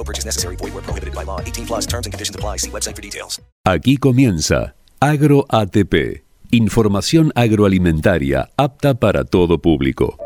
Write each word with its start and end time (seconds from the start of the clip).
No 0.00 0.04
purchase 0.04 0.24
necessary. 0.24 0.56
Void 0.56 0.72
were 0.72 0.82
prohibited 0.82 1.14
by 1.14 1.24
law. 1.24 1.40
18 1.42 1.66
plus 1.66 1.86
terms 1.86 2.06
and 2.06 2.12
conditions 2.14 2.34
apply. 2.34 2.56
See 2.56 2.70
website 2.70 2.96
for 2.96 3.02
details. 3.02 3.38
Aquí 3.66 3.98
comienza 3.98 4.74
AgroATP, 5.00 6.24
información 6.50 7.32
agroalimentaria 7.34 8.48
apta 8.56 8.94
para 8.94 9.24
todo 9.24 9.58
público. 9.58 10.16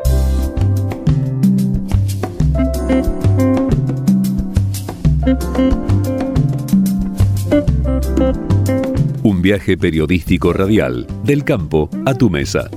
Un 9.23 9.41
viaje 9.41 9.77
periodístico 9.77 10.53
radial, 10.53 11.05
del 11.23 11.43
campo 11.43 11.89
a 12.05 12.13
tu 12.13 12.29
mesa, 12.29 12.69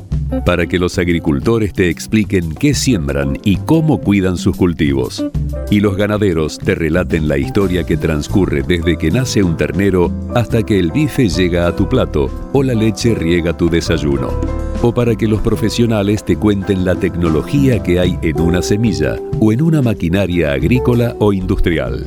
para 0.45 0.67
que 0.67 0.79
los 0.79 0.98
agricultores 0.98 1.73
te 1.73 1.89
expliquen 1.89 2.55
qué 2.55 2.75
siembran 2.75 3.39
y 3.45 3.57
cómo 3.57 4.01
cuidan 4.01 4.37
sus 4.37 4.57
cultivos, 4.57 5.25
y 5.71 5.81
los 5.81 5.97
ganaderos 5.97 6.59
te 6.59 6.75
relaten 6.75 7.29
la 7.29 7.39
historia 7.39 7.84
que 7.84 7.97
transcurre 7.97 8.62
desde 8.62 8.97
que 8.97 9.11
nace 9.11 9.43
un 9.43 9.56
ternero 9.56 10.12
hasta 10.34 10.62
que 10.62 10.79
el 10.79 10.93
bife 10.93 11.29
llega 11.29 11.67
a 11.67 11.75
tu 11.75 11.89
plato 11.89 12.31
o 12.53 12.62
la 12.62 12.75
leche 12.75 13.15
riega 13.15 13.56
tu 13.56 13.69
desayuno, 13.69 14.29
o 14.83 14.93
para 14.93 15.15
que 15.15 15.29
los 15.29 15.41
profesionales 15.41 16.25
te 16.25 16.37
cuenten 16.37 16.84
la 16.84 16.95
tecnología 16.95 17.83
que 17.83 17.99
hay 17.99 18.19
en 18.23 18.41
una 18.41 18.62
semilla 18.62 19.17
o 19.41 19.53
en 19.53 19.62
una 19.62 19.83
maquinaria 19.83 20.53
agrícola 20.53 21.17
o 21.19 21.33
industrial 21.33 22.06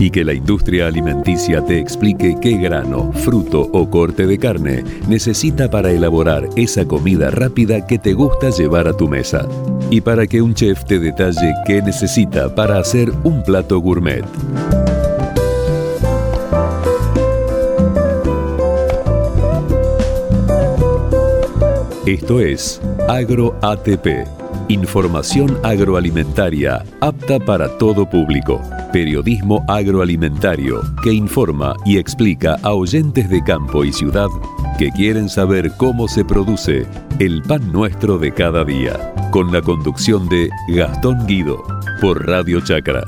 y 0.00 0.10
que 0.10 0.24
la 0.24 0.32
industria 0.32 0.86
alimenticia 0.86 1.62
te 1.62 1.78
explique 1.78 2.34
qué 2.40 2.56
grano, 2.56 3.12
fruto 3.12 3.68
o 3.72 3.88
corte 3.90 4.26
de 4.26 4.38
carne 4.38 4.82
necesita 5.06 5.70
para 5.70 5.92
elaborar 5.92 6.48
esa 6.56 6.86
comida 6.86 7.30
rápida 7.30 7.86
que 7.86 7.98
te 7.98 8.14
gusta 8.14 8.48
llevar 8.48 8.88
a 8.88 8.96
tu 8.96 9.08
mesa. 9.08 9.46
Y 9.90 10.00
para 10.00 10.26
que 10.26 10.40
un 10.40 10.54
chef 10.54 10.84
te 10.86 10.98
detalle 10.98 11.52
qué 11.66 11.82
necesita 11.82 12.52
para 12.54 12.78
hacer 12.78 13.12
un 13.24 13.42
plato 13.42 13.78
gourmet. 13.78 14.24
Esto 22.06 22.40
es 22.40 22.80
AgroATP, 23.06 24.26
información 24.68 25.58
agroalimentaria 25.62 26.84
apta 27.00 27.38
para 27.38 27.68
todo 27.76 28.08
público. 28.08 28.60
Periodismo 28.92 29.64
agroalimentario 29.68 30.82
que 31.04 31.12
informa 31.12 31.76
y 31.84 31.96
explica 31.96 32.56
a 32.64 32.72
oyentes 32.72 33.30
de 33.30 33.40
campo 33.40 33.84
y 33.84 33.92
ciudad 33.92 34.26
que 34.78 34.90
quieren 34.90 35.28
saber 35.28 35.70
cómo 35.76 36.08
se 36.08 36.24
produce 36.24 36.86
el 37.20 37.40
pan 37.42 37.70
nuestro 37.70 38.18
de 38.18 38.34
cada 38.34 38.64
día. 38.64 39.14
Con 39.30 39.52
la 39.52 39.62
conducción 39.62 40.28
de 40.28 40.50
Gastón 40.68 41.24
Guido 41.28 41.62
por 42.00 42.26
Radio 42.26 42.60
Chacra. 42.62 43.04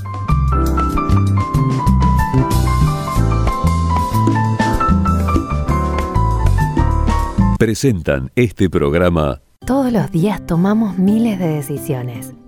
Presentan 7.59 8.31
este 8.37 8.71
programa 8.71 9.41
Todos 9.67 9.93
los 9.93 10.13
días 10.13 10.47
tomamos 10.47 10.97
miles 10.97 11.41
de 11.41 11.49
decisiones. 11.49 12.35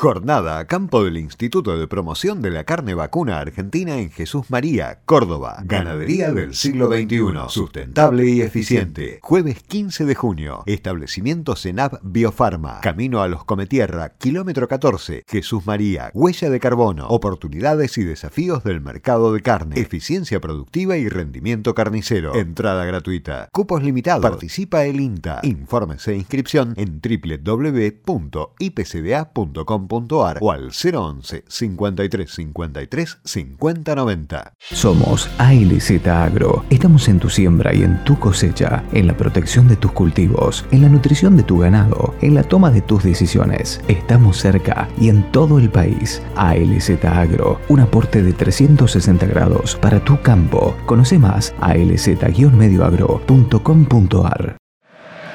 Jornada 0.00 0.60
a 0.60 0.68
campo 0.68 1.02
del 1.02 1.16
Instituto 1.16 1.76
de 1.76 1.88
Promoción 1.88 2.40
de 2.40 2.52
la 2.52 2.62
Carne 2.62 2.94
Vacuna 2.94 3.40
Argentina 3.40 3.98
en 3.98 4.12
Jesús 4.12 4.48
María, 4.48 5.00
Córdoba. 5.04 5.60
Ganadería 5.64 6.30
del 6.30 6.54
siglo 6.54 6.86
XXI. 6.86 7.18
Sustentable 7.48 8.30
y 8.30 8.40
eficiente. 8.42 9.18
Jueves 9.22 9.60
15 9.64 10.04
de 10.04 10.14
junio. 10.14 10.62
Establecimiento 10.66 11.56
Senab 11.56 11.98
Biofarma. 12.04 12.78
Camino 12.80 13.22
a 13.22 13.26
los 13.26 13.44
Cometierra, 13.44 14.10
kilómetro 14.10 14.68
14. 14.68 15.24
Jesús 15.26 15.66
María. 15.66 16.12
Huella 16.14 16.48
de 16.48 16.60
carbono. 16.60 17.08
Oportunidades 17.08 17.98
y 17.98 18.04
desafíos 18.04 18.62
del 18.62 18.80
mercado 18.80 19.32
de 19.32 19.40
carne. 19.40 19.80
Eficiencia 19.80 20.40
productiva 20.40 20.96
y 20.96 21.08
rendimiento 21.08 21.74
carnicero. 21.74 22.36
Entrada 22.36 22.84
gratuita. 22.84 23.48
Cupos 23.50 23.82
limitados. 23.82 24.22
Participa 24.22 24.84
el 24.84 25.00
INTA. 25.00 25.40
Informes 25.42 26.06
e 26.06 26.14
inscripción 26.14 26.74
en 26.76 27.00
www.ipcda.com 27.02 28.28
o 30.40 30.52
al 30.52 30.70
011 30.70 31.44
53 31.48 32.30
53 32.30 33.18
50 33.24 33.94
90. 33.94 34.52
Somos 34.72 35.28
ALZ 35.38 36.06
Agro. 36.06 36.64
Estamos 36.70 37.08
en 37.08 37.18
tu 37.18 37.30
siembra 37.30 37.74
y 37.74 37.82
en 37.82 38.02
tu 38.04 38.18
cosecha, 38.18 38.84
en 38.92 39.06
la 39.06 39.16
protección 39.16 39.68
de 39.68 39.76
tus 39.76 39.92
cultivos, 39.92 40.64
en 40.70 40.82
la 40.82 40.88
nutrición 40.88 41.36
de 41.36 41.42
tu 41.42 41.58
ganado, 41.58 42.14
en 42.20 42.34
la 42.34 42.42
toma 42.42 42.70
de 42.70 42.82
tus 42.82 43.02
decisiones. 43.02 43.80
Estamos 43.88 44.38
cerca 44.38 44.88
y 45.00 45.08
en 45.08 45.30
todo 45.32 45.58
el 45.58 45.70
país. 45.70 46.22
ALZ 46.36 47.04
Agro, 47.04 47.60
un 47.68 47.80
aporte 47.80 48.22
de 48.22 48.32
360 48.32 49.26
grados 49.26 49.76
para 49.76 50.04
tu 50.04 50.20
campo. 50.22 50.76
Conoce 50.86 51.18
más 51.18 51.54
a 51.60 51.72
alz-medioagro.com.ar. 51.72 54.57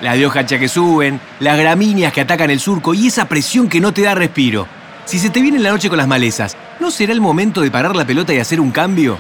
Las 0.04 0.18
de 0.18 0.26
hoja 0.26 0.46
que 0.46 0.68
suben, 0.68 1.22
las 1.40 1.58
gramíneas 1.58 2.12
que 2.12 2.20
atacan 2.20 2.50
el 2.50 2.60
surco 2.60 2.94
y 2.94 3.08
esa 3.08 3.30
presión 3.30 3.70
que 3.70 3.80
no 3.80 3.94
te 3.94 4.02
da 4.02 4.14
respiro. 4.14 4.68
Si 5.06 5.18
se 5.18 5.30
te 5.30 5.42
viene 5.42 5.60
la 5.60 5.72
noche 5.72 5.88
con 5.88 5.98
las 5.98 6.10
malezas, 6.10 6.58
¿no 6.82 6.92
será 6.92 7.14
el 7.14 7.22
momento 7.22 7.62
de 7.62 7.72
parar 7.72 7.96
la 7.96 8.06
pelota 8.06 8.34
y 8.34 8.40
hacer 8.40 8.60
un 8.60 8.72
cambio? 8.72 9.18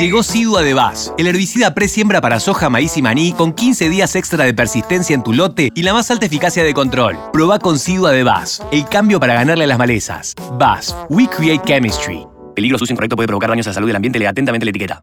Llegó 0.00 0.24
Sidua 0.24 0.62
de 0.62 0.74
Vaz, 0.74 1.14
el 1.16 1.28
herbicida 1.28 1.74
pre-siembra 1.74 2.20
para 2.20 2.40
soja, 2.40 2.68
maíz 2.68 2.96
y 2.96 3.02
maní 3.02 3.34
con 3.34 3.52
15 3.52 3.88
días 3.88 4.16
extra 4.16 4.42
de 4.42 4.52
persistencia 4.52 5.14
en 5.14 5.22
tu 5.22 5.32
lote 5.32 5.70
y 5.72 5.82
la 5.84 5.92
más 5.92 6.10
alta 6.10 6.26
eficacia 6.26 6.64
de 6.64 6.74
control. 6.74 7.16
Proba 7.32 7.60
con 7.60 7.78
Sidua 7.78 8.10
de 8.10 8.24
Vaz, 8.24 8.62
el 8.72 8.88
cambio 8.88 9.20
para 9.20 9.34
ganarle 9.34 9.62
a 9.62 9.68
las 9.68 9.78
malezas. 9.78 10.34
Vaz, 10.58 10.96
we 11.08 11.28
create 11.28 11.62
chemistry. 11.64 12.26
Peligro 12.56 12.78
sucio 12.78 12.94
incorrecto 12.94 13.14
puede 13.14 13.28
provocar 13.28 13.50
daños 13.50 13.68
a 13.68 13.70
la 13.70 13.74
salud 13.74 13.86
del 13.86 13.94
ambiente. 13.94 14.18
Lea 14.18 14.30
atentamente 14.30 14.64
la 14.64 14.70
etiqueta. 14.70 15.02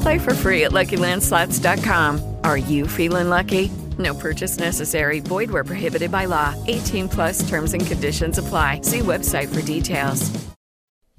Play 0.00 0.18
for 0.18 0.34
free 0.34 0.64
at 0.64 0.72
LuckyLandSlots.com. 0.72 2.20
Are 2.44 2.58
you 2.58 2.86
feeling 2.86 3.28
lucky? 3.28 3.70
No 3.98 4.14
purchase 4.14 4.58
necessary. 4.58 5.20
Void 5.20 5.50
where 5.50 5.64
prohibited 5.64 6.10
by 6.10 6.26
law. 6.26 6.54
18 6.66 7.08
plus 7.08 7.48
terms 7.48 7.74
and 7.74 7.86
conditions 7.86 8.38
apply. 8.38 8.80
See 8.82 9.00
website 9.00 9.48
for 9.48 9.62
details. 9.62 10.30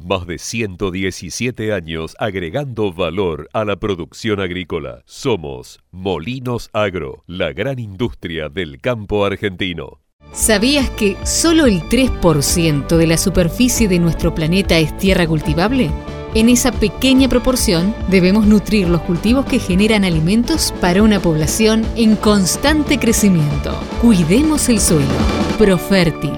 Más 0.04 0.26
de 0.26 0.40
117 0.40 1.74
años 1.74 2.16
agregando 2.18 2.92
valor 2.92 3.50
a 3.54 3.64
la 3.66 3.76
producción 3.76 4.40
agrícola. 4.40 5.04
Somos 5.06 5.80
Molinos 5.92 6.72
Agro, 6.74 7.24
la 7.28 7.54
gran 7.54 7.78
industria 7.78 8.50
del 8.50 8.82
campo 8.82 9.26
argentino. 9.26 10.02
¿Sabías 10.34 10.90
que 10.92 11.18
solo 11.24 11.68
el 11.68 11.82
3% 11.84 12.98
de 12.98 13.06
la 13.06 13.18
superficie 13.18 13.88
de 13.88 14.00
nuestro 14.00 14.34
planeta 14.34 14.80
es 14.80 14.98
tierra 14.98 15.28
cultivable? 15.28 15.92
En 16.34 16.48
esa 16.48 16.72
pequeña 16.72 17.28
proporción 17.28 17.94
debemos 18.10 18.46
nutrir 18.46 18.88
los 18.88 19.02
cultivos 19.02 19.46
que 19.46 19.60
generan 19.60 20.06
alimentos 20.06 20.74
para 20.80 21.04
una 21.04 21.20
población 21.20 21.86
en 21.96 22.16
constante 22.16 23.00
crecimiento. 23.00 23.78
Cuidemos 24.02 24.70
el 24.70 24.80
suelo. 24.80 25.08
Profértil. 25.58 26.34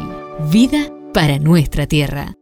Vida 0.49 0.91
para 1.13 1.37
nuestra 1.37 1.85
tierra. 1.85 2.35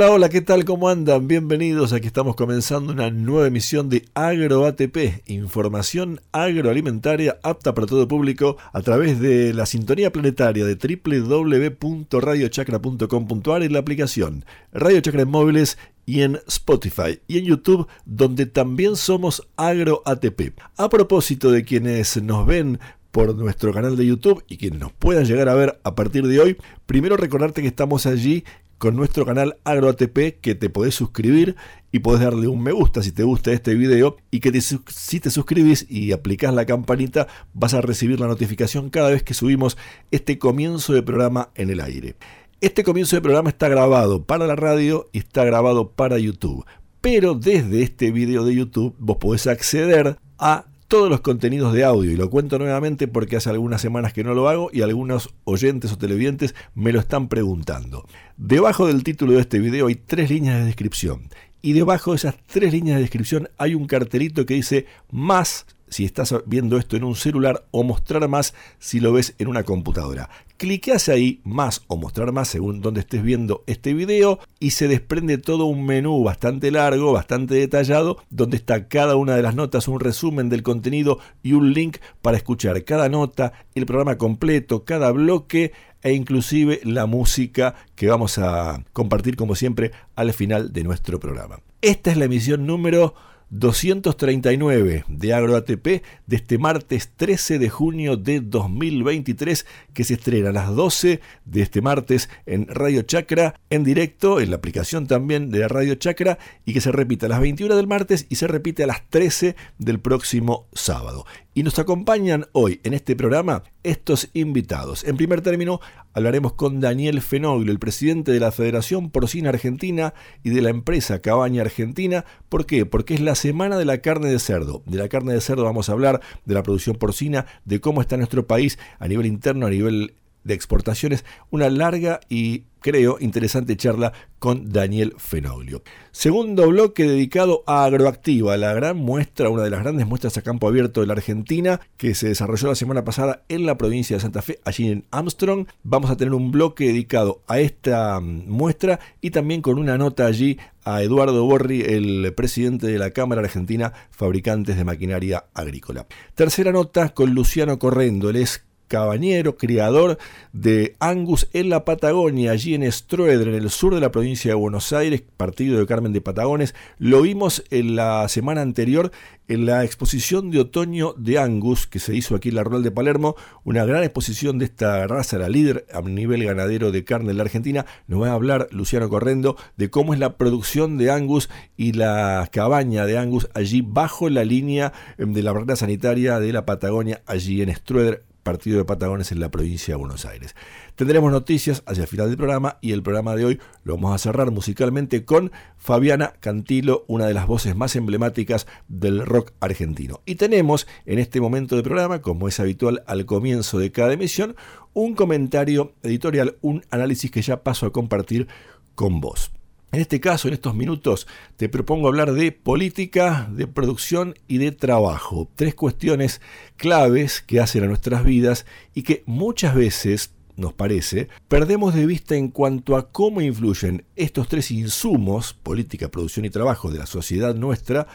Hola, 0.00 0.12
hola, 0.12 0.28
¿qué 0.30 0.40
tal? 0.40 0.64
¿Cómo 0.64 0.88
andan? 0.88 1.28
Bienvenidos. 1.28 1.92
Aquí 1.92 2.06
estamos 2.06 2.34
comenzando 2.34 2.90
una 2.90 3.10
nueva 3.10 3.48
emisión 3.48 3.90
de 3.90 4.06
Agro 4.14 4.64
ATP, 4.64 5.24
información 5.26 6.22
agroalimentaria 6.32 7.38
apta 7.42 7.74
para 7.74 7.86
todo 7.86 8.08
público 8.08 8.56
a 8.72 8.80
través 8.80 9.20
de 9.20 9.52
la 9.52 9.66
sintonía 9.66 10.10
planetaria 10.10 10.64
de 10.64 10.76
www.radiochacra.com.ar 10.76 13.62
y 13.62 13.68
la 13.68 13.80
aplicación 13.80 14.46
Radio 14.72 15.02
Chacra 15.02 15.20
en 15.20 15.28
móviles 15.28 15.76
y 16.06 16.22
en 16.22 16.40
Spotify 16.48 17.20
y 17.28 17.36
en 17.36 17.44
YouTube, 17.44 17.86
donde 18.06 18.46
también 18.46 18.96
somos 18.96 19.46
Agro 19.58 20.00
ATP. 20.06 20.58
A 20.78 20.88
propósito 20.88 21.50
de 21.50 21.62
quienes 21.62 22.22
nos 22.22 22.46
ven 22.46 22.78
por 23.10 23.34
nuestro 23.34 23.72
canal 23.72 23.96
de 23.96 24.06
YouTube 24.06 24.44
y 24.48 24.56
quienes 24.56 24.80
nos 24.80 24.92
puedan 24.92 25.24
llegar 25.24 25.48
a 25.48 25.54
ver 25.54 25.80
a 25.84 25.94
partir 25.94 26.26
de 26.26 26.40
hoy, 26.40 26.56
primero 26.86 27.16
recordarte 27.16 27.62
que 27.62 27.68
estamos 27.68 28.06
allí 28.06 28.44
con 28.80 28.96
nuestro 28.96 29.26
canal 29.26 29.58
AgroATP 29.64 30.40
que 30.40 30.54
te 30.54 30.70
podés 30.70 30.94
suscribir 30.94 31.54
y 31.92 31.98
podés 31.98 32.22
darle 32.22 32.48
un 32.48 32.62
me 32.62 32.72
gusta 32.72 33.02
si 33.02 33.12
te 33.12 33.24
gusta 33.24 33.52
este 33.52 33.74
video 33.74 34.16
y 34.30 34.40
que 34.40 34.58
si 34.60 35.20
te 35.20 35.30
suscribís 35.30 35.84
y 35.90 36.12
aplicás 36.12 36.54
la 36.54 36.64
campanita 36.64 37.26
vas 37.52 37.74
a 37.74 37.82
recibir 37.82 38.20
la 38.20 38.26
notificación 38.26 38.88
cada 38.88 39.10
vez 39.10 39.22
que 39.22 39.34
subimos 39.34 39.76
este 40.10 40.38
comienzo 40.38 40.94
de 40.94 41.02
programa 41.02 41.50
en 41.56 41.68
el 41.68 41.80
aire. 41.80 42.16
Este 42.62 42.82
comienzo 42.82 43.16
de 43.16 43.22
programa 43.22 43.50
está 43.50 43.68
grabado 43.68 44.24
para 44.24 44.46
la 44.46 44.56
radio 44.56 45.10
y 45.12 45.18
está 45.18 45.44
grabado 45.44 45.90
para 45.90 46.18
YouTube. 46.18 46.64
Pero 47.02 47.34
desde 47.34 47.82
este 47.82 48.10
video 48.12 48.46
de 48.46 48.54
YouTube 48.54 48.94
vos 48.98 49.18
podés 49.18 49.46
acceder 49.46 50.16
a 50.38 50.69
todos 50.90 51.08
los 51.08 51.20
contenidos 51.20 51.72
de 51.72 51.84
audio 51.84 52.10
y 52.10 52.16
lo 52.16 52.30
cuento 52.30 52.58
nuevamente 52.58 53.06
porque 53.06 53.36
hace 53.36 53.48
algunas 53.48 53.80
semanas 53.80 54.12
que 54.12 54.24
no 54.24 54.34
lo 54.34 54.48
hago 54.48 54.70
y 54.72 54.82
algunos 54.82 55.32
oyentes 55.44 55.92
o 55.92 55.98
televidentes 55.98 56.56
me 56.74 56.90
lo 56.90 56.98
están 56.98 57.28
preguntando. 57.28 58.04
Debajo 58.36 58.88
del 58.88 59.04
título 59.04 59.34
de 59.34 59.40
este 59.40 59.60
video 59.60 59.86
hay 59.86 59.94
tres 59.94 60.30
líneas 60.30 60.58
de 60.58 60.64
descripción 60.64 61.28
y 61.62 61.74
debajo 61.74 62.10
de 62.10 62.16
esas 62.16 62.34
tres 62.44 62.72
líneas 62.72 62.96
de 62.96 63.02
descripción 63.02 63.48
hay 63.56 63.76
un 63.76 63.86
cartelito 63.86 64.44
que 64.46 64.54
dice 64.54 64.86
más 65.12 65.64
si 65.90 66.04
estás 66.04 66.34
viendo 66.46 66.78
esto 66.78 66.96
en 66.96 67.04
un 67.04 67.14
celular 67.14 67.66
o 67.70 67.82
mostrar 67.82 68.26
más 68.28 68.54
si 68.78 69.00
lo 69.00 69.12
ves 69.12 69.34
en 69.38 69.48
una 69.48 69.64
computadora. 69.64 70.30
Cliqueas 70.56 71.08
ahí 71.08 71.40
más 71.44 71.82
o 71.86 71.96
mostrar 71.96 72.32
más 72.32 72.48
según 72.48 72.80
donde 72.80 73.00
estés 73.00 73.22
viendo 73.22 73.64
este 73.66 73.94
video 73.94 74.38
y 74.58 74.72
se 74.72 74.88
desprende 74.88 75.38
todo 75.38 75.64
un 75.64 75.86
menú 75.86 76.22
bastante 76.22 76.70
largo, 76.70 77.12
bastante 77.12 77.54
detallado, 77.54 78.18
donde 78.28 78.58
está 78.58 78.86
cada 78.88 79.16
una 79.16 79.36
de 79.36 79.42
las 79.42 79.54
notas, 79.54 79.88
un 79.88 80.00
resumen 80.00 80.48
del 80.48 80.62
contenido 80.62 81.18
y 81.42 81.54
un 81.54 81.72
link 81.72 81.96
para 82.20 82.36
escuchar 82.36 82.84
cada 82.84 83.08
nota, 83.08 83.52
el 83.74 83.86
programa 83.86 84.18
completo, 84.18 84.84
cada 84.84 85.10
bloque 85.12 85.72
e 86.02 86.12
inclusive 86.12 86.80
la 86.84 87.06
música 87.06 87.74
que 87.94 88.08
vamos 88.08 88.38
a 88.38 88.84
compartir 88.92 89.36
como 89.36 89.54
siempre 89.54 89.92
al 90.14 90.32
final 90.32 90.72
de 90.72 90.84
nuestro 90.84 91.18
programa. 91.20 91.60
Esta 91.82 92.10
es 92.10 92.16
la 92.16 92.26
emisión 92.26 92.66
número 92.66 93.14
239 93.50 95.04
de 95.08 95.34
AgroATP 95.34 95.86
de 96.26 96.36
este 96.36 96.56
martes 96.56 97.10
13 97.16 97.58
de 97.58 97.68
junio 97.68 98.16
de 98.16 98.40
2023 98.40 99.66
que 99.92 100.04
se 100.04 100.14
estrena 100.14 100.50
a 100.50 100.52
las 100.52 100.74
12 100.74 101.20
de 101.44 101.62
este 101.62 101.82
martes 101.82 102.30
en 102.46 102.68
Radio 102.68 103.02
Chacra 103.02 103.54
en 103.68 103.82
directo, 103.82 104.40
en 104.40 104.50
la 104.50 104.56
aplicación 104.56 105.08
también 105.08 105.50
de 105.50 105.66
Radio 105.66 105.96
Chacra 105.96 106.38
y 106.64 106.72
que 106.72 106.80
se 106.80 106.92
repite 106.92 107.26
a 107.26 107.28
las 107.28 107.40
21 107.40 107.74
del 107.74 107.88
martes 107.88 108.26
y 108.28 108.36
se 108.36 108.46
repite 108.46 108.84
a 108.84 108.86
las 108.86 109.08
13 109.10 109.56
del 109.78 109.98
próximo 109.98 110.68
sábado. 110.72 111.26
Y 111.52 111.64
nos 111.64 111.80
acompañan 111.80 112.46
hoy 112.52 112.80
en 112.84 112.94
este 112.94 113.16
programa 113.16 113.64
estos 113.82 114.30
invitados. 114.34 115.02
En 115.02 115.16
primer 115.16 115.40
término, 115.40 115.80
hablaremos 116.12 116.52
con 116.52 116.80
Daniel 116.80 117.20
Fenoglio, 117.20 117.72
el 117.72 117.80
presidente 117.80 118.30
de 118.30 118.38
la 118.38 118.52
Federación 118.52 119.10
Porcina 119.10 119.48
Argentina 119.48 120.14
y 120.44 120.50
de 120.50 120.62
la 120.62 120.70
empresa 120.70 121.20
Cabaña 121.20 121.62
Argentina. 121.62 122.24
¿Por 122.48 122.66
qué? 122.66 122.86
Porque 122.86 123.14
es 123.14 123.20
la 123.20 123.34
semana 123.40 123.78
de 123.78 123.86
la 123.86 123.98
carne 123.98 124.28
de 124.28 124.38
cerdo. 124.38 124.82
De 124.84 124.98
la 124.98 125.08
carne 125.08 125.32
de 125.32 125.40
cerdo 125.40 125.64
vamos 125.64 125.88
a 125.88 125.92
hablar 125.92 126.20
de 126.44 126.54
la 126.54 126.62
producción 126.62 126.96
porcina, 126.96 127.46
de 127.64 127.80
cómo 127.80 128.02
está 128.02 128.18
nuestro 128.18 128.46
país 128.46 128.78
a 128.98 129.08
nivel 129.08 129.26
interno, 129.26 129.66
a 129.66 129.70
nivel 129.70 130.14
de 130.44 130.54
exportaciones, 130.54 131.24
una 131.50 131.70
larga 131.70 132.20
y 132.28 132.64
creo 132.80 133.18
interesante 133.20 133.76
charla 133.76 134.12
con 134.38 134.70
Daniel 134.70 135.14
Fenoglio. 135.18 135.82
Segundo 136.12 136.66
bloque 136.68 137.04
dedicado 137.04 137.62
a 137.66 137.84
Agroactiva, 137.84 138.56
la 138.56 138.72
gran 138.72 138.96
muestra, 138.96 139.50
una 139.50 139.62
de 139.62 139.70
las 139.70 139.80
grandes 139.80 140.06
muestras 140.06 140.38
a 140.38 140.42
campo 140.42 140.66
abierto 140.66 141.00
de 141.00 141.06
la 141.06 141.12
Argentina, 141.12 141.80
que 141.98 142.14
se 142.14 142.28
desarrolló 142.28 142.68
la 142.68 142.74
semana 142.74 143.04
pasada 143.04 143.44
en 143.48 143.66
la 143.66 143.76
provincia 143.76 144.16
de 144.16 144.22
Santa 144.22 144.42
Fe, 144.42 144.58
allí 144.64 144.90
en 144.90 145.04
Armstrong. 145.10 145.66
Vamos 145.82 146.10
a 146.10 146.16
tener 146.16 146.34
un 146.34 146.50
bloque 146.50 146.86
dedicado 146.86 147.42
a 147.46 147.60
esta 147.60 148.18
mm, 148.18 148.48
muestra 148.48 148.98
y 149.20 149.30
también 149.30 149.60
con 149.60 149.78
una 149.78 149.98
nota 149.98 150.26
allí 150.26 150.58
a 150.84 151.02
Eduardo 151.02 151.44
Borri, 151.44 151.82
el 151.82 152.32
presidente 152.34 152.86
de 152.86 152.98
la 152.98 153.10
Cámara 153.10 153.42
Argentina 153.42 153.92
Fabricantes 154.10 154.76
de 154.76 154.84
Maquinaria 154.84 155.44
Agrícola. 155.52 156.06
Tercera 156.34 156.72
nota 156.72 157.10
con 157.10 157.34
Luciano 157.34 157.78
Correndo, 157.78 158.30
él 158.30 158.36
es 158.36 158.64
cabañero, 158.90 159.56
criador 159.56 160.18
de 160.52 160.96
Angus 160.98 161.48
en 161.52 161.70
la 161.70 161.84
Patagonia, 161.84 162.50
allí 162.50 162.74
en 162.74 162.90
Stroeder, 162.90 163.46
en 163.46 163.54
el 163.54 163.70
sur 163.70 163.94
de 163.94 164.00
la 164.00 164.10
provincia 164.10 164.50
de 164.50 164.56
Buenos 164.56 164.92
Aires, 164.92 165.22
partido 165.36 165.78
de 165.78 165.86
Carmen 165.86 166.12
de 166.12 166.20
Patagones. 166.20 166.74
Lo 166.98 167.22
vimos 167.22 167.62
en 167.70 167.94
la 167.94 168.28
semana 168.28 168.62
anterior 168.62 169.12
en 169.46 169.66
la 169.66 169.84
exposición 169.84 170.50
de 170.50 170.60
otoño 170.60 171.14
de 171.16 171.38
Angus 171.38 171.86
que 171.86 171.98
se 171.98 172.14
hizo 172.14 172.34
aquí 172.34 172.50
en 172.50 172.56
la 172.56 172.64
Rural 172.64 172.82
de 172.82 172.90
Palermo, 172.90 173.36
una 173.64 173.84
gran 173.84 174.02
exposición 174.02 174.58
de 174.58 174.64
esta 174.64 175.06
raza, 175.06 175.38
la 175.38 175.48
líder 175.48 175.86
a 175.92 176.02
nivel 176.02 176.44
ganadero 176.44 176.90
de 176.90 177.04
carne 177.04 177.30
en 177.30 177.36
la 177.36 177.44
Argentina. 177.44 177.86
Nos 178.08 178.22
va 178.22 178.30
a 178.30 178.34
hablar 178.34 178.68
Luciano 178.72 179.08
Correndo 179.08 179.56
de 179.76 179.88
cómo 179.88 180.14
es 180.14 180.20
la 180.20 180.36
producción 180.36 180.98
de 180.98 181.12
Angus 181.12 181.48
y 181.76 181.92
la 181.92 182.48
cabaña 182.52 183.06
de 183.06 183.18
Angus 183.18 183.48
allí 183.54 183.82
bajo 183.82 184.28
la 184.28 184.44
línea 184.44 184.92
em, 185.16 185.32
de 185.32 185.42
la 185.42 185.52
barrera 185.52 185.76
sanitaria 185.76 186.40
de 186.40 186.52
la 186.52 186.66
Patagonia, 186.66 187.22
allí 187.26 187.62
en 187.62 187.74
Stroeder, 187.74 188.24
partido 188.50 188.78
de 188.78 188.84
Patagones 188.84 189.30
en 189.30 189.38
la 189.38 189.48
provincia 189.48 189.94
de 189.94 189.98
Buenos 190.00 190.24
Aires. 190.24 190.56
Tendremos 190.96 191.30
noticias 191.30 191.84
hacia 191.86 192.02
el 192.02 192.08
final 192.08 192.26
del 192.26 192.36
programa 192.36 192.78
y 192.80 192.90
el 192.90 193.00
programa 193.00 193.36
de 193.36 193.44
hoy 193.44 193.60
lo 193.84 193.94
vamos 193.94 194.12
a 194.12 194.18
cerrar 194.18 194.50
musicalmente 194.50 195.24
con 195.24 195.52
Fabiana 195.76 196.32
Cantilo, 196.40 197.04
una 197.06 197.26
de 197.26 197.34
las 197.34 197.46
voces 197.46 197.76
más 197.76 197.94
emblemáticas 197.94 198.66
del 198.88 199.24
rock 199.24 199.52
argentino. 199.60 200.20
Y 200.26 200.34
tenemos 200.34 200.88
en 201.06 201.20
este 201.20 201.40
momento 201.40 201.76
del 201.76 201.84
programa, 201.84 202.22
como 202.22 202.48
es 202.48 202.58
habitual 202.58 203.04
al 203.06 203.24
comienzo 203.24 203.78
de 203.78 203.92
cada 203.92 204.14
emisión, 204.14 204.56
un 204.94 205.14
comentario 205.14 205.92
editorial, 206.02 206.56
un 206.60 206.84
análisis 206.90 207.30
que 207.30 207.42
ya 207.42 207.62
paso 207.62 207.86
a 207.86 207.92
compartir 207.92 208.48
con 208.96 209.20
vos. 209.20 209.52
En 209.92 210.00
este 210.00 210.20
caso, 210.20 210.46
en 210.46 210.54
estos 210.54 210.76
minutos, 210.76 211.26
te 211.56 211.68
propongo 211.68 212.06
hablar 212.06 212.32
de 212.32 212.52
política, 212.52 213.48
de 213.50 213.66
producción 213.66 214.36
y 214.46 214.58
de 214.58 214.70
trabajo. 214.70 215.50
Tres 215.56 215.74
cuestiones 215.74 216.40
claves 216.76 217.40
que 217.40 217.58
hacen 217.58 217.82
a 217.82 217.88
nuestras 217.88 218.24
vidas 218.24 218.66
y 218.94 219.02
que 219.02 219.24
muchas 219.26 219.74
veces, 219.74 220.32
nos 220.56 220.74
parece, 220.74 221.28
perdemos 221.48 221.92
de 221.92 222.06
vista 222.06 222.36
en 222.36 222.50
cuanto 222.50 222.96
a 222.96 223.10
cómo 223.10 223.40
influyen 223.40 224.04
estos 224.14 224.46
tres 224.46 224.70
insumos, 224.70 225.54
política, 225.54 226.08
producción 226.08 226.44
y 226.44 226.50
trabajo, 226.50 226.92
de 226.92 226.98
la 226.98 227.06
sociedad 227.06 227.56
nuestra, 227.56 228.06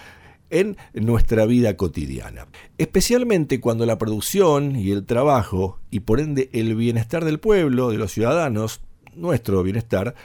en 0.49 0.77
nuestra 0.93 1.45
vida 1.45 1.75
cotidiana. 1.75 2.47
Especialmente 2.77 3.59
cuando 3.59 3.85
la 3.85 3.97
producción 3.97 4.77
y 4.77 4.91
el 4.91 5.05
trabajo, 5.05 5.79
y 5.91 5.99
por 6.01 6.21
ende 6.21 6.49
el 6.53 6.73
bienestar 6.75 7.25
del 7.25 7.41
pueblo, 7.41 7.91
de 7.91 7.97
los 7.97 8.13
ciudadanos, 8.13 8.79
nuestro 9.13 9.61
bienestar, 9.61 10.15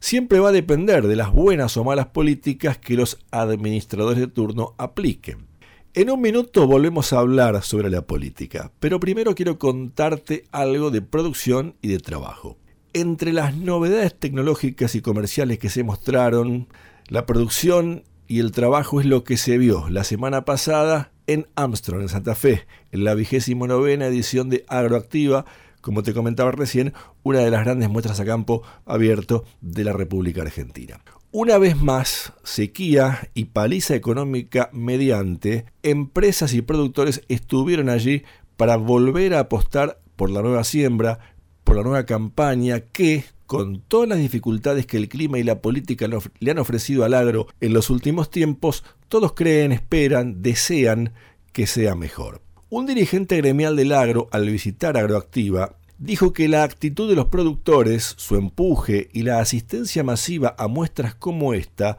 siempre 0.00 0.40
va 0.40 0.50
a 0.50 0.52
depender 0.52 1.06
de 1.06 1.16
las 1.16 1.32
buenas 1.32 1.76
o 1.76 1.84
malas 1.84 2.06
políticas 2.06 2.78
que 2.78 2.94
los 2.94 3.18
administradores 3.30 4.18
de 4.18 4.28
turno 4.28 4.74
apliquen. 4.78 5.46
En 5.94 6.10
un 6.10 6.20
minuto 6.20 6.66
volvemos 6.66 7.12
a 7.12 7.18
hablar 7.18 7.62
sobre 7.62 7.90
la 7.90 8.02
política, 8.02 8.70
pero 8.78 9.00
primero 9.00 9.34
quiero 9.34 9.58
contarte 9.58 10.44
algo 10.52 10.90
de 10.90 11.02
producción 11.02 11.74
y 11.82 11.88
de 11.88 11.98
trabajo. 11.98 12.56
Entre 12.92 13.32
las 13.32 13.56
novedades 13.56 14.18
tecnológicas 14.18 14.94
y 14.94 15.00
comerciales 15.00 15.58
que 15.58 15.70
se 15.70 15.82
mostraron, 15.82 16.68
la 17.08 17.26
producción 17.26 18.04
y 18.28 18.40
el 18.40 18.52
trabajo 18.52 19.00
es 19.00 19.06
lo 19.06 19.24
que 19.24 19.36
se 19.36 19.58
vio 19.58 19.88
la 19.88 20.04
semana 20.04 20.44
pasada 20.44 21.10
en 21.26 21.46
Armstrong, 21.56 22.02
en 22.02 22.08
Santa 22.08 22.34
Fe, 22.34 22.66
en 22.92 23.04
la 23.04 23.14
vigésimo 23.14 23.66
novena 23.66 24.06
edición 24.06 24.50
de 24.50 24.64
Agroactiva, 24.68 25.46
como 25.80 26.02
te 26.02 26.14
comentaba 26.14 26.50
recién, 26.52 26.92
una 27.22 27.40
de 27.40 27.50
las 27.50 27.64
grandes 27.64 27.88
muestras 27.88 28.20
a 28.20 28.24
campo 28.24 28.62
abierto 28.86 29.44
de 29.60 29.84
la 29.84 29.92
República 29.92 30.42
Argentina. 30.42 31.00
Una 31.30 31.58
vez 31.58 31.76
más, 31.76 32.32
sequía 32.42 33.28
y 33.34 33.46
paliza 33.46 33.94
económica 33.94 34.70
mediante, 34.72 35.66
empresas 35.82 36.54
y 36.54 36.62
productores 36.62 37.22
estuvieron 37.28 37.90
allí 37.90 38.22
para 38.56 38.76
volver 38.76 39.34
a 39.34 39.40
apostar 39.40 40.00
por 40.16 40.30
la 40.30 40.40
nueva 40.40 40.64
siembra, 40.64 41.18
por 41.64 41.76
la 41.76 41.82
nueva 41.82 42.06
campaña 42.06 42.80
que, 42.80 43.24
con 43.46 43.80
todas 43.80 44.08
las 44.08 44.18
dificultades 44.18 44.86
que 44.86 44.96
el 44.96 45.08
clima 45.08 45.38
y 45.38 45.42
la 45.42 45.60
política 45.60 46.08
le 46.40 46.50
han 46.50 46.58
ofrecido 46.58 47.04
al 47.04 47.14
agro 47.14 47.46
en 47.60 47.74
los 47.74 47.90
últimos 47.90 48.30
tiempos, 48.30 48.82
todos 49.08 49.34
creen, 49.34 49.72
esperan, 49.72 50.42
desean 50.42 51.12
que 51.52 51.66
sea 51.66 51.94
mejor. 51.94 52.40
Un 52.70 52.84
dirigente 52.84 53.38
gremial 53.38 53.76
del 53.76 53.92
agro, 53.92 54.28
al 54.30 54.44
visitar 54.44 54.98
Agroactiva, 54.98 55.76
dijo 55.96 56.34
que 56.34 56.48
la 56.48 56.64
actitud 56.64 57.08
de 57.08 57.16
los 57.16 57.28
productores, 57.28 58.12
su 58.18 58.36
empuje 58.36 59.08
y 59.14 59.22
la 59.22 59.40
asistencia 59.40 60.04
masiva 60.04 60.54
a 60.58 60.68
muestras 60.68 61.14
como 61.14 61.54
esta 61.54 61.96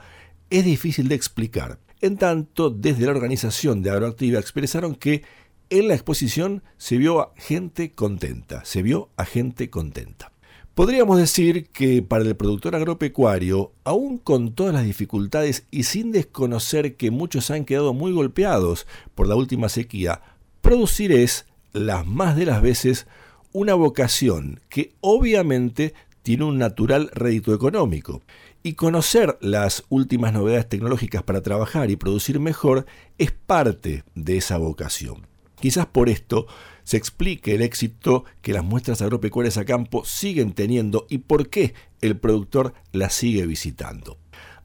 es 0.51 0.63
difícil 0.63 1.07
de 1.07 1.15
explicar. 1.15 1.79
En 2.01 2.17
tanto, 2.17 2.69
desde 2.69 3.07
la 3.07 3.13
organización 3.13 3.81
de 3.81 3.89
Agroactiva 3.89 4.39
expresaron 4.39 4.93
que 4.93 5.23
en 5.71 5.88
la 5.88 5.95
exposición 5.95 6.61
se 6.77 6.97
vio 6.97 7.19
a 7.19 7.33
gente 7.35 7.93
contenta, 7.93 8.63
se 8.63 8.83
vio 8.83 9.09
a 9.17 9.25
gente 9.25 9.71
contenta. 9.71 10.31
Podríamos 10.75 11.17
decir 11.17 11.69
que 11.69 12.03
para 12.03 12.23
el 12.23 12.35
productor 12.35 12.75
agropecuario, 12.75 13.73
aún 13.83 14.19
con 14.19 14.53
todas 14.53 14.75
las 14.75 14.85
dificultades 14.85 15.65
y 15.71 15.83
sin 15.83 16.11
desconocer 16.11 16.95
que 16.95 17.09
muchos 17.09 17.49
han 17.49 17.65
quedado 17.65 17.95
muy 17.95 18.11
golpeados 18.11 18.85
por 19.15 19.27
la 19.27 19.35
última 19.35 19.67
sequía, 19.67 20.21
producir 20.61 21.11
es, 21.11 21.45
las 21.73 22.05
más 22.05 22.35
de 22.35 22.45
las 22.45 22.61
veces, 22.61 23.07
una 23.51 23.73
vocación 23.73 24.61
que 24.69 24.93
obviamente 25.01 25.93
tiene 26.21 26.43
un 26.43 26.57
natural 26.57 27.09
rédito 27.13 27.53
económico. 27.53 28.21
Y 28.61 28.73
conocer 28.73 29.37
las 29.39 29.85
últimas 29.89 30.33
novedades 30.33 30.67
tecnológicas 30.67 31.23
para 31.23 31.41
trabajar 31.41 31.89
y 31.89 31.95
producir 31.95 32.39
mejor 32.39 32.85
es 33.17 33.31
parte 33.31 34.03
de 34.15 34.37
esa 34.37 34.57
vocación. 34.57 35.27
Quizás 35.59 35.85
por 35.85 36.09
esto 36.09 36.45
se 36.83 36.97
explique 36.97 37.55
el 37.55 37.61
éxito 37.61 38.25
que 38.41 38.53
las 38.53 38.63
muestras 38.63 39.01
agropecuarias 39.01 39.57
a 39.57 39.65
campo 39.65 40.03
siguen 40.05 40.53
teniendo 40.53 41.05
y 41.09 41.19
por 41.19 41.49
qué 41.49 41.73
el 42.01 42.17
productor 42.17 42.73
las 42.91 43.13
sigue 43.13 43.45
visitando. 43.45 44.17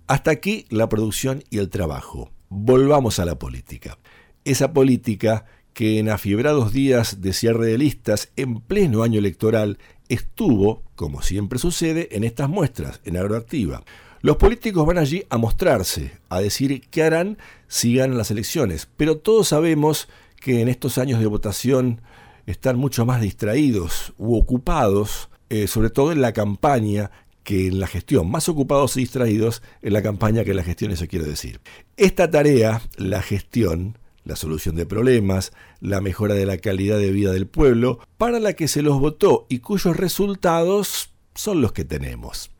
Hasta 0.07 0.31
aquí 0.31 0.67
la 0.71 0.89
producción 0.89 1.43
y 1.51 1.59
el 1.59 1.71
trabajo. 1.71 2.31
Volvamos 2.49 3.19
a 3.19 3.25
la 3.25 3.39
política. 3.39 3.99
Esa 4.45 4.73
política 4.73 5.47
que 5.75 5.99
en 5.99 6.09
afiebrados 6.09 6.73
días 6.73 7.21
de 7.21 7.33
cierre 7.33 7.67
de 7.67 7.79
listas 7.79 8.31
en 8.37 8.61
pleno 8.61 9.03
año 9.03 9.19
electoral 9.19 9.79
estuvo, 10.09 10.83
como 10.95 11.21
siempre 11.21 11.59
sucede, 11.59 12.09
en 12.13 12.25
estas 12.25 12.49
muestras, 12.49 13.01
en 13.05 13.17
Agroactiva. 13.17 13.83
Los 14.23 14.37
políticos 14.37 14.87
van 14.87 14.99
allí 14.99 15.25
a 15.29 15.37
mostrarse, 15.37 16.13
a 16.31 16.41
decir 16.41 16.81
qué 16.91 17.03
harán 17.03 17.37
si 17.69 17.97
ganan 17.97 18.17
las 18.17 18.31
elecciones, 18.31 18.89
pero 18.97 19.19
todos 19.19 19.49
sabemos 19.49 20.09
que 20.41 20.63
en 20.63 20.69
estos 20.69 20.97
años 20.97 21.21
de 21.21 21.27
votación 21.27 22.01
están 22.47 22.79
mucho 22.79 23.05
más 23.05 23.21
distraídos 23.21 24.15
u 24.17 24.37
ocupados, 24.37 25.29
eh, 25.51 25.67
sobre 25.67 25.91
todo 25.91 26.13
en 26.13 26.21
la 26.21 26.33
campaña 26.33 27.11
que 27.43 27.67
en 27.67 27.81
la 27.81 27.87
gestión, 27.87 28.31
más 28.31 28.49
ocupados 28.49 28.97
y 28.97 29.01
distraídos 29.01 29.63
en 29.83 29.93
la 29.93 30.03
campaña 30.03 30.45
que 30.45 30.51
en 30.51 30.57
la 30.57 30.63
gestión, 30.65 30.91
eso 30.93 31.07
quiere 31.07 31.27
decir. 31.27 31.61
Esta 31.97 32.31
tarea, 32.31 32.81
la 32.97 33.21
gestión, 33.21 33.99
la 34.25 34.37
solución 34.37 34.75
de 34.75 34.87
problemas, 34.87 35.53
la 35.81 36.01
mejora 36.01 36.35
de 36.35 36.47
la 36.47 36.59
calidad 36.59 36.99
de 36.99 37.13
vida 37.13 37.33
del 37.33 37.47
pueblo, 37.47 38.01
para 38.17 38.41
la 38.41 38.55
que 38.55 38.69
se 38.69 38.83
los 38.83 38.99
votó 38.99 39.47
y 39.49 39.59
cuyos 39.59 39.97
resultados 39.97 41.13
son 41.35 41.61
los 41.61 41.73
que 41.73 41.85
tenemos. 41.85 42.51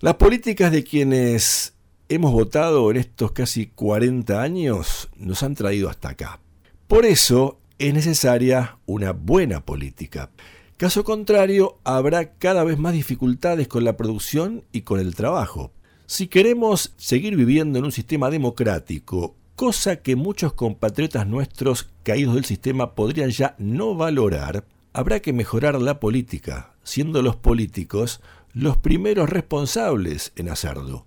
Las 0.00 0.14
políticas 0.14 0.72
de 0.72 0.84
quienes 0.84 1.74
hemos 2.08 2.32
votado 2.32 2.90
en 2.90 2.96
estos 2.96 3.32
casi 3.32 3.66
40 3.66 4.42
años 4.42 5.08
nos 5.16 5.42
han 5.42 5.54
traído 5.54 5.88
hasta 5.88 6.10
acá. 6.10 6.40
Por 6.88 7.06
eso 7.06 7.58
es 7.78 7.94
necesaria 7.94 8.78
una 8.86 9.12
buena 9.12 9.64
política. 9.64 10.30
Caso 10.76 11.04
contrario, 11.04 11.78
habrá 11.84 12.34
cada 12.34 12.64
vez 12.64 12.78
más 12.78 12.92
dificultades 12.92 13.68
con 13.68 13.84
la 13.84 13.96
producción 13.96 14.64
y 14.72 14.82
con 14.82 14.98
el 14.98 15.14
trabajo. 15.14 15.72
Si 16.06 16.26
queremos 16.26 16.92
seguir 16.96 17.36
viviendo 17.36 17.78
en 17.78 17.84
un 17.84 17.92
sistema 17.92 18.30
democrático 18.30 19.36
cosa 19.56 19.96
que 19.96 20.16
muchos 20.16 20.52
compatriotas 20.52 21.26
nuestros 21.26 21.88
caídos 22.02 22.34
del 22.34 22.44
sistema 22.44 22.94
podrían 22.94 23.30
ya 23.30 23.54
no 23.58 23.94
valorar, 23.94 24.64
habrá 24.92 25.20
que 25.20 25.32
mejorar 25.32 25.80
la 25.80 26.00
política, 26.00 26.74
siendo 26.82 27.22
los 27.22 27.36
políticos 27.36 28.20
los 28.54 28.76
primeros 28.76 29.30
responsables 29.30 30.32
en 30.36 30.50
hacerlo, 30.50 31.06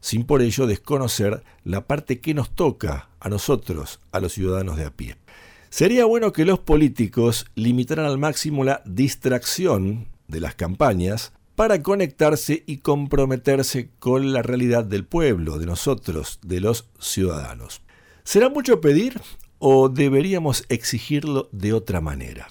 sin 0.00 0.24
por 0.24 0.42
ello 0.42 0.66
desconocer 0.66 1.42
la 1.64 1.86
parte 1.86 2.20
que 2.20 2.34
nos 2.34 2.50
toca 2.50 3.08
a 3.18 3.28
nosotros, 3.28 4.00
a 4.12 4.20
los 4.20 4.34
ciudadanos 4.34 4.76
de 4.76 4.84
a 4.84 4.90
pie. 4.90 5.16
Sería 5.70 6.04
bueno 6.04 6.32
que 6.32 6.44
los 6.44 6.58
políticos 6.58 7.46
limitaran 7.54 8.04
al 8.04 8.18
máximo 8.18 8.62
la 8.62 8.82
distracción 8.84 10.08
de 10.28 10.40
las 10.40 10.54
campañas 10.54 11.32
para 11.54 11.82
conectarse 11.82 12.62
y 12.66 12.78
comprometerse 12.78 13.90
con 13.98 14.32
la 14.32 14.42
realidad 14.42 14.84
del 14.84 15.04
pueblo, 15.04 15.58
de 15.58 15.66
nosotros, 15.66 16.38
de 16.42 16.60
los 16.60 16.88
ciudadanos. 16.98 17.82
¿Será 18.24 18.48
mucho 18.48 18.80
pedir 18.80 19.20
o 19.58 19.88
deberíamos 19.88 20.64
exigirlo 20.68 21.48
de 21.52 21.72
otra 21.72 22.00
manera? 22.00 22.48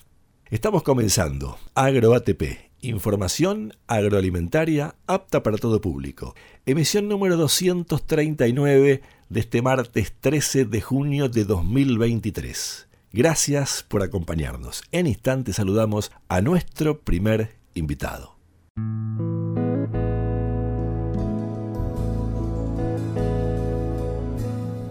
Estamos 0.50 0.84
comenzando 0.84 1.58
AgroATP, 1.76 2.72
información 2.82 3.74
agroalimentaria 3.88 4.96
apta 5.08 5.44
para 5.44 5.58
todo 5.58 5.80
público. 5.80 6.36
Emisión 6.66 7.08
número 7.08 7.38
239 7.38 9.02
de 9.30 9.40
este 9.40 9.62
martes 9.62 10.14
13 10.20 10.66
de 10.66 10.82
junio 10.82 11.30
de 11.30 11.46
2023. 11.46 12.88
Gracias 13.14 13.86
por 13.88 14.04
acompañarnos. 14.04 14.84
En 14.92 15.08
instante 15.08 15.54
saludamos 15.54 16.12
a 16.28 16.42
nuestro 16.42 17.00
primer 17.00 17.56
invitado. 17.74 18.41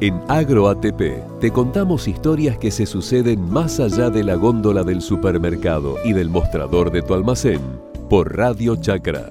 En 0.02 0.18
AgroATP 0.28 1.40
te 1.40 1.50
contamos 1.50 2.08
historias 2.08 2.56
que 2.56 2.70
se 2.70 2.86
suceden 2.86 3.50
más 3.50 3.80
allá 3.80 4.08
de 4.08 4.24
la 4.24 4.34
góndola 4.34 4.82
del 4.82 5.02
supermercado 5.02 5.96
y 6.02 6.14
del 6.14 6.30
mostrador 6.30 6.90
de 6.90 7.02
tu 7.02 7.12
almacén 7.12 7.60
por 8.08 8.34
Radio 8.34 8.76
Chacra. 8.76 9.30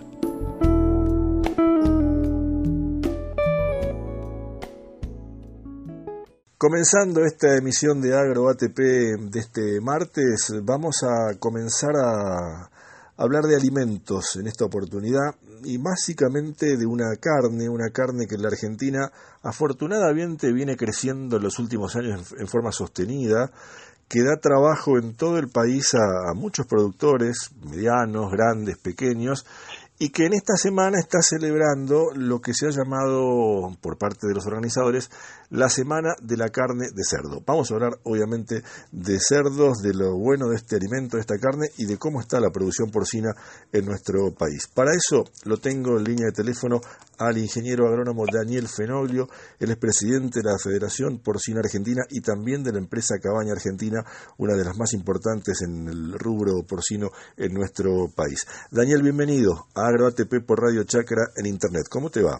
Comenzando 6.59 7.25
esta 7.25 7.57
emisión 7.57 7.99
de 7.99 8.15
AgroATP 8.15 8.77
de 8.77 9.39
este 9.39 9.81
martes, 9.81 10.53
vamos 10.61 10.97
a 11.01 11.39
comenzar 11.39 11.95
a 11.95 12.69
hablar 13.19 13.43
de 13.43 13.57
alimentos 13.57 14.37
en 14.37 14.47
esta 14.47 14.63
oportunidad 14.63 15.35
y 15.63 15.77
básicamente 15.77 16.77
de 16.77 16.85
una 16.85 17.17
carne, 17.19 17.67
una 17.67 17.89
carne 17.91 18.25
que 18.27 18.35
en 18.35 18.41
la 18.41 18.47
Argentina 18.47 19.11
afortunadamente 19.43 20.53
viene 20.53 20.77
creciendo 20.77 21.35
en 21.35 21.43
los 21.43 21.59
últimos 21.59 21.97
años 21.97 22.33
en 22.39 22.47
forma 22.47 22.71
sostenida, 22.71 23.51
que 24.07 24.23
da 24.23 24.37
trabajo 24.41 24.97
en 24.97 25.15
todo 25.15 25.37
el 25.37 25.49
país 25.49 25.93
a, 25.95 26.33
muchos 26.33 26.65
productores, 26.65 27.51
medianos, 27.61 28.31
grandes, 28.31 28.77
pequeños, 28.77 29.45
y 29.99 30.09
que 30.09 30.25
en 30.25 30.33
esta 30.33 30.55
semana 30.55 30.97
está 30.97 31.21
celebrando 31.21 32.11
lo 32.15 32.39
que 32.39 32.53
se 32.53 32.67
ha 32.67 32.71
llamado 32.71 33.75
por 33.81 33.97
parte 33.97 34.27
de 34.27 34.33
los 34.33 34.47
organizadores 34.47 35.11
la 35.49 35.69
Semana 35.69 36.09
de 36.21 36.37
la 36.37 36.49
Carne 36.49 36.87
de 36.93 37.03
Cerdo. 37.03 37.41
Vamos 37.45 37.71
a 37.71 37.73
hablar 37.73 37.99
obviamente 38.03 38.61
de 38.91 39.19
cerdos, 39.19 39.79
de 39.81 39.93
lo 39.93 40.17
bueno 40.17 40.49
de 40.49 40.55
este 40.55 40.75
alimento, 40.75 41.17
de 41.17 41.21
esta 41.21 41.37
carne 41.37 41.67
y 41.77 41.85
de 41.85 41.97
cómo 41.97 42.21
está 42.21 42.39
la 42.39 42.51
producción 42.51 42.91
porcina 42.91 43.29
en 43.71 43.85
nuestro 43.85 44.33
país. 44.33 44.67
Para 44.73 44.91
eso 44.91 45.25
lo 45.45 45.57
tengo 45.57 45.97
en 45.97 46.03
línea 46.03 46.27
de 46.27 46.31
teléfono 46.31 46.79
al 47.17 47.37
ingeniero 47.37 47.87
agrónomo 47.87 48.25
Daniel 48.31 48.67
Fenoglio, 48.67 49.27
él 49.59 49.71
es 49.71 49.77
presidente 49.77 50.39
de 50.39 50.49
la 50.49 50.57
Federación 50.57 51.19
Porcina 51.19 51.59
Argentina 51.59 52.03
y 52.09 52.21
también 52.21 52.63
de 52.63 52.71
la 52.71 52.79
empresa 52.79 53.19
Cabaña 53.21 53.51
Argentina, 53.51 54.03
una 54.37 54.55
de 54.55 54.63
las 54.63 54.77
más 54.77 54.93
importantes 54.93 55.61
en 55.61 55.87
el 55.87 56.13
rubro 56.13 56.63
porcino 56.67 57.09
en 57.35 57.53
nuestro 57.53 58.07
país. 58.15 58.45
Daniel, 58.71 59.03
bienvenido 59.03 59.67
a 59.75 59.87
AgroATP 59.87 60.45
por 60.45 60.61
Radio 60.61 60.83
Chacra 60.83 61.23
en 61.35 61.45
Internet. 61.45 61.87
¿Cómo 61.89 62.09
te 62.09 62.21
va? 62.21 62.39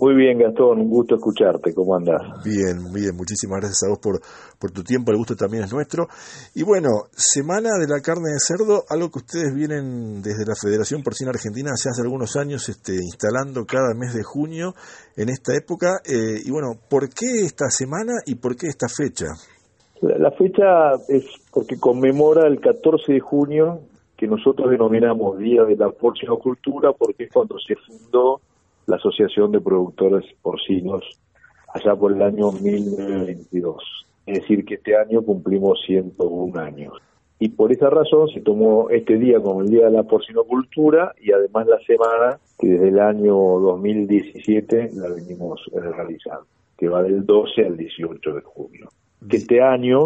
Muy 0.00 0.14
bien, 0.14 0.38
Gastón, 0.38 0.80
un 0.80 0.88
gusto 0.88 1.16
escucharte. 1.16 1.74
¿Cómo 1.74 1.94
andás? 1.94 2.22
Bien, 2.42 2.90
bien, 2.92 3.14
muchísimas 3.14 3.60
gracias 3.60 3.84
a 3.84 3.90
vos 3.90 3.98
por, 3.98 4.20
por 4.58 4.70
tu 4.70 4.82
tiempo, 4.82 5.12
el 5.12 5.18
gusto 5.18 5.36
también 5.36 5.64
es 5.64 5.72
nuestro. 5.72 6.06
Y 6.54 6.62
bueno, 6.62 6.88
Semana 7.12 7.76
de 7.78 7.86
la 7.86 8.00
Carne 8.00 8.32
de 8.32 8.40
Cerdo, 8.40 8.84
algo 8.88 9.10
que 9.10 9.18
ustedes 9.18 9.54
vienen 9.54 10.22
desde 10.22 10.46
la 10.46 10.54
Federación 10.56 11.02
Porcina 11.02 11.30
Argentina 11.30 11.72
hace 11.74 11.90
algunos 12.00 12.36
años 12.36 12.68
este, 12.70 12.94
instalando 12.94 13.66
cada 13.66 13.92
mes 13.94 14.14
de 14.14 14.22
junio 14.22 14.72
en 15.14 15.28
esta 15.28 15.54
época. 15.54 16.00
Eh, 16.06 16.40
y 16.42 16.50
bueno, 16.50 16.72
¿por 16.88 17.10
qué 17.10 17.44
esta 17.44 17.68
semana 17.68 18.12
y 18.24 18.36
por 18.36 18.56
qué 18.56 18.68
esta 18.68 18.88
fecha? 18.88 19.26
La, 20.00 20.16
la 20.16 20.30
fecha 20.32 20.92
es 21.08 21.24
porque 21.52 21.78
conmemora 21.78 22.48
el 22.48 22.60
14 22.60 23.12
de 23.12 23.20
junio, 23.20 23.80
que 24.16 24.26
nosotros 24.26 24.70
denominamos 24.70 25.38
Día 25.38 25.64
de 25.64 25.76
la 25.76 25.90
Porcinocultura, 25.90 26.92
porque 26.92 27.24
es 27.24 27.30
cuando 27.30 27.56
se 27.58 27.76
fundó 27.76 28.40
Asociación 29.02 29.50
de 29.50 29.60
Productores 29.60 30.24
Porcinos 30.42 31.02
allá 31.74 31.96
por 31.96 32.12
el 32.12 32.22
año 32.22 32.52
1922. 32.52 34.06
Es 34.26 34.40
decir, 34.40 34.64
que 34.64 34.74
este 34.74 34.96
año 34.96 35.22
cumplimos 35.22 35.80
101 35.84 36.60
años. 36.60 36.92
Y 37.40 37.48
por 37.48 37.72
esa 37.72 37.90
razón 37.90 38.28
se 38.28 38.40
tomó 38.40 38.88
este 38.90 39.18
día 39.18 39.40
como 39.40 39.62
el 39.62 39.70
Día 39.70 39.86
de 39.86 39.90
la 39.90 40.04
Porcinocultura 40.04 41.12
y 41.20 41.32
además 41.32 41.66
la 41.66 41.80
semana 41.80 42.38
que 42.56 42.68
desde 42.68 42.88
el 42.90 43.00
año 43.00 43.34
2017 43.34 44.90
la 44.94 45.08
venimos 45.08 45.60
realizando, 45.74 46.46
que 46.78 46.88
va 46.88 47.02
del 47.02 47.26
12 47.26 47.66
al 47.66 47.76
18 47.76 48.34
de 48.34 48.40
junio. 48.42 48.88
Que 49.28 49.36
este 49.36 49.62
año 49.62 50.04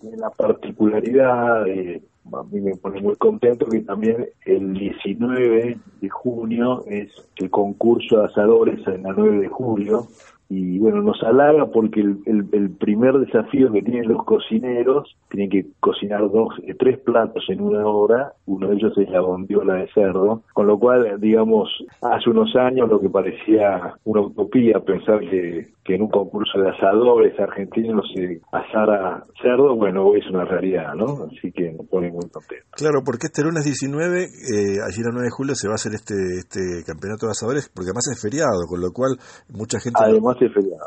tiene 0.00 0.16
la 0.16 0.30
particularidad 0.30 1.64
de 1.64 2.02
a 2.32 2.42
mí 2.44 2.60
me 2.60 2.76
pone 2.76 3.00
muy 3.00 3.16
contento 3.16 3.66
que 3.66 3.80
también 3.80 4.28
el 4.46 4.74
19 4.74 5.78
de 6.00 6.08
junio 6.08 6.84
es 6.86 7.10
el 7.36 7.50
concurso 7.50 8.18
de 8.18 8.26
asadores 8.26 8.86
en 8.86 9.02
la 9.02 9.12
9 9.12 9.40
de 9.40 9.48
julio. 9.48 10.06
Y 10.48 10.78
bueno, 10.78 11.00
nos 11.00 11.22
halaga 11.22 11.64
porque 11.66 12.00
el, 12.00 12.18
el, 12.52 12.70
primer 12.72 13.18
desafío 13.18 13.72
que 13.72 13.80
tienen 13.80 14.06
los 14.06 14.22
cocineros, 14.24 15.16
tienen 15.30 15.48
que 15.48 15.64
cocinar 15.80 16.30
dos, 16.30 16.54
eh, 16.66 16.74
tres 16.74 16.98
platos 16.98 17.42
en 17.48 17.62
una 17.62 17.86
hora, 17.86 18.34
uno 18.44 18.68
de 18.68 18.74
ellos 18.74 18.92
es 18.98 19.08
la 19.08 19.22
bondiola 19.22 19.76
de 19.76 19.88
cerdo, 19.94 20.42
con 20.52 20.66
lo 20.66 20.78
cual, 20.78 21.18
digamos, 21.18 21.70
hace 22.02 22.28
unos 22.28 22.54
años 22.54 22.90
lo 22.90 23.00
que 23.00 23.08
parecía 23.08 23.94
una 24.04 24.20
utopía 24.20 24.80
pensar 24.80 25.20
que, 25.20 25.68
que 25.84 25.96
en 25.96 26.02
un 26.02 26.10
concurso 26.10 26.60
de 26.60 26.70
asadores 26.70 27.38
argentinos 27.40 28.06
se 28.14 28.40
asara 28.52 29.24
cerdo, 29.42 29.74
bueno, 29.74 30.06
hoy 30.06 30.20
es 30.20 30.30
una 30.30 30.44
realidad, 30.44 30.94
¿no? 30.94 31.26
Así 31.26 31.50
que 31.50 31.72
nos 31.72 31.88
pone 31.88 32.08
muy 32.10 32.28
contentos. 32.30 32.70
Claro, 32.70 33.02
porque 33.04 33.26
este 33.26 33.42
lunes 33.42 33.64
19, 33.64 34.22
eh, 34.22 34.78
allí 34.86 35.02
el 35.02 35.10
9 35.10 35.24
de 35.24 35.30
julio, 35.30 35.54
se 35.56 35.66
va 35.66 35.74
a 35.74 35.80
hacer 35.82 35.94
este, 35.94 36.14
este 36.38 36.84
campeonato 36.86 37.26
de 37.26 37.32
asadores, 37.32 37.68
porque 37.68 37.90
además 37.90 38.06
es 38.14 38.22
feriado, 38.22 38.62
con 38.68 38.80
lo 38.80 38.92
cual 38.92 39.18
mucha 39.50 39.80
gente... 39.80 39.98
Además 40.00 40.36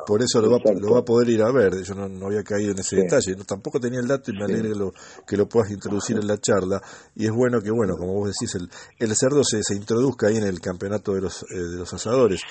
por 0.07 0.21
eso 0.21 0.39
lo 0.41 0.51
va, 0.51 0.59
lo 0.79 0.93
va, 0.93 0.99
a 0.99 1.03
poder 1.05 1.29
ir 1.29 1.41
a 1.41 1.51
ver. 1.51 1.83
Yo 1.83 1.93
no, 1.93 2.25
había 2.25 2.43
caído 2.43 2.71
en 2.71 2.79
ese 2.79 2.95
detalle. 2.95 3.35
tampoco 3.45 3.79
tenía 3.79 3.99
el 3.99 4.07
dato 4.07 4.31
y 4.31 4.37
me 4.37 4.45
alegra 4.45 4.69
que 4.69 4.79
lo, 4.79 4.91
que 5.27 5.37
lo 5.37 5.47
puedas 5.47 5.71
introducir 5.71 6.17
en 6.17 6.27
la 6.27 6.37
charla. 6.37 6.79
Y 7.15 7.25
es 7.25 7.31
bueno 7.31 7.59
que, 7.59 7.71
bueno, 7.71 7.95
como 7.97 8.13
vos 8.13 8.31
decís, 8.31 8.55
el, 8.55 8.69
el 8.99 9.15
cerdo 9.15 9.43
se, 9.43 9.61
se 9.61 9.75
introduzca 9.75 10.27
ahí 10.27 10.37
en 10.37 10.47
el 10.47 10.59
campeonato 10.59 11.13
de 11.13 11.21
los, 11.21 11.43
eh, 11.43 11.55
de 11.55 11.77
los 11.79 11.93
asadores. 11.93 12.41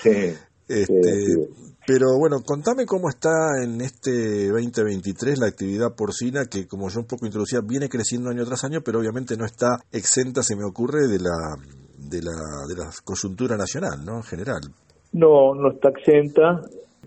Este, 0.67 1.37
pero 1.87 2.19
bueno, 2.19 2.37
contame 2.45 2.87
cómo 2.87 3.09
está 3.09 3.62
en 3.62 3.81
este 3.81 4.49
2023 4.49 5.38
la 5.38 5.47
actividad 5.47 5.95
porcina 5.95 6.47
que, 6.47 6.67
como 6.67 6.88
yo 6.88 7.00
un 7.00 7.07
poco 7.07 7.26
introducía, 7.26 7.61
viene 7.62 7.88
creciendo 7.88 8.31
año 8.31 8.45
tras 8.45 8.64
año, 8.64 8.81
pero 8.83 8.99
obviamente 9.00 9.37
no 9.37 9.45
está 9.45 9.79
exenta, 9.93 10.43
se 10.43 10.57
me 10.57 10.64
ocurre, 10.64 11.07
de 11.09 11.19
la 11.19 11.57
de 11.99 12.23
la, 12.23 12.33
de 12.69 12.76
la 12.76 12.91
coyuntura 13.05 13.57
nacional, 13.57 14.05
¿no? 14.05 14.17
En 14.17 14.23
general. 14.23 14.61
No, 15.12 15.55
no 15.55 15.71
está 15.73 15.91
exenta 15.91 16.61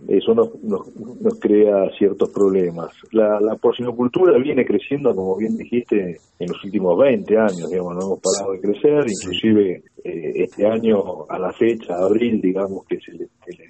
eso 0.07 0.33
nos, 0.33 0.63
nos, 0.63 0.95
nos, 0.95 1.39
crea 1.39 1.89
ciertos 1.97 2.29
problemas. 2.29 2.89
La, 3.11 3.39
la 3.39 3.55
porcinocultura 3.55 4.37
viene 4.37 4.65
creciendo, 4.65 5.15
como 5.15 5.37
bien 5.37 5.57
dijiste, 5.57 6.17
en 6.39 6.47
los 6.47 6.63
últimos 6.63 6.97
20 6.97 7.37
años, 7.37 7.69
digamos, 7.69 7.95
no 7.95 8.01
hemos 8.01 8.19
parado 8.19 8.53
de 8.53 8.61
crecer, 8.61 9.05
inclusive 9.07 9.83
eh, 10.03 10.31
este 10.35 10.65
año 10.65 11.25
a 11.27 11.37
la 11.37 11.51
fecha, 11.51 11.95
abril, 11.97 12.39
digamos, 12.39 12.85
que 12.85 12.95
es 12.95 13.07
el, 13.09 13.27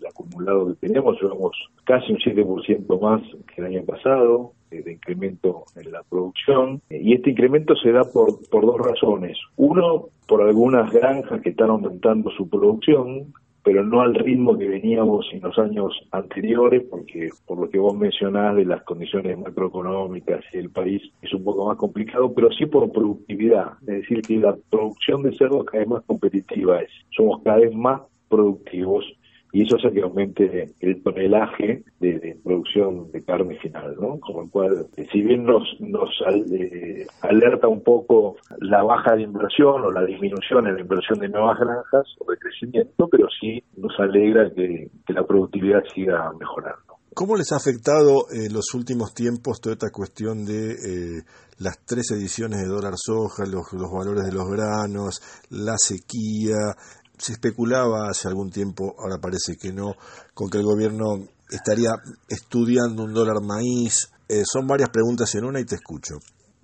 acumulado 0.08 0.68
que 0.68 0.88
tenemos, 0.88 1.20
llevamos 1.22 1.52
casi 1.84 2.12
un 2.12 2.20
7% 2.20 3.02
más 3.02 3.22
que 3.48 3.62
el 3.62 3.68
año 3.68 3.84
pasado 3.84 4.54
eh, 4.72 4.82
de 4.84 4.94
incremento 4.94 5.66
en 5.76 5.92
la 5.92 6.04
producción 6.04 6.82
y 6.90 7.14
este 7.14 7.32
incremento 7.32 7.76
se 7.76 7.92
da 7.92 8.04
por, 8.04 8.48
por 8.50 8.66
dos 8.66 8.78
razones. 8.78 9.38
Uno, 9.56 10.10
por 10.28 10.42
algunas 10.42 10.92
granjas 10.92 11.42
que 11.42 11.50
están 11.50 11.70
aumentando 11.70 12.30
su 12.32 12.50
producción, 12.50 13.34
pero 13.68 13.84
no 13.84 14.00
al 14.00 14.16
ritmo 14.16 14.58
que 14.58 14.66
veníamos 14.66 15.28
en 15.34 15.42
los 15.42 15.60
años 15.60 15.92
anteriores, 16.12 16.84
porque 16.90 17.32
por 17.46 17.60
lo 17.60 17.70
que 17.70 17.78
vos 17.78 17.94
mencionás 17.98 18.56
de 18.56 18.64
las 18.64 18.82
condiciones 18.84 19.38
macroeconómicas 19.38 20.42
y 20.54 20.60
el 20.60 20.70
país 20.70 21.02
es 21.22 21.34
un 21.34 21.44
poco 21.44 21.68
más 21.68 21.76
complicado, 21.76 22.34
pero 22.34 22.50
sí 22.54 22.66
por 22.66 22.90
productividad, 22.94 23.74
es 23.82 23.88
decir, 23.88 24.22
que 24.22 24.38
la 24.38 24.56
producción 24.70 25.22
de 25.22 25.36
cerdo 25.36 25.66
cada 25.66 25.80
vez 25.80 25.90
más 25.90 26.04
competitiva 26.06 26.80
es, 26.82 26.90
somos 27.10 27.42
cada 27.44 27.58
vez 27.58 27.76
más 27.76 28.04
productivos 28.30 29.04
y 29.52 29.64
eso 29.64 29.78
hace 29.78 29.92
que 29.92 30.02
aumente 30.02 30.74
el 30.80 31.02
tonelaje 31.02 31.84
de, 32.00 32.38
producción 32.44 33.12
de 33.12 33.24
carne 33.24 33.58
final, 33.60 33.96
¿no? 34.00 34.20
Con 34.20 34.44
lo 34.44 34.50
cual, 34.50 34.88
eh, 34.98 35.08
si 35.12 35.22
bien 35.22 35.46
nos, 35.46 35.64
nos 35.80 36.10
eh, 36.52 37.08
alerta 37.22 37.68
un 37.68 37.82
poco 37.82 38.36
la 38.60 38.84
baja 38.84 39.16
de 39.16 39.24
inversión 39.24 39.84
o 39.84 39.92
la 39.92 40.06
disminución 40.06 40.68
en 40.68 40.76
la 40.76 40.82
inversión 40.82 41.20
de 41.20 41.30
nuevas 41.30 41.58
granjas 41.60 42.06
o 42.20 42.30
de 42.32 42.38
crecimiento, 42.38 43.08
pero 43.10 43.28
sí 43.40 43.64
nos 43.78 43.98
alegra 44.00 44.52
que, 44.54 44.90
la 45.08 45.26
productividad 45.26 45.82
siga 45.96 46.32
mejorando. 46.40 46.98
¿Cómo 47.16 47.36
les 47.36 47.52
ha 47.52 47.56
afectado 47.56 48.26
en 48.32 48.54
los 48.54 48.76
últimos 48.76 49.16
tiempos 49.16 49.60
toda 49.60 49.74
esta 49.74 49.90
cuestión 49.90 50.46
de 50.46 50.74
eh, 50.74 51.24
las 51.60 51.80
tres 51.84 52.12
ediciones 52.12 52.60
de 52.60 52.68
dólar 52.68 52.94
soja, 52.96 53.44
los, 53.46 53.74
los 53.74 53.92
valores 53.92 54.26
de 54.26 54.32
los 54.32 54.48
granos, 54.48 55.20
la 55.50 55.74
sequía, 55.78 56.76
se 57.18 57.34
especulaba 57.34 58.10
hace 58.10 58.28
algún 58.28 58.50
tiempo, 58.52 58.96
ahora 59.00 59.18
parece 59.22 59.56
que 59.60 59.74
no, 59.74 59.96
con 60.34 60.50
que 60.50 60.60
el 60.60 60.64
gobierno 60.64 61.28
estaría 61.50 61.92
estudiando 62.30 63.04
un 63.04 63.14
dólar 63.14 63.42
maíz. 63.42 64.12
Eh, 64.30 64.44
son 64.46 64.68
varias 64.68 64.90
preguntas 64.90 65.34
en 65.36 65.46
una 65.46 65.60
y 65.60 65.66
te 65.66 65.76
escucho. 65.76 66.16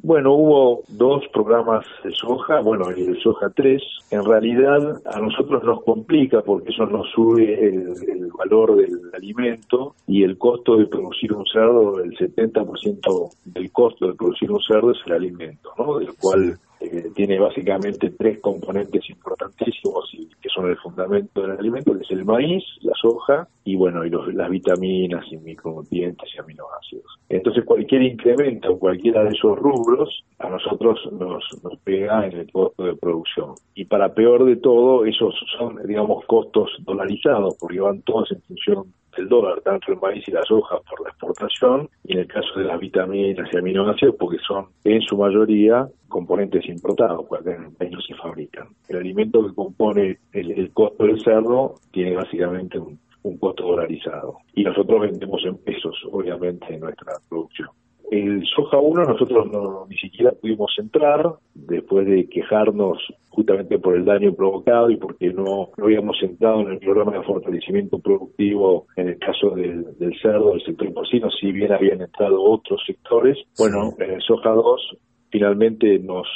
Bueno, 0.06 0.34
hubo 0.34 0.82
dos 0.89 1.24
programas 1.32 1.86
de 2.04 2.12
soja, 2.12 2.60
bueno, 2.60 2.92
y 2.94 3.06
de 3.06 3.18
soja 3.22 3.50
3. 3.56 3.82
En 4.12 4.26
realidad 4.26 5.02
a 5.06 5.20
nosotros 5.22 5.63
nos 5.63 5.82
complica 5.86 6.42
porque 6.42 6.72
eso 6.72 6.86
nos 6.86 7.10
sube 7.12 7.54
el, 7.54 7.94
el 8.10 8.30
valor 8.38 8.76
del 8.76 9.00
alimento 9.13 9.96
y 10.06 10.24
el 10.24 10.38
costo 10.38 10.76
de 10.76 10.88
producir 10.88 11.32
un 11.32 11.46
cerdo, 11.46 12.04
el 12.04 12.12
70% 12.18 13.30
del 13.46 13.72
costo 13.72 14.08
de 14.08 14.16
producir 14.16 14.52
un 14.52 14.60
cerdo 14.60 14.92
es 14.92 14.98
el 15.06 15.13
alimento, 15.13 15.70
¿no? 15.78 16.00
Del 16.00 16.13
cual 16.20 16.60
eh, 16.84 17.12
tiene 17.15 17.39
básicamente 17.39 18.10
tres 18.12 18.39
componentes 18.39 19.10
importantísimos 19.10 20.10
y 20.13 20.28
que 20.41 20.50
son 20.50 20.69
el 20.69 20.78
fundamento 20.78 21.41
del 21.41 21.52
alimento, 21.52 21.98
que 21.98 22.04
es 22.04 22.12
el 22.12 22.26
maíz, 22.26 22.63
la 22.82 22.93
soja 23.02 23.48
y 23.63 23.76
bueno, 23.76 24.06
y 24.06 24.10
las 24.10 24.50
vitaminas 24.50 25.26
y 25.32 25.38
micronutrientes 25.38 26.30
y 26.36 26.39
aminoácidos. 26.39 27.19
Entonces 27.30 27.63
cualquier 27.63 28.04
incremento 28.04 28.72
en 28.72 28.78
cualquiera 28.78 29.24
de 29.24 29.30
esos 29.30 29.58
rubros 29.58 30.24
a 30.39 30.50
nosotros 30.50 31.00
nos, 31.13 31.43
nos 31.63 31.78
pega 31.80 32.28
en 32.28 32.39
el 32.39 32.52
costo 32.52 32.84
de 32.84 32.96
producción. 32.96 33.56
Y 33.76 33.86
para 33.86 34.13
peor 34.13 34.46
de 34.46 34.58
todo, 34.58 35.06
esos 35.06 35.34
son, 35.58 35.78
digamos, 35.88 36.26
costos 36.26 36.69
dolarizados, 36.82 37.56
porque 37.60 37.80
van 37.80 38.02
todos 38.02 38.32
en 38.32 38.41
función 38.41 38.93
del 39.15 39.30
dólar, 39.30 39.62
tanto 39.62 39.91
el 39.91 39.99
maíz 39.99 40.28
y 40.28 40.32
la 40.32 40.43
soja 40.43 40.78
por 40.89 41.02
la 41.02 41.10
exportación, 41.10 41.89
y 42.04 42.13
en 42.13 42.19
el 42.19 42.28
caso 42.28 42.60
de 42.60 42.65
las 42.65 42.80
vitaminas 42.80 43.49
y 43.52 43.58
aminoácidos, 43.58 44.15
porque 44.17 44.38
son 44.45 44.67
en 44.84 45.02
su 45.02 45.17
mayoría 45.17 45.88
componentes 46.08 46.67
importados, 46.67 47.26
porque 47.28 47.52
en 47.52 47.63
el 47.63 47.71
país 47.71 47.91
no 47.91 48.02
se 48.02 48.13
fabrican. 48.15 48.67
El 48.88 48.97
alimento 48.97 49.45
que 49.45 49.56
compone 49.56 50.19
el, 50.32 50.71
costo 50.71 51.06
del 51.06 51.19
cerdo 51.21 51.76
tiene 51.91 52.15
básicamente 52.15 52.78
un, 52.80 52.99
costo 53.39 53.63
dolarizado. 53.63 54.38
Y 54.54 54.63
nosotros 54.63 55.02
vendemos 55.02 55.41
en 55.45 55.58
pesos, 55.58 55.95
obviamente, 56.12 56.73
en 56.73 56.82
nuestra 56.82 57.13
producción. 57.30 57.69
el 58.12 58.45
soja 58.45 58.78
1 58.78 59.06
nosotros 59.06 59.49
no, 59.52 59.86
ni 59.89 59.97
siquiera 59.97 60.32
pudimos 60.32 60.73
entrar 60.78 61.34
después 61.67 62.06
de 62.06 62.28
quejarnos 62.30 62.97
justamente 63.30 63.80
por 63.80 63.95
el 63.95 64.06
daño 64.06 64.34
provocado 64.34 64.89
y 64.89 64.97
porque 64.97 65.34
no, 65.34 65.69
no 65.78 65.86
habíamos 65.86 66.17
entrado 66.21 66.62
en 66.62 66.71
el 66.71 66.80
programa 66.80 67.13
de 67.13 67.23
fortalecimiento 67.23 67.99
productivo 67.99 68.88
en 68.95 69.10
el 69.10 69.17
caso 69.17 69.52
del, 69.52 69.97
del 69.97 70.13
cerdo, 70.21 70.52
del 70.52 70.63
sector 70.63 70.93
porcino, 70.93 71.30
si 71.32 71.52
bien 71.52 71.71
habían 71.71 72.02
entrado 72.02 72.41
otros 72.41 72.82
sectores. 72.86 73.38
Bueno, 73.58 73.93
en 73.97 74.12
el 74.12 74.21
soja 74.21 74.52
2 74.52 74.97
finalmente 75.32 75.97
nos 75.99 76.28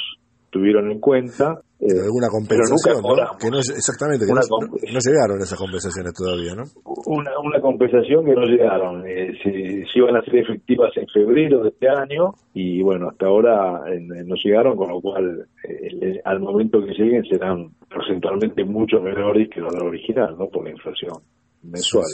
tuvieron 0.50 0.90
en 0.90 0.98
cuenta. 0.98 1.62
Eh, 1.80 1.94
alguna 1.94 2.26
pero 2.48 2.66
nunca 2.66 2.90
compensación, 2.90 2.96
¿no? 2.96 3.08
cobramos. 3.08 3.36
Que 3.38 3.50
no 3.50 3.58
es 3.58 3.70
exactamente, 3.70 4.26
que 4.26 4.34
no, 4.34 4.42
no 4.42 4.98
llegaron 4.98 5.38
esas 5.40 5.58
compensaciones 5.58 6.12
todavía, 6.12 6.54
¿no? 6.54 6.64
una, 7.08 7.30
una 7.40 7.60
compensación 7.60 8.24
que 8.24 8.34
no 8.34 8.42
llegaron. 8.42 9.06
Eh, 9.06 9.32
se, 9.42 9.50
se 9.50 9.98
iban 9.98 10.16
a 10.16 10.22
ser 10.22 10.36
efectivas 10.36 10.90
en 10.96 11.06
febrero 11.08 11.62
de 11.62 11.70
este 11.70 11.88
año 11.88 12.34
y 12.52 12.82
bueno, 12.82 13.08
hasta 13.08 13.26
ahora 13.26 13.80
eh, 13.90 14.00
no 14.00 14.34
llegaron, 14.42 14.76
con 14.76 14.90
lo 14.90 15.00
cual 15.00 15.46
eh, 15.64 16.20
al 16.24 16.40
momento 16.40 16.84
que 16.84 16.92
lleguen 16.92 17.24
serán 17.24 17.70
porcentualmente 17.90 18.64
mucho 18.64 19.00
menores 19.00 19.48
que 19.48 19.60
los 19.60 19.72
del 19.72 19.86
original, 19.86 20.36
¿no? 20.38 20.48
Por 20.48 20.64
la 20.64 20.70
inflación 20.70 21.14
mensual. 21.62 22.04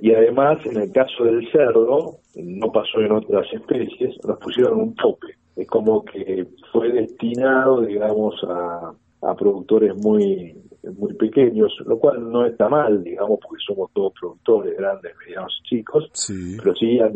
Y 0.00 0.14
además, 0.14 0.58
en 0.66 0.82
el 0.82 0.92
caso 0.92 1.24
del 1.24 1.50
cerdo, 1.50 2.18
no 2.36 2.72
pasó 2.72 3.00
en 3.00 3.12
otras 3.12 3.46
especies, 3.52 4.14
nos 4.26 4.38
pusieron 4.38 4.80
un 4.80 4.94
tope. 4.94 5.28
Es 5.56 5.66
como 5.66 6.04
que 6.04 6.46
fue 6.72 6.90
destinado, 6.92 7.82
digamos, 7.82 8.34
a, 8.48 8.92
a 9.22 9.34
productores 9.34 9.94
muy 9.96 10.54
muy 10.98 11.14
pequeños, 11.14 11.72
lo 11.86 11.98
cual 11.98 12.28
no 12.30 12.44
está 12.44 12.68
mal, 12.68 13.04
digamos, 13.04 13.38
porque 13.40 13.62
somos 13.64 13.90
todos 13.92 14.12
productores 14.18 14.76
grandes, 14.76 15.12
medianos 15.24 15.52
y 15.62 15.76
chicos, 15.76 16.10
pero 16.58 16.74
sí 16.74 16.98
han, 16.98 17.12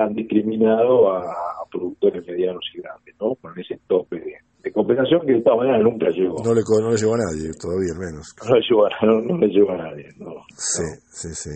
han 0.00 0.14
discriminado 0.14 1.12
a, 1.12 1.20
a 1.20 1.66
productores 1.70 2.26
medianos 2.26 2.64
y 2.74 2.80
grandes, 2.80 3.14
¿no? 3.20 3.34
Con 3.34 3.58
ese 3.58 3.78
tope 3.86 4.16
de, 4.16 4.36
de 4.62 4.72
compensación 4.72 5.20
que 5.26 5.32
de 5.32 5.42
todas 5.42 5.58
maneras 5.58 5.82
nunca 5.82 6.08
llegó. 6.08 6.42
No 6.42 6.54
le, 6.54 6.62
no 6.82 6.90
le 6.90 6.96
llegó 6.96 7.14
a 7.14 7.18
nadie, 7.18 7.50
todavía 7.60 7.94
menos. 7.98 8.34
No 8.48 8.54
le 8.54 8.60
llegó 8.62 8.86
a, 8.86 8.90
no, 9.04 9.20
no 9.20 9.38
le 9.38 9.48
llegó 9.48 9.70
a 9.72 9.76
nadie, 9.76 10.08
no. 10.18 10.32
Sí, 10.56 10.84
sí, 11.10 11.28
sí. 11.34 11.50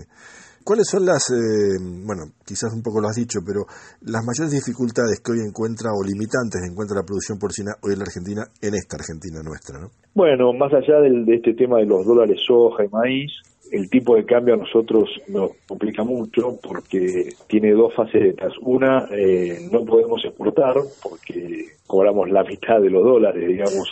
¿Cuáles 0.64 0.88
son 0.88 1.04
las, 1.04 1.28
eh, 1.30 1.76
bueno, 2.06 2.32
quizás 2.46 2.72
un 2.72 2.82
poco 2.82 3.00
lo 3.00 3.08
has 3.08 3.16
dicho, 3.16 3.40
pero 3.44 3.66
las 4.00 4.24
mayores 4.24 4.50
dificultades 4.50 5.20
que 5.20 5.32
hoy 5.32 5.40
encuentra 5.46 5.90
o 5.92 6.02
limitantes 6.02 6.64
encuentra 6.64 6.96
la 6.96 7.04
producción 7.04 7.38
porcina 7.38 7.72
hoy 7.82 7.92
en 7.92 7.98
la 8.00 8.04
Argentina, 8.08 8.42
en 8.62 8.72
esta 8.74 8.96
Argentina 8.96 9.42
nuestra, 9.44 9.78
¿no? 9.78 9.88
Bueno, 10.14 10.52
más 10.54 10.72
allá 10.72 11.00
del- 11.00 11.26
de 11.26 11.36
este 11.36 11.52
tema 11.54 11.78
de 11.78 11.86
los 11.86 12.06
dólares 12.06 12.40
soja 12.46 12.84
y 12.84 12.88
maíz, 12.88 13.30
el 13.72 13.90
tipo 13.90 14.14
de 14.16 14.24
cambio 14.24 14.54
a 14.54 14.56
nosotros 14.58 15.04
nos 15.28 15.50
complica 15.66 16.04
mucho 16.04 16.56
porque 16.62 17.34
tiene 17.48 17.72
dos 17.72 17.92
facetas. 17.94 18.52
Una, 18.62 19.08
eh, 19.10 19.68
no 19.72 19.84
podemos 19.84 20.22
exportar 20.24 20.74
porque 21.02 21.66
cobramos 21.86 22.30
la 22.30 22.42
mitad 22.44 22.80
de 22.80 22.88
los 22.90 23.02
dólares, 23.02 23.46
digamos, 23.48 23.88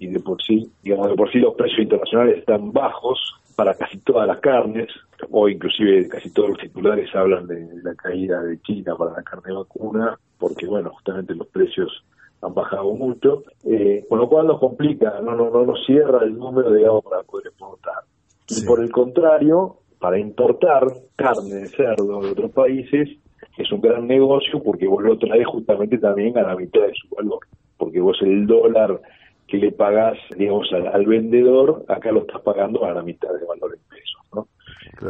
y 0.00 0.06
de 0.08 0.20
por 0.20 0.40
sí, 0.42 0.70
digamos, 0.82 1.08
de 1.10 1.16
por 1.16 1.30
sí 1.32 1.38
los 1.38 1.54
precios 1.56 1.80
internacionales 1.82 2.38
están 2.38 2.72
bajos 2.72 3.18
para 3.56 3.74
casi 3.74 3.98
todas 3.98 4.28
las 4.28 4.38
carnes, 4.40 4.88
o 5.30 5.48
inclusive 5.48 6.06
casi 6.08 6.30
todos 6.30 6.50
los 6.50 6.58
titulares 6.58 7.12
hablan 7.14 7.46
de 7.46 7.66
la 7.82 7.94
caída 7.94 8.42
de 8.42 8.60
China 8.60 8.94
para 8.96 9.12
la 9.12 9.22
carne 9.22 9.52
vacuna, 9.52 10.18
porque 10.38 10.66
bueno, 10.66 10.90
justamente 10.90 11.34
los 11.34 11.48
precios 11.48 12.04
han 12.42 12.52
bajado 12.52 12.92
mucho, 12.92 13.44
eh, 13.64 14.04
con 14.08 14.18
lo 14.18 14.28
cual 14.28 14.46
nos 14.46 14.60
complica, 14.60 15.20
no, 15.22 15.34
no, 15.34 15.50
no 15.50 15.64
nos 15.64 15.84
cierra 15.86 16.22
el 16.22 16.36
número, 16.36 16.70
digamos, 16.70 17.02
para 17.02 17.22
poder 17.22 17.46
exportar. 17.46 18.04
Y 18.48 18.64
por 18.66 18.80
el 18.80 18.92
contrario, 18.92 19.78
para 19.98 20.18
importar 20.18 20.86
carne 21.16 21.54
de 21.54 21.66
cerdo 21.66 22.20
de 22.20 22.30
otros 22.32 22.52
países, 22.52 23.08
es 23.56 23.72
un 23.72 23.80
gran 23.80 24.06
negocio 24.06 24.62
porque 24.62 24.86
vos 24.86 25.02
lo 25.02 25.18
traes 25.18 25.46
justamente 25.46 25.96
también 25.96 26.36
a 26.36 26.42
la 26.42 26.56
mitad 26.56 26.82
de 26.82 26.92
su 26.92 27.14
valor, 27.14 27.40
porque 27.78 28.00
vos 28.00 28.18
el 28.20 28.46
dólar 28.46 29.00
que 29.46 29.58
le 29.58 29.72
pagás, 29.72 30.18
digamos, 30.36 30.72
al, 30.72 30.88
al 30.88 31.06
vendedor, 31.06 31.84
acá 31.88 32.12
lo 32.12 32.20
estás 32.20 32.42
pagando 32.42 32.84
a 32.84 32.92
la 32.92 33.02
mitad 33.02 33.32
de 33.32 33.46
valor 33.46 33.74
en 33.74 33.80
pesos, 33.88 34.22
¿no? 34.34 34.48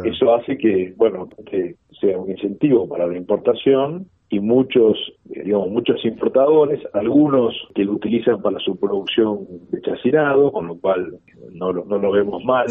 Eso 0.03 0.35
hace 0.35 0.57
que, 0.57 0.93
bueno, 0.97 1.29
que 1.45 1.75
sea 1.99 2.17
un 2.17 2.29
incentivo 2.29 2.87
para 2.87 3.07
la 3.07 3.17
importación 3.17 4.07
y 4.29 4.39
muchos, 4.39 4.97
eh, 5.29 5.43
digamos, 5.43 5.69
muchos 5.69 6.03
importadores, 6.03 6.81
algunos 6.93 7.55
que 7.73 7.85
lo 7.85 7.93
utilizan 7.93 8.41
para 8.41 8.59
su 8.59 8.77
producción 8.77 9.47
de 9.71 9.81
chacinado, 9.81 10.51
con 10.51 10.67
lo 10.67 10.77
cual 10.79 11.17
no 11.53 11.71
lo, 11.71 11.85
no 11.85 11.97
lo 11.97 12.11
vemos 12.11 12.43
mal, 12.43 12.67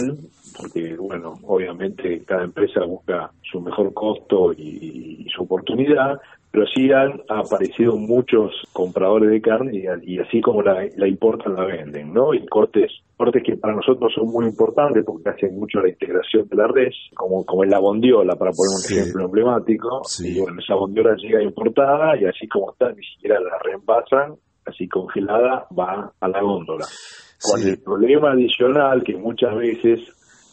porque, 0.59 0.97
bueno, 0.97 1.35
obviamente 1.45 2.23
cada 2.25 2.45
empresa 2.45 2.85
busca 2.85 3.31
su 3.51 3.61
mejor 3.61 3.93
costo 3.95 4.53
y, 4.53 5.25
y 5.25 5.29
su 5.31 5.45
oportunidad, 5.45 6.21
pero 6.57 6.67
sí 6.75 6.91
han 6.91 7.21
aparecido 7.29 7.99
muchos 7.99 8.51
compradores 8.73 9.29
de 9.29 9.43
carne 9.43 9.73
y, 9.75 10.15
y 10.15 10.19
así 10.19 10.41
como 10.41 10.63
la, 10.63 10.89
la 10.97 11.07
importan, 11.07 11.55
la 11.55 11.67
venden, 11.67 12.15
¿no? 12.15 12.33
Y 12.33 12.47
cortes 12.47 12.91
cortes 13.15 13.43
que 13.45 13.59
para 13.59 13.75
nosotros 13.75 14.11
son 14.15 14.29
muy 14.29 14.47
importantes 14.47 15.05
porque 15.05 15.29
hacen 15.29 15.55
mucho 15.55 15.81
la 15.81 15.91
integración 15.91 16.49
de 16.49 16.57
la 16.57 16.67
res, 16.67 16.95
como, 17.15 17.45
como 17.45 17.65
es 17.65 17.71
la 17.71 17.79
bondiola, 17.79 18.37
para 18.37 18.53
poner 18.53 18.73
un 18.75 18.99
ejemplo 18.99 19.25
emblemático. 19.27 20.01
Y 20.21 20.41
bueno, 20.41 20.59
esa 20.59 20.77
bondiola 20.77 21.15
llega 21.17 21.43
importada 21.43 22.17
y 22.19 22.25
así 22.25 22.49
como 22.49 22.73
está, 22.73 22.91
ni 22.91 23.05
siquiera 23.05 23.39
la 23.39 23.59
reembasan, 23.63 24.37
así 24.65 24.89
congelada, 24.89 25.67
va 25.79 26.11
a 26.19 26.29
la 26.29 26.41
góndola. 26.41 26.87
Con 27.43 27.69
el 27.69 27.79
problema 27.83 28.33
adicional 28.33 29.05
que 29.05 29.15
muchas 29.15 29.55
veces 29.57 30.01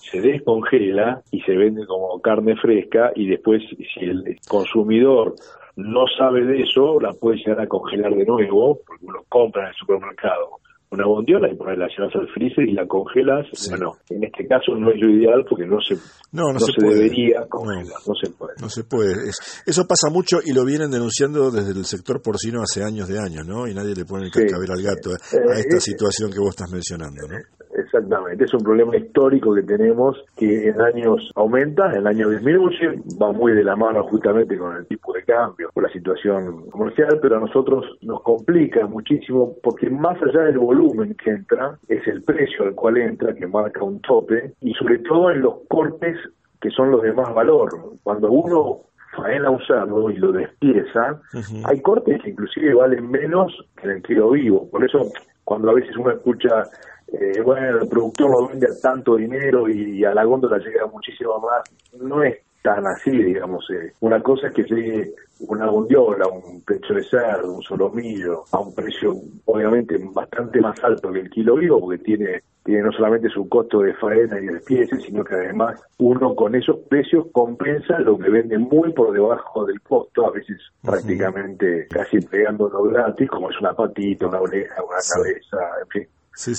se 0.01 0.19
descongela 0.19 1.21
y 1.31 1.39
se 1.43 1.53
vende 1.55 1.85
como 1.85 2.19
carne 2.19 2.57
fresca 2.57 3.13
y 3.15 3.29
después 3.29 3.61
si 3.93 4.03
el 4.03 4.37
consumidor 4.49 5.35
no 5.75 6.05
sabe 6.17 6.45
de 6.45 6.61
eso, 6.61 6.99
la 6.99 7.11
puede 7.13 7.37
llegar 7.37 7.61
a 7.61 7.67
congelar 7.67 8.13
de 8.15 8.25
nuevo, 8.25 8.79
porque 8.85 9.05
uno 9.05 9.19
compra 9.29 9.63
en 9.63 9.69
el 9.69 9.75
supermercado 9.75 10.59
una 10.91 11.07
bondiola 11.07 11.51
y 11.51 11.55
por 11.55 11.69
ahí 11.71 11.75
la 11.75 11.87
llevas 11.87 12.13
al 12.13 12.27
freezer 12.27 12.69
y 12.69 12.73
la 12.73 12.85
congelas. 12.85 13.47
Bueno, 13.67 13.93
en 14.11 14.25
este 14.25 14.45
caso 14.45 14.75
no 14.75 14.91
es 14.91 15.01
lo 15.01 15.09
ideal 15.09 15.43
porque 15.49 15.65
no 15.65 15.81
se, 15.81 15.95
No, 16.31 16.53
no 16.53 16.59
se 16.59 16.71
debería 16.79 17.47
congelar, 17.49 17.97
no, 18.07 18.13
se 18.13 18.29
puede. 18.29 18.53
No 18.61 18.69
se 18.69 18.83
puede. 18.83 19.13
Es- 19.27 19.63
eso 19.65 19.87
pasa 19.87 20.11
mucho 20.11 20.37
y 20.45 20.53
lo 20.53 20.63
vienen 20.63 20.91
denunciando 20.91 21.49
desde 21.49 21.71
el 21.71 21.85
sector 21.85 22.21
porcino 22.21 22.61
hace 22.61 22.83
años 22.83 23.07
de 23.07 23.17
años, 23.17 23.43
¿no? 23.47 23.67
Y 23.67 23.73
nadie 23.73 23.95
le 23.95 24.05
pone 24.05 24.25
el 24.27 24.31
Sí. 24.31 24.41
cascabel 24.43 24.69
al 24.69 24.83
gato 24.83 25.09
a 25.09 25.13
Eh, 25.15 25.61
esta 25.65 25.77
eh, 25.77 25.81
situación 25.81 26.29
que 26.31 26.37
vos 26.37 26.49
estás 26.51 26.69
mencionando, 26.71 27.27
¿no? 27.27 27.37
Exactamente, 27.75 28.45
es 28.45 28.53
un 28.53 28.63
problema 28.63 28.95
histórico 28.95 29.53
que 29.55 29.63
tenemos 29.63 30.23
que 30.37 30.69
en 30.69 30.79
años 30.81 31.31
aumenta, 31.35 31.95
en 31.95 32.05
años 32.07 32.31
disminuye, 32.31 33.01
va 33.21 33.31
muy 33.31 33.53
de 33.53 33.63
la 33.63 33.75
mano 33.75 34.03
justamente 34.03 34.57
con 34.57 34.75
el 34.75 34.85
tipo 34.85 35.13
de 35.13 35.23
cambio, 35.23 35.69
con 35.73 35.83
la 35.83 35.89
situación 35.89 36.69
comercial, 36.69 37.19
pero 37.21 37.37
a 37.37 37.39
nosotros 37.39 37.85
nos 38.01 38.21
complica 38.21 38.85
muchísimo 38.85 39.55
porque 39.63 39.89
más 39.89 40.21
allá 40.21 40.41
del 40.41 40.59
volumen 40.59 41.15
que 41.15 41.31
entra, 41.31 41.77
es 41.87 42.05
el 42.07 42.23
precio 42.23 42.65
al 42.65 42.75
cual 42.75 42.97
entra 42.97 43.33
que 43.33 43.47
marca 43.47 43.83
un 43.83 43.99
tope 44.01 44.53
y 44.61 44.73
sobre 44.73 44.99
todo 44.99 45.31
en 45.31 45.41
los 45.41 45.55
cortes 45.67 46.17
que 46.61 46.69
son 46.69 46.91
los 46.91 47.01
de 47.01 47.11
más 47.11 47.33
valor. 47.33 47.69
Cuando 48.03 48.31
uno 48.31 48.81
faena 49.15 49.49
un 49.49 49.59
cerdo 49.65 50.09
y 50.09 50.17
lo 50.17 50.31
despieza, 50.31 51.19
hay 51.65 51.81
cortes 51.81 52.21
que 52.21 52.29
inclusive 52.29 52.73
valen 52.73 53.09
menos 53.11 53.53
que 53.75 53.87
en 53.87 53.97
el 53.97 54.03
kilo 54.03 54.31
vivo. 54.31 54.69
Por 54.69 54.83
eso, 54.83 55.11
cuando 55.43 55.69
a 55.69 55.73
veces 55.73 55.95
uno 55.97 56.11
escucha, 56.11 56.63
eh, 57.07 57.41
bueno, 57.41 57.79
el 57.79 57.87
productor 57.87 58.31
lo 58.31 58.47
vende 58.47 58.67
a 58.67 58.79
tanto 58.81 59.15
dinero 59.15 59.69
y 59.69 60.03
a 60.03 60.13
la 60.13 60.23
góndola 60.23 60.57
llega 60.57 60.85
muchísimo 60.87 61.39
más, 61.39 61.63
no 61.99 62.23
es 62.23 62.37
tan 62.63 62.87
así, 62.87 63.11
digamos. 63.11 63.69
eh. 63.69 63.93
Una 63.99 64.21
cosa 64.23 64.47
es 64.47 64.53
que 64.53 64.63
llegue 64.63 65.13
una 65.47 65.69
bondiola, 65.69 66.27
un 66.27 66.61
pecho 66.61 66.93
de 66.93 67.03
cerdo, 67.03 67.53
un 67.53 67.61
solomillo, 67.61 68.45
a 68.51 68.59
un 68.59 68.73
precio 68.73 69.13
obviamente 69.45 69.97
bastante 70.13 70.59
más 70.61 70.81
alto 70.83 71.11
que 71.11 71.19
el 71.19 71.29
kilo 71.29 71.55
vivo, 71.55 71.79
porque 71.79 72.03
tiene 72.03 72.41
tiene 72.63 72.83
no 72.83 72.93
solamente 72.93 73.27
su 73.27 73.49
costo 73.49 73.79
de 73.79 73.93
faena 73.95 74.39
y 74.39 74.45
de 74.45 74.53
despiece, 74.53 74.97
sino 75.01 75.21
que 75.25 75.35
además 75.35 75.81
uno 75.97 76.33
con 76.33 76.55
esos 76.55 76.77
precios 76.87 77.25
compensa 77.33 77.99
lo 77.99 78.17
que 78.17 78.29
vende 78.29 78.57
muy 78.57 78.93
por 78.93 79.11
debajo 79.11 79.65
del 79.65 79.81
costo, 79.81 80.27
a 80.27 80.31
veces 80.31 80.57
prácticamente 80.81 81.87
casi 81.89 82.19
pegándolo 82.19 82.83
gratis, 82.83 83.29
como 83.29 83.49
es 83.49 83.59
una 83.59 83.73
patita, 83.73 84.27
una 84.27 84.39
oreja, 84.39 84.75
una 84.81 84.99
cabeza, 85.13 85.57
en 85.81 85.87
fin. 85.89 86.07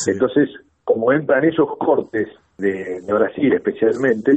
Entonces, 0.06 0.50
como 0.84 1.10
entran 1.10 1.44
esos 1.44 1.74
cortes 1.78 2.28
de, 2.58 3.00
de 3.00 3.12
Brasil 3.12 3.52
especialmente, 3.52 4.32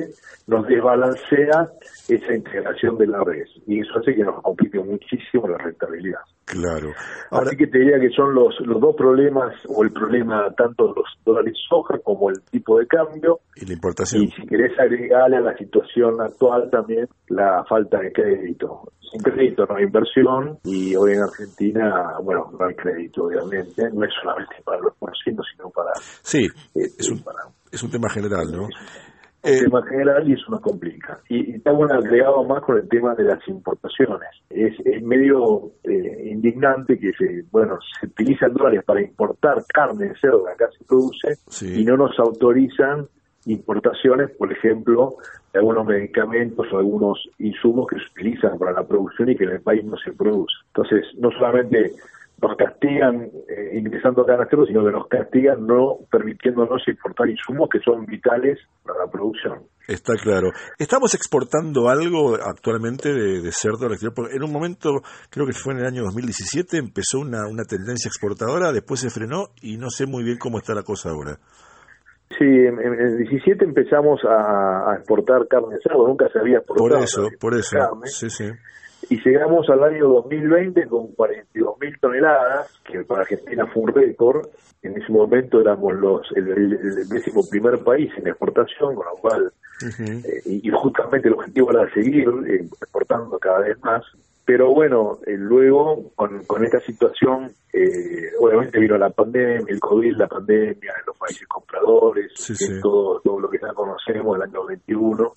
nos 0.48 0.66
desbalancea 0.68 1.68
esa 2.08 2.34
integración 2.34 2.98
de 2.98 3.08
la 3.08 3.24
red 3.24 3.46
y 3.66 3.82
eso 3.82 4.00
hace 4.00 4.16
que 4.16 4.24
nos 4.24 4.42
complique 4.42 4.80
muchísimo 4.80 5.48
la 5.48 5.58
rentabilidad. 5.58 6.22
Claro. 6.46 6.92
Así 7.32 7.58
que 7.58 7.68
te 7.68 7.80
diría 7.80 8.00
que 8.00 8.10
son 8.12 8.34
los, 8.34 8.56
los 8.62 8.80
dos 8.80 8.96
problemas, 8.96 9.54
o 9.68 9.84
el 9.84 9.92
problema 9.92 10.50
tanto 10.56 10.94
los 10.96 11.06
dólares 11.26 11.54
soja 11.70 12.00
como 12.00 12.30
el 12.30 12.42
tipo 12.50 12.80
de 12.80 12.88
cambio, 12.88 13.40
Y 13.58 13.66
la 13.66 13.74
importación. 13.74 14.24
y 14.24 14.32
si 14.32 14.48
querés 14.48 14.72
agregarle 14.80 15.38
a 15.38 15.42
la 15.42 15.58
situación 15.58 16.22
actual 16.22 16.70
también 16.72 17.08
la 17.28 17.66
falta 17.68 18.00
de 18.00 18.14
crédito. 18.14 18.84
Sin 19.12 19.22
crédito 19.22 19.66
no 19.66 19.76
hay 19.76 19.84
inversión 19.84 20.58
y 20.64 20.96
hoy 20.96 21.14
en 21.14 21.24
Argentina, 21.24 22.14
bueno, 22.24 22.50
no 22.58 22.66
hay 22.66 22.76
crédito 22.76 23.26
obviamente, 23.26 23.84
no 23.94 24.06
es 24.06 24.12
solamente 24.22 24.56
para 24.64 24.80
los 24.80 24.96
porcinos, 24.96 25.46
sino 25.54 25.70
para... 25.70 25.92
Sí, 26.22 26.46
eh, 26.76 26.88
es 26.98 27.10
un, 27.10 27.22
es 27.72 27.84
un 27.84 27.92
tema 27.92 28.10
general, 28.10 28.52
¿no? 28.52 28.68
un 29.44 29.60
tema 29.60 29.82
general 29.88 30.30
y 30.30 30.34
eso 30.34 30.52
nos 30.52 30.62
complica. 30.62 31.20
Y, 31.30 31.52
y 31.52 31.56
está 31.56 31.72
bueno 31.72 31.96
agregado 31.96 32.44
más 32.44 32.62
con 32.64 32.78
el 32.78 32.88
tema 32.90 33.16
de 33.16 33.24
las 33.24 33.46
importaciones. 33.48 34.30
Es, 34.50 34.74
es 34.86 35.02
medio 35.04 35.72
eh, 35.84 36.30
indignante 36.32 37.00
que 37.00 37.12
se, 37.14 37.44
bueno, 37.52 37.78
se 38.00 38.08
utilizan 38.08 38.54
dólares 38.54 38.84
para 38.86 39.02
importar 39.02 39.64
carne 39.68 40.10
de 40.10 40.16
cerdo 40.20 40.46
que 40.46 40.52
acá 40.52 40.70
se 40.78 40.84
produce 40.86 41.78
y 41.80 41.84
no 41.86 41.98
nos 41.98 42.18
autorizan 42.20 43.08
importaciones, 43.46 44.32
por 44.32 44.52
ejemplo, 44.52 45.16
de 45.54 45.60
algunos 45.60 45.86
medicamentos 45.86 46.68
o 46.74 46.78
algunos 46.78 47.18
insumos 47.40 47.88
que 47.88 47.98
se 47.98 48.06
utilizan 48.12 48.58
para 48.58 48.74
la 48.74 48.86
producción 48.86 49.30
y 49.30 49.38
que 49.38 49.46
en 49.46 49.52
el 49.52 49.62
país 49.62 49.86
no 49.86 49.96
se 49.98 50.12
produce. 50.12 50.54
Entonces, 50.68 51.06
no 51.18 51.32
solamente 51.32 51.94
nos 52.42 52.56
castigan 52.56 53.30
eh, 53.50 53.78
ingresando 53.78 54.22
acá 54.22 54.36
a 54.36 54.48
cerdo, 54.48 54.66
sino 54.66 54.86
que 54.86 54.92
nos 54.92 55.08
castigan 55.08 55.66
no 55.66 55.98
permitiéndonos 56.12 56.88
importar 56.88 57.30
insumos 57.30 57.68
que 57.70 57.80
son 57.80 58.06
vitales 58.06 58.60
para 58.84 59.06
la 59.06 59.12
producción. 59.12 59.64
Está 59.88 60.14
claro. 60.22 60.50
¿Estamos 60.78 61.16
exportando 61.16 61.90
algo 61.90 62.36
actualmente 62.36 63.14
de, 63.14 63.42
de 63.42 63.52
cerdo 63.52 63.88
al 63.88 63.94
exterior? 63.94 64.14
Porque 64.14 64.36
en 64.36 64.44
un 64.44 64.52
momento, 64.52 65.02
creo 65.32 65.48
que 65.48 65.54
fue 65.54 65.74
en 65.74 65.80
el 65.80 65.86
año 65.88 66.04
2017, 66.04 66.78
empezó 66.78 67.20
una, 67.20 67.48
una 67.48 67.64
tendencia 67.64 68.10
exportadora, 68.10 68.72
después 68.72 69.00
se 69.00 69.10
frenó 69.10 69.48
y 69.62 69.78
no 69.78 69.90
sé 69.90 70.06
muy 70.06 70.24
bien 70.24 70.38
cómo 70.38 70.60
está 70.60 70.76
la 70.76 70.84
cosa 70.84 71.10
ahora. 71.10 71.38
Sí, 72.38 72.44
en, 72.44 72.78
en 72.80 72.94
el 73.00 73.18
17 73.18 73.64
empezamos 73.64 74.20
a, 74.26 74.92
a 74.92 74.96
exportar 74.98 75.48
carne 75.48 75.76
de 75.76 75.82
cerdo, 75.82 76.06
nunca 76.08 76.28
se 76.30 76.40
había 76.40 76.58
exportado 76.58 76.90
Por 76.90 77.04
eso, 77.04 77.28
por 77.40 77.56
eso. 77.56 77.78
carne. 77.78 78.08
Sí, 78.08 78.30
sí. 78.30 78.46
Y 79.10 79.22
llegamos 79.24 79.70
al 79.70 79.84
año 79.84 80.08
2020 80.10 80.88
con 80.88 81.08
42 81.14 81.80
mil 81.80 82.00
toneladas, 82.00 82.70
que 82.84 83.04
para 83.04 83.22
Argentina 83.22 83.66
fue 83.68 83.84
un 83.84 83.94
récord. 83.94 84.48
En 84.84 85.02
ese 85.02 85.12
momento 85.12 85.62
éramos 85.62 85.94
los 85.96 86.32
el, 86.36 86.48
el, 86.50 86.74
el 86.74 87.10
décimo 87.10 87.48
primer 87.50 87.80
país 87.80 88.12
en 88.18 88.28
exportación, 88.28 88.96
con 88.96 89.06
lo 89.06 89.16
cual, 89.16 89.52
eh, 90.00 90.42
y, 90.46 90.70
justamente 90.72 91.28
el 91.28 91.36
objetivo 91.36 91.72
era 91.72 91.92
seguir 91.94 92.28
eh, 92.48 92.66
exportando 92.82 93.40
cada 93.40 93.60
vez 93.60 93.82
más. 93.84 94.04
Pero 94.46 94.74
bueno, 94.74 95.18
eh, 95.26 95.36
luego 95.38 96.12
con, 96.16 96.44
con 96.46 96.64
esta 96.64 96.80
situación, 96.80 97.52
eh, 97.74 98.32
obviamente 98.40 98.80
vino 98.80 98.98
la 98.98 99.10
pandemia, 99.10 99.66
el 99.68 99.80
COVID, 99.80 100.16
la 100.16 100.28
pandemia, 100.28 100.94
los 101.06 101.18
países 101.18 101.46
compradores, 101.48 102.32
Todo, 102.82 103.20
todo 103.20 103.40
lo 103.42 103.50
que 103.50 103.60
ya 103.62 103.74
conocemos, 103.74 104.38
el 104.38 104.44
año 104.44 104.66
21 104.66 105.34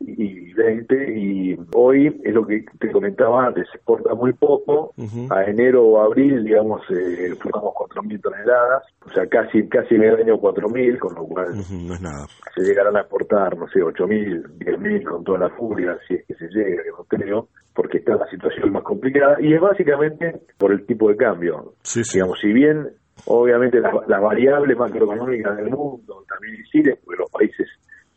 y 0.00 0.52
20 0.52 1.18
y 1.18 1.58
hoy 1.74 2.20
es 2.22 2.34
lo 2.34 2.46
que 2.46 2.64
te 2.78 2.90
comentaba 2.90 3.46
antes, 3.46 3.66
se 3.70 3.78
exporta 3.78 4.14
muy 4.14 4.32
poco, 4.32 4.92
a 5.30 5.44
enero 5.44 5.84
o 5.84 6.00
abril 6.00 6.44
digamos 6.44 6.82
eh, 6.90 7.26
exportamos 7.28 7.72
4.000 7.74 8.20
toneladas, 8.20 8.82
o 9.04 9.10
sea 9.10 9.26
casi 9.26 9.68
casi 9.68 9.94
en 9.94 10.04
el 10.04 10.16
año 10.16 10.36
4.000, 10.38 10.98
con 10.98 11.14
lo 11.14 11.24
cual 11.24 11.54
no 11.54 11.94
es 11.94 12.00
nada. 12.00 12.26
se 12.54 12.62
llegarán 12.62 12.96
a 12.96 13.00
exportar, 13.00 13.56
no 13.56 13.66
sé, 13.68 13.80
8.000, 13.80 14.58
10.000 14.58 15.04
con 15.04 15.24
toda 15.24 15.38
la 15.38 15.50
furia, 15.50 15.98
si 16.06 16.14
es 16.14 16.26
que 16.26 16.34
se 16.34 16.48
llega, 16.48 16.82
no 16.96 17.04
creo, 17.04 17.48
porque 17.74 17.98
está 17.98 18.16
la 18.16 18.28
situación 18.28 18.72
más 18.72 18.82
complicada 18.82 19.36
y 19.40 19.54
es 19.54 19.60
básicamente 19.60 20.40
por 20.58 20.72
el 20.72 20.84
tipo 20.86 21.08
de 21.08 21.16
cambio. 21.16 21.74
Digamos, 22.12 22.38
si 22.40 22.52
bien 22.52 22.88
obviamente 23.24 23.80
las 23.80 23.92
la 24.08 24.20
variables 24.20 24.76
macroeconómicas 24.76 25.56
del 25.56 25.70
mundo 25.70 26.24
también 26.28 26.56
inciden, 26.56 26.98
porque 27.04 27.20
los 27.20 27.30
países 27.30 27.66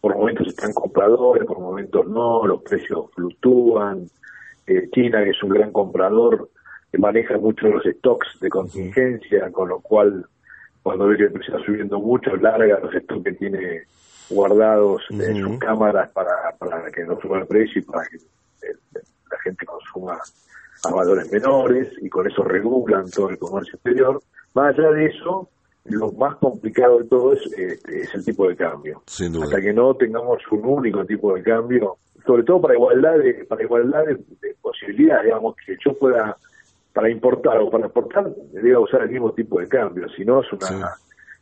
por 0.02 0.16
momentos 0.16 0.48
están 0.48 0.74
compradores, 0.74 1.46
por 1.46 1.60
momentos 1.60 2.08
no, 2.08 2.46
los 2.48 2.62
precios 2.64 3.06
fluctúan. 3.16 4.08
Eh, 4.68 4.88
China, 4.94 5.24
que 5.24 5.32
es 5.32 5.44
un 5.44 5.50
gran 5.50 5.72
comprador, 5.72 6.50
que 6.92 6.98
maneja 6.98 7.38
mucho 7.38 7.68
los 7.68 7.84
stocks 7.84 8.40
de 8.40 8.50
contingencia, 8.50 9.52
con 9.52 9.70
lo 9.70 9.80
cual 9.80 10.26
cuando 10.84 11.08
ve 11.08 11.18
que 11.18 11.24
el 11.24 11.32
precio 11.32 11.56
está 11.56 11.66
subiendo 11.66 12.00
mucho, 12.00 12.36
larga 12.38 12.80
los 12.80 12.94
stocks 12.94 13.24
que 13.24 13.32
tiene 13.34 13.84
guardados 14.30 15.02
en 15.10 15.36
sus 15.42 15.58
cámaras 15.60 16.10
para, 16.12 16.32
para 16.60 16.90
que 16.92 17.04
no 17.04 17.20
suba 17.20 17.40
el 17.40 17.48
precio 17.48 17.82
y 17.82 17.86
para 17.86 18.08
que 18.08 18.18
el- 18.68 18.80
la 19.32 19.40
gente 19.44 19.66
consuma 19.66 20.20
a 20.86 20.92
valores 20.94 21.32
menores 21.32 21.92
y 22.02 22.10
con 22.10 22.28
eso 22.28 22.44
regulan 22.44 23.10
todo 23.10 23.30
el 23.30 23.38
comercio 23.40 23.76
exterior. 23.76 24.22
Más 24.54 24.78
allá 24.78 24.92
de 24.92 25.06
eso, 25.08 25.50
lo 25.86 26.12
más 26.14 26.36
complicado 26.38 27.00
de 27.00 27.06
todo 27.06 27.34
es, 27.34 27.42
eh, 27.58 27.80
es 27.88 28.14
el 28.14 28.24
tipo 28.24 28.48
de 28.48 28.56
cambio. 28.56 29.02
Sin 29.06 29.34
duda. 29.34 29.46
Hasta 29.46 29.62
que 29.62 29.74
no 29.74 29.94
tengamos 29.96 30.42
un 30.52 30.66
único 30.66 31.06
tipo 31.06 31.34
de 31.34 31.44
cambio, 31.44 31.98
sobre 32.26 32.44
todo 32.44 32.62
para 32.62 32.76
igualdad 32.76 33.18
de, 33.18 33.46
para 33.46 33.64
igualdad 33.64 34.06
de, 34.06 34.16
de 34.16 34.56
posibilidades, 34.62 35.26
digamos, 35.26 35.56
que 35.66 35.76
yo 35.84 35.98
pueda, 35.98 36.38
para 36.94 37.10
importar 37.10 37.58
o 37.60 37.70
para 37.70 37.86
exportar, 37.86 38.30
deba 38.52 38.80
usar 38.80 39.04
el 39.04 39.10
mismo 39.10 39.32
tipo 39.32 39.60
de 39.60 39.68
cambio, 39.68 40.08
si 40.10 40.26
no 40.26 40.42
es 40.42 40.52
una, 40.52 40.96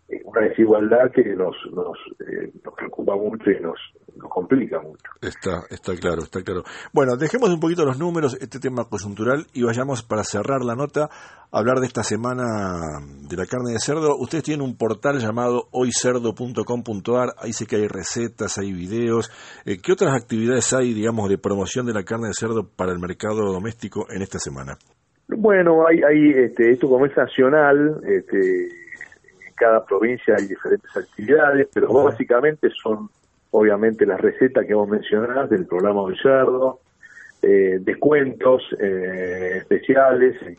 eh, 0.10 0.22
una 0.24 0.42
desigualdad 0.42 1.12
que 1.14 1.24
nos, 1.36 1.56
nos, 1.72 1.98
eh, 2.22 2.52
nos 2.64 2.74
preocupa 2.76 3.16
mucho 3.16 3.52
y 3.52 3.60
nos, 3.60 3.78
nos 4.16 4.30
complica 4.30 4.80
mucho. 4.80 5.04
Está, 5.22 5.64
está 5.70 5.96
claro, 5.96 6.24
está 6.24 6.42
claro. 6.44 6.64
Bueno, 6.94 7.18
dejemos 7.18 7.50
un 7.50 7.60
poquito 7.60 7.86
los 7.86 8.00
números, 8.00 8.38
este 8.40 8.60
tema 8.60 8.86
coyuntural, 8.86 9.48
y 9.54 9.64
vayamos 9.64 10.04
para 10.04 10.24
cerrar 10.24 10.62
la 10.64 10.76
nota 10.76 11.10
a 11.52 11.60
hablar 11.60 11.80
de 11.80 11.88
esta 11.88 12.04
semana 12.04 12.44
de 13.30 13.36
la 13.36 13.46
carne 13.46 13.74
de 13.74 13.80
cerdo. 13.80 14.16
Ustedes 14.18 14.44
tienen 14.44 14.66
un 14.66 14.78
portal 14.78 15.20
llamado 15.20 15.68
hoycerdo.com.ar, 15.72 17.30
ahí 17.40 17.54
sé 17.54 17.66
que 17.66 17.78
hay 17.78 17.88
recetas, 17.88 18.58
hay 18.58 18.72
videos. 18.72 19.30
Eh, 19.66 19.78
¿Qué 19.82 19.92
otras 19.92 20.14
actividades 20.14 20.74
hay, 20.74 20.94
digamos, 20.94 21.30
de 21.30 21.38
promoción 21.38 21.86
de 21.86 21.94
la 21.94 22.04
carne 22.04 22.28
de 22.28 22.34
cerdo 22.34 22.68
para 22.76 22.92
el 22.92 23.00
mercado 23.00 23.52
doméstico 23.52 24.06
en 24.10 24.22
esta 24.22 24.40
semana? 24.40 24.78
Bueno, 25.30 25.86
hay, 25.86 26.02
hay 26.04 26.30
este, 26.46 26.72
esto 26.72 26.88
como 26.88 27.06
es 27.06 27.16
nacional, 27.16 28.00
este, 28.08 28.70
cada 29.58 29.84
provincia 29.86 30.36
hay 30.38 30.48
diferentes 30.48 30.96
actividades, 30.96 31.68
pero 31.74 31.88
básicamente 32.06 32.70
son 32.82 33.10
obviamente 33.52 34.06
las 34.06 34.20
recetas 34.22 34.66
que 34.66 34.74
vos 34.74 34.88
mencionás 34.88 35.50
del 35.50 35.66
programa 35.66 36.02
Cerdo, 36.22 36.80
eh, 37.42 37.78
descuentos 37.82 38.62
eh, 38.80 39.58
especiales 39.58 40.42
en, 40.42 40.48
en- 40.50 40.58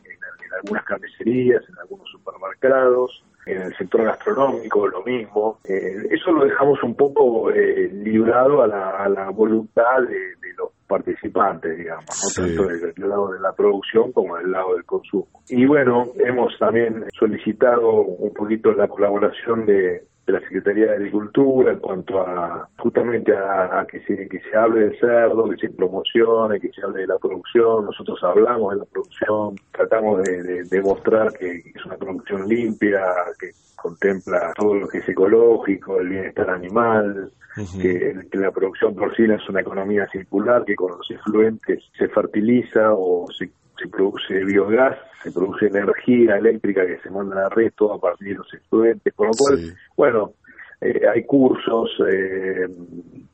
en 0.48 0.54
algunas 0.64 0.84
carnicerías, 0.84 1.62
en 1.68 1.78
algunos 1.78 2.08
supermercados, 2.11 3.22
en 3.44 3.61
el 3.62 3.76
sector 3.76 4.02
gastronómico 4.04 4.88
lo 4.88 5.02
mismo. 5.04 5.58
Eh, 5.64 6.06
eso 6.11 6.32
lo 6.32 6.44
dejamos 6.46 6.82
un 6.82 6.94
poco 6.94 7.50
eh, 7.52 7.90
librado 7.92 8.62
a 8.62 8.66
la, 8.66 8.90
a 9.04 9.08
la 9.11 9.28
voluntad 9.28 10.00
de, 10.02 10.14
de 10.37 10.54
los 10.56 10.70
participantes, 10.88 11.77
digamos, 11.77 12.07
¿no? 12.07 12.44
tanto 12.44 12.66
del, 12.66 12.94
del 12.94 13.09
lado 13.09 13.33
de 13.33 13.40
la 13.40 13.53
producción 13.53 14.11
como 14.12 14.37
del 14.37 14.51
lado 14.51 14.74
del 14.74 14.85
consumo. 14.85 15.29
Y 15.48 15.66
bueno, 15.66 16.07
hemos 16.18 16.59
también 16.59 17.05
solicitado 17.18 18.01
un 18.03 18.33
poquito 18.33 18.72
la 18.72 18.88
colaboración 18.88 19.66
de, 19.66 20.03
de 20.28 20.34
la 20.34 20.40
Secretaría 20.40 20.86
de 20.86 20.96
Agricultura 20.96 21.72
en 21.72 21.78
cuanto 21.78 22.20
a 22.20 22.68
justamente 22.78 23.34
a, 23.34 23.80
a 23.80 23.86
que 23.86 24.00
se 24.00 24.28
que 24.28 24.40
se 24.40 24.56
hable 24.56 24.80
del 24.80 25.00
cerdo, 25.00 25.48
que 25.48 25.56
se 25.56 25.70
promocione, 25.70 26.60
que 26.60 26.70
se 26.70 26.82
hable 26.82 27.00
de 27.00 27.06
la 27.06 27.18
producción. 27.18 27.86
Nosotros 27.86 28.22
hablamos 28.22 28.74
de 28.74 28.80
la 28.80 28.84
producción, 28.84 29.56
tratamos 29.72 30.22
de, 30.24 30.42
de, 30.42 30.64
de 30.64 30.82
mostrar 30.82 31.32
que 31.32 31.62
es 31.74 31.86
una 31.86 31.96
producción 31.96 32.46
limpia, 32.46 33.02
que 33.40 33.50
contempla 33.74 34.52
todo 34.54 34.74
lo 34.74 34.88
que 34.88 34.98
es 34.98 35.08
ecológico, 35.08 35.98
el 35.98 36.08
bienestar 36.08 36.50
animal, 36.50 37.32
que, 37.80 38.14
que 38.30 38.38
la 38.38 38.50
producción 38.50 38.94
porcina 38.94 39.36
es 39.36 39.48
una 39.48 39.62
economía 39.62 40.06
circular, 40.08 40.64
que 40.64 40.76
con 40.76 40.90
los 40.90 41.10
efluentes 41.10 41.84
se 41.96 42.08
fertiliza 42.08 42.92
o 42.92 43.26
se, 43.30 43.50
se 43.78 43.88
produce 43.88 44.44
biogás, 44.44 44.96
se 45.22 45.32
produce 45.32 45.66
energía 45.66 46.36
eléctrica 46.36 46.86
que 46.86 46.98
se 46.98 47.10
manda 47.10 47.36
a 47.36 47.42
la 47.42 47.48
red 47.48 47.72
todo 47.76 47.94
a 47.94 48.00
partir 48.00 48.28
de 48.28 48.34
los 48.34 48.54
efluentes, 48.54 49.14
con 49.14 49.28
lo 49.28 49.32
cual, 49.32 49.74
bueno, 49.96 50.32
eh, 50.80 51.00
hay 51.12 51.24
cursos, 51.24 51.90
eh, 52.08 52.68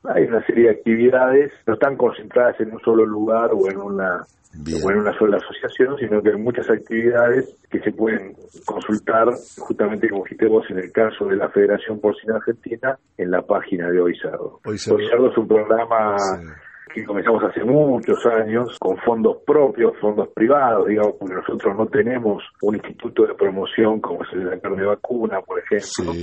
hay 0.05 0.23
una 0.23 0.45
serie 0.45 0.65
de 0.65 0.71
actividades, 0.71 1.51
no 1.67 1.75
están 1.75 1.95
concentradas 1.95 2.59
en 2.59 2.73
un 2.73 2.79
solo 2.79 3.05
lugar 3.05 3.51
o 3.53 3.69
en 3.69 3.77
una 3.77 4.25
o 4.83 4.89
en 4.89 4.97
una 4.97 5.17
sola 5.17 5.37
asociación, 5.37 5.97
sino 5.97 6.21
que 6.21 6.29
hay 6.29 6.37
muchas 6.37 6.69
actividades 6.69 7.57
que 7.69 7.79
se 7.81 7.91
pueden 7.91 8.35
consultar, 8.65 9.27
justamente 9.57 10.09
como 10.09 10.23
dijiste 10.23 10.47
vos, 10.47 10.65
en 10.69 10.79
el 10.79 10.91
caso 10.93 11.25
de 11.25 11.35
la 11.35 11.49
Federación 11.49 11.99
Porcina 11.99 12.37
Argentina, 12.37 12.97
en 13.17 13.31
la 13.31 13.41
página 13.41 13.89
de 13.89 14.01
Cerdo. 14.21 14.61
Cerdo. 14.77 15.29
Es 15.29 15.37
un 15.37 15.47
programa 15.47 16.15
que 16.93 17.03
comenzamos 17.03 17.43
hace 17.43 17.63
muchos 17.63 18.25
años 18.27 18.77
con 18.79 18.97
fondos 18.97 19.37
propios, 19.45 19.93
fondos 19.99 20.29
privados, 20.29 20.87
digamos, 20.87 21.13
porque 21.19 21.33
nosotros 21.35 21.75
no 21.77 21.87
tenemos 21.87 22.43
un 22.61 22.75
instituto 22.75 23.25
de 23.25 23.33
promoción 23.33 23.99
como 23.99 24.23
es 24.23 24.29
el 24.33 24.45
de 24.45 24.51
la 24.51 24.59
carne 24.59 24.81
de 24.81 24.87
vacuna, 24.87 25.41
por 25.41 25.59
ejemplo. 25.59 26.13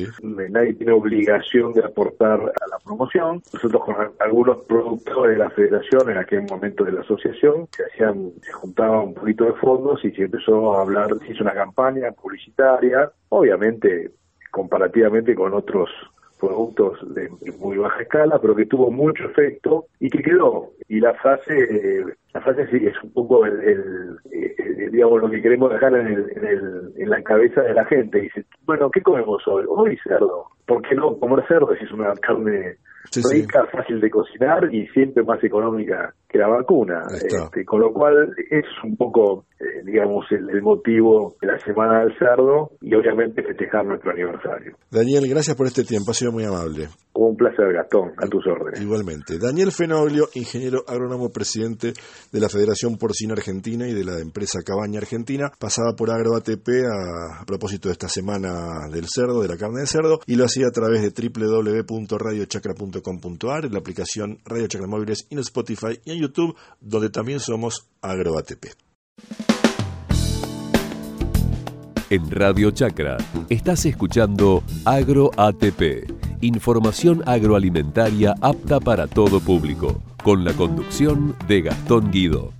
Nadie 0.50 0.74
tiene 0.74 0.92
obligación 0.92 1.72
de 1.72 1.84
aportar 1.84 2.40
a 2.40 2.66
la 2.70 2.78
promoción. 2.84 3.42
Nosotros 3.52 3.84
con 3.84 3.94
al- 3.96 4.12
algunos 4.20 4.58
productores 4.66 5.36
de 5.36 5.44
la 5.44 5.50
federación, 5.50 6.10
en 6.10 6.18
aquel 6.18 6.42
momento 6.50 6.84
de 6.84 6.92
la 6.92 7.00
asociación, 7.00 7.66
se 7.70 7.84
hacían, 7.84 8.30
se 8.40 8.52
juntaban 8.52 9.08
un 9.08 9.14
poquito 9.14 9.44
de 9.44 9.52
fondos 9.54 10.02
y 10.04 10.10
se 10.12 10.22
empezó 10.22 10.74
a 10.74 10.82
hablar, 10.82 11.08
se 11.26 11.32
hizo 11.32 11.42
una 11.44 11.54
campaña 11.54 12.10
publicitaria, 12.12 13.10
obviamente 13.28 14.10
comparativamente 14.50 15.34
con 15.34 15.54
otros 15.54 15.88
productos 16.42 16.98
de 17.14 17.30
muy 17.60 17.78
baja 17.78 18.02
escala, 18.02 18.40
pero 18.40 18.56
que 18.56 18.66
tuvo 18.66 18.90
mucho 18.90 19.24
efecto 19.26 19.86
y 20.00 20.10
que 20.10 20.22
quedó. 20.22 20.70
Y 20.88 20.98
la 20.98 21.14
frase, 21.14 22.04
la 22.34 22.40
frase 22.40 22.66
sí 22.66 22.84
es 22.84 23.00
un 23.04 23.12
poco 23.12 23.46
el, 23.46 24.18
el, 24.32 24.90
digamos 24.90 25.22
lo 25.22 25.30
que 25.30 25.40
queremos 25.40 25.72
dejar 25.72 25.94
en, 25.94 26.06
el, 26.08 26.32
en, 26.36 26.44
el, 26.44 26.92
en 26.96 27.10
la 27.10 27.22
cabeza 27.22 27.62
de 27.62 27.74
la 27.74 27.84
gente. 27.84 28.22
Dice, 28.22 28.44
bueno, 28.66 28.90
¿qué 28.90 29.00
comemos 29.02 29.46
hoy? 29.46 29.64
Hoy 29.68 29.96
cerdo. 30.02 30.46
¿Por 30.66 30.82
qué 30.82 30.96
no 30.96 31.16
comer 31.16 31.46
cerdo 31.46 31.76
si 31.76 31.84
es 31.84 31.92
una 31.92 32.12
carne 32.16 32.76
rica, 33.30 33.66
fácil 33.66 34.00
de 34.00 34.10
cocinar 34.10 34.68
y 34.74 34.86
siempre 34.88 35.22
más 35.22 35.42
económica 35.44 36.12
que 36.32 36.38
la 36.38 36.48
vacuna. 36.48 37.02
Este, 37.12 37.64
con 37.64 37.80
lo 37.80 37.92
cual 37.92 38.34
es 38.50 38.64
un 38.82 38.96
poco, 38.96 39.44
eh, 39.60 39.82
digamos, 39.84 40.24
el, 40.30 40.48
el, 40.48 40.62
motivo 40.62 41.34
de 41.40 41.48
la 41.48 41.58
Semana 41.58 42.00
del 42.00 42.16
Cerdo 42.18 42.70
y 42.80 42.94
obviamente 42.94 43.42
festejar 43.42 43.84
nuestro 43.84 44.12
aniversario. 44.12 44.74
Daniel, 44.90 45.28
gracias 45.28 45.54
por 45.56 45.66
este 45.66 45.84
tiempo, 45.84 46.12
ha 46.12 46.14
sido 46.14 46.32
muy 46.32 46.44
amable. 46.44 46.88
Un 47.14 47.36
placer, 47.36 47.74
Gastón, 47.74 48.12
a 48.16 48.26
tus 48.26 48.46
órdenes. 48.46 48.80
Igualmente. 48.80 49.38
Daniel 49.38 49.70
Fenoglio, 49.70 50.30
ingeniero 50.34 50.82
agrónomo, 50.88 51.28
presidente 51.28 51.92
de 52.32 52.40
la 52.40 52.48
Federación 52.48 52.96
Porcina 52.96 53.34
Argentina 53.34 53.86
y 53.86 53.92
de 53.92 54.02
la 54.02 54.18
empresa 54.18 54.60
Cabaña 54.64 54.98
Argentina, 54.98 55.52
pasaba 55.58 55.92
por 55.94 56.10
AgroATP 56.10 56.66
a, 56.86 57.42
a 57.42 57.44
propósito 57.44 57.90
de 57.90 57.92
esta 57.92 58.08
Semana 58.08 58.88
del 58.90 59.04
Cerdo, 59.14 59.42
de 59.42 59.48
la 59.48 59.58
carne 59.58 59.80
de 59.80 59.86
cerdo, 59.86 60.20
y 60.26 60.36
lo 60.36 60.46
hacía 60.46 60.68
a 60.68 60.70
través 60.70 61.02
de 61.02 61.10
www.radiochacra.com.ar, 61.10 63.66
en 63.66 63.72
la 63.72 63.78
aplicación 63.78 64.38
Radio 64.46 64.66
Chacra 64.66 64.88
Móviles 64.88 65.26
y 65.28 65.34
en 65.34 65.40
Spotify 65.40 66.00
y 66.04 66.12
en 66.12 66.21
YouTube, 66.22 66.56
donde 66.80 67.10
también 67.10 67.40
somos 67.40 67.88
AgroATP. 68.00 68.66
En 72.10 72.30
Radio 72.30 72.70
Chacra 72.70 73.16
estás 73.48 73.86
escuchando 73.86 74.62
AgroATP, 74.84 76.10
información 76.42 77.22
agroalimentaria 77.26 78.34
apta 78.42 78.80
para 78.80 79.06
todo 79.06 79.40
público, 79.40 80.02
con 80.22 80.44
la 80.44 80.52
conducción 80.52 81.34
de 81.48 81.62
Gastón 81.62 82.10
Guido. 82.10 82.52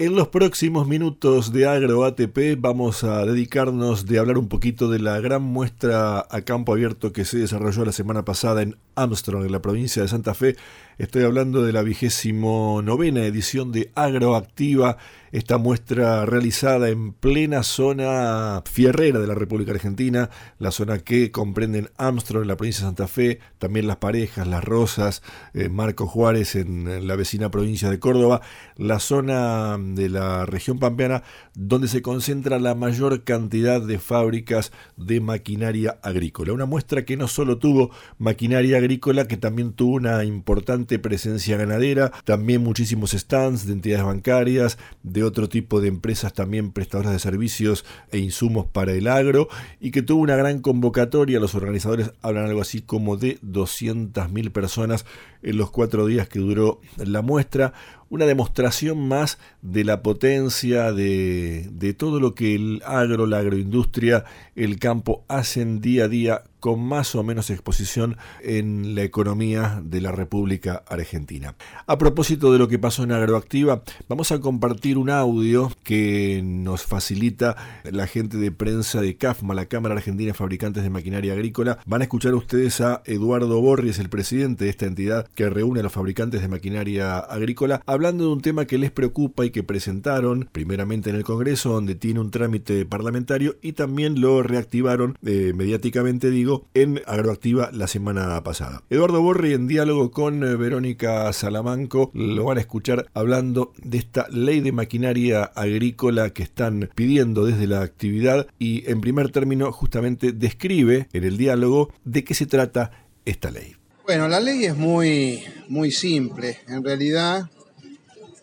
En 0.00 0.16
los 0.16 0.28
próximos 0.28 0.88
minutos 0.88 1.52
de 1.52 1.68
Agro 1.68 2.06
ATP 2.06 2.56
vamos 2.58 3.04
a 3.04 3.26
dedicarnos 3.26 4.06
de 4.06 4.18
hablar 4.18 4.38
un 4.38 4.48
poquito 4.48 4.88
de 4.88 4.98
la 4.98 5.20
gran 5.20 5.42
muestra 5.42 6.26
a 6.30 6.40
campo 6.40 6.72
abierto 6.72 7.12
que 7.12 7.26
se 7.26 7.36
desarrolló 7.36 7.84
la 7.84 7.92
semana 7.92 8.24
pasada 8.24 8.62
en 8.62 8.78
Armstrong, 9.02 9.44
en 9.44 9.52
la 9.52 9.62
provincia 9.62 10.02
de 10.02 10.08
Santa 10.08 10.34
Fe. 10.34 10.56
Estoy 10.98 11.22
hablando 11.22 11.64
de 11.64 11.72
la 11.72 11.82
vigésimo 11.82 12.82
novena 12.82 13.24
edición 13.24 13.72
de 13.72 13.90
Agroactiva, 13.94 14.98
esta 15.32 15.56
muestra 15.56 16.26
realizada 16.26 16.90
en 16.90 17.14
plena 17.14 17.62
zona 17.62 18.62
fierrera 18.70 19.18
de 19.18 19.26
la 19.26 19.34
República 19.34 19.70
Argentina, 19.70 20.28
la 20.58 20.70
zona 20.72 20.98
que 20.98 21.30
comprenden 21.30 21.88
Armstrong 21.96 22.42
en 22.42 22.48
la 22.48 22.56
provincia 22.56 22.82
de 22.82 22.88
Santa 22.88 23.08
Fe, 23.08 23.38
también 23.58 23.86
Las 23.86 23.96
Parejas, 23.96 24.46
Las 24.46 24.62
Rosas, 24.62 25.22
eh, 25.54 25.70
Marco 25.70 26.06
Juárez 26.06 26.54
en 26.54 27.06
la 27.06 27.16
vecina 27.16 27.50
provincia 27.50 27.88
de 27.88 27.98
Córdoba, 27.98 28.42
la 28.76 28.98
zona 28.98 29.78
de 29.78 30.10
la 30.10 30.44
región 30.44 30.78
pampeana 30.78 31.22
donde 31.54 31.88
se 31.88 32.02
concentra 32.02 32.58
la 32.58 32.74
mayor 32.74 33.24
cantidad 33.24 33.80
de 33.80 33.98
fábricas 33.98 34.72
de 34.96 35.20
maquinaria 35.20 35.98
agrícola. 36.02 36.52
Una 36.52 36.66
muestra 36.66 37.06
que 37.06 37.16
no 37.16 37.26
solo 37.28 37.56
tuvo 37.56 37.90
maquinaria 38.18 38.76
agrícola, 38.76 38.89
que 38.98 39.36
también 39.36 39.72
tuvo 39.72 39.96
una 39.96 40.24
importante 40.24 40.98
presencia 40.98 41.56
ganadera, 41.56 42.10
también 42.24 42.62
muchísimos 42.62 43.12
stands 43.12 43.66
de 43.66 43.74
entidades 43.74 44.04
bancarias, 44.04 44.78
de 45.02 45.22
otro 45.22 45.48
tipo 45.48 45.80
de 45.80 45.88
empresas 45.88 46.32
también 46.32 46.72
prestadoras 46.72 47.12
de 47.12 47.18
servicios 47.18 47.84
e 48.10 48.18
insumos 48.18 48.66
para 48.66 48.92
el 48.92 49.06
agro, 49.06 49.48
y 49.80 49.90
que 49.90 50.02
tuvo 50.02 50.22
una 50.22 50.36
gran 50.36 50.60
convocatoria. 50.60 51.38
Los 51.38 51.54
organizadores 51.54 52.12
hablan 52.22 52.46
algo 52.46 52.60
así 52.60 52.80
como 52.80 53.16
de 53.16 53.38
200.000 53.42 54.50
personas 54.50 55.06
en 55.42 55.56
los 55.56 55.70
cuatro 55.70 56.06
días 56.06 56.28
que 56.28 56.38
duró 56.38 56.80
la 56.96 57.22
muestra 57.22 57.72
una 58.10 58.26
demostración 58.26 59.08
más 59.08 59.38
de 59.62 59.84
la 59.84 60.02
potencia 60.02 60.92
de, 60.92 61.68
de, 61.72 61.94
todo 61.94 62.20
lo 62.20 62.34
que 62.34 62.54
el 62.54 62.82
agro, 62.84 63.26
la 63.26 63.38
agroindustria, 63.38 64.24
el 64.56 64.78
campo 64.78 65.24
hacen 65.28 65.80
día 65.80 66.04
a 66.04 66.08
día 66.08 66.42
con 66.60 66.80
más 66.80 67.14
o 67.14 67.22
menos 67.22 67.50
exposición 67.50 68.16
en 68.42 68.94
la 68.94 69.02
economía 69.02 69.80
de 69.82 70.00
la 70.00 70.12
República 70.12 70.84
Argentina. 70.86 71.56
A 71.86 71.98
propósito 71.98 72.52
de 72.52 72.58
lo 72.58 72.68
que 72.68 72.78
pasó 72.78 73.02
en 73.02 73.12
Agroactiva, 73.12 73.82
vamos 74.08 74.30
a 74.30 74.40
compartir 74.40 74.98
un 74.98 75.10
audio 75.10 75.72
que 75.82 76.42
nos 76.44 76.84
facilita 76.84 77.56
la 77.84 78.06
gente 78.06 78.36
de 78.36 78.52
prensa 78.52 79.00
de 79.00 79.16
CAFMA, 79.16 79.54
la 79.54 79.66
Cámara 79.66 79.94
Argentina 79.96 80.28
de 80.28 80.34
Fabricantes 80.34 80.82
de 80.82 80.90
Maquinaria 80.90 81.32
Agrícola. 81.32 81.78
Van 81.86 82.02
a 82.02 82.04
escuchar 82.04 82.34
ustedes 82.34 82.80
a 82.82 83.02
Eduardo 83.06 83.60
Borges, 83.60 83.98
el 83.98 84.10
presidente 84.10 84.64
de 84.64 84.70
esta 84.70 84.86
entidad 84.86 85.26
que 85.34 85.48
reúne 85.48 85.80
a 85.80 85.82
los 85.82 85.92
fabricantes 85.92 86.42
de 86.42 86.48
maquinaria 86.48 87.18
agrícola, 87.18 87.80
hablando 88.00 88.24
de 88.24 88.32
un 88.32 88.40
tema 88.40 88.64
que 88.64 88.78
les 88.78 88.90
preocupa 88.90 89.44
y 89.44 89.50
que 89.50 89.62
presentaron 89.62 90.48
primeramente 90.50 91.10
en 91.10 91.16
el 91.16 91.22
Congreso, 91.22 91.74
donde 91.74 91.94
tiene 91.94 92.20
un 92.20 92.30
trámite 92.30 92.86
parlamentario, 92.86 93.56
y 93.60 93.74
también 93.74 94.22
lo 94.22 94.42
reactivaron 94.42 95.18
eh, 95.22 95.52
mediáticamente, 95.54 96.30
digo, 96.30 96.66
en 96.72 97.02
Agroactiva 97.06 97.68
la 97.74 97.86
semana 97.88 98.42
pasada. 98.42 98.82
Eduardo 98.88 99.20
Borri 99.20 99.52
en 99.52 99.66
diálogo 99.66 100.12
con 100.12 100.42
eh, 100.42 100.56
Verónica 100.56 101.30
Salamanco 101.34 102.10
lo 102.14 102.44
van 102.44 102.56
a 102.56 102.62
escuchar 102.62 103.04
hablando 103.12 103.74
de 103.84 103.98
esta 103.98 104.26
ley 104.30 104.60
de 104.60 104.72
maquinaria 104.72 105.42
agrícola 105.42 106.30
que 106.30 106.42
están 106.42 106.88
pidiendo 106.94 107.44
desde 107.44 107.66
la 107.66 107.82
actividad 107.82 108.46
y 108.58 108.90
en 108.90 109.02
primer 109.02 109.30
término 109.30 109.70
justamente 109.72 110.32
describe 110.32 111.06
en 111.12 111.24
el 111.24 111.36
diálogo 111.36 111.92
de 112.06 112.24
qué 112.24 112.32
se 112.32 112.46
trata 112.46 112.92
esta 113.26 113.50
ley. 113.50 113.76
Bueno, 114.06 114.26
la 114.26 114.40
ley 114.40 114.64
es 114.64 114.74
muy, 114.74 115.44
muy 115.68 115.90
simple. 115.90 116.56
En 116.66 116.82
realidad 116.82 117.50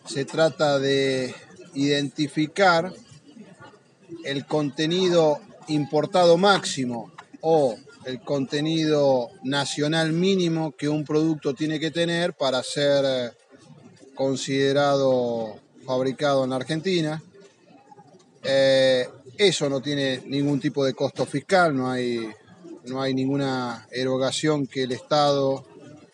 se 0.08 0.24
trata 0.24 0.78
de 0.78 1.34
identificar 1.74 2.92
el 4.24 4.46
contenido 4.46 5.40
importado 5.68 6.36
máximo 6.38 7.12
o 7.42 7.76
el 8.04 8.20
contenido 8.20 9.30
nacional 9.42 10.12
mínimo 10.12 10.72
que 10.72 10.88
un 10.88 11.04
producto 11.04 11.54
tiene 11.54 11.78
que 11.78 11.90
tener 11.90 12.32
para 12.32 12.62
ser 12.62 13.34
considerado 14.14 15.60
fabricado 15.84 16.44
en 16.44 16.50
la 16.50 16.56
Argentina. 16.56 17.22
Eh, 18.42 19.06
eso 19.36 19.68
no 19.68 19.80
tiene 19.80 20.22
ningún 20.26 20.58
tipo 20.58 20.84
de 20.84 20.94
costo 20.94 21.26
fiscal, 21.26 21.76
no 21.76 21.90
hay, 21.90 22.28
no 22.86 23.02
hay 23.02 23.14
ninguna 23.14 23.86
erogación 23.92 24.66
que 24.66 24.84
el 24.84 24.92
Estado 24.92 25.64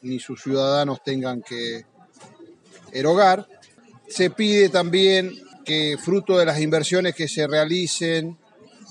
ni 0.03 0.19
sus 0.19 0.43
ciudadanos 0.43 1.03
tengan 1.03 1.43
que 1.43 1.87
erogar. 2.93 3.47
Se 4.09 4.31
pide 4.31 4.69
también 4.69 5.33
que 5.65 5.97
fruto 6.03 6.39
de 6.39 6.47
las 6.47 6.61
inversiones 6.61 7.15
que 7.15 7.29
se 7.29 7.47
realicen 7.47 8.37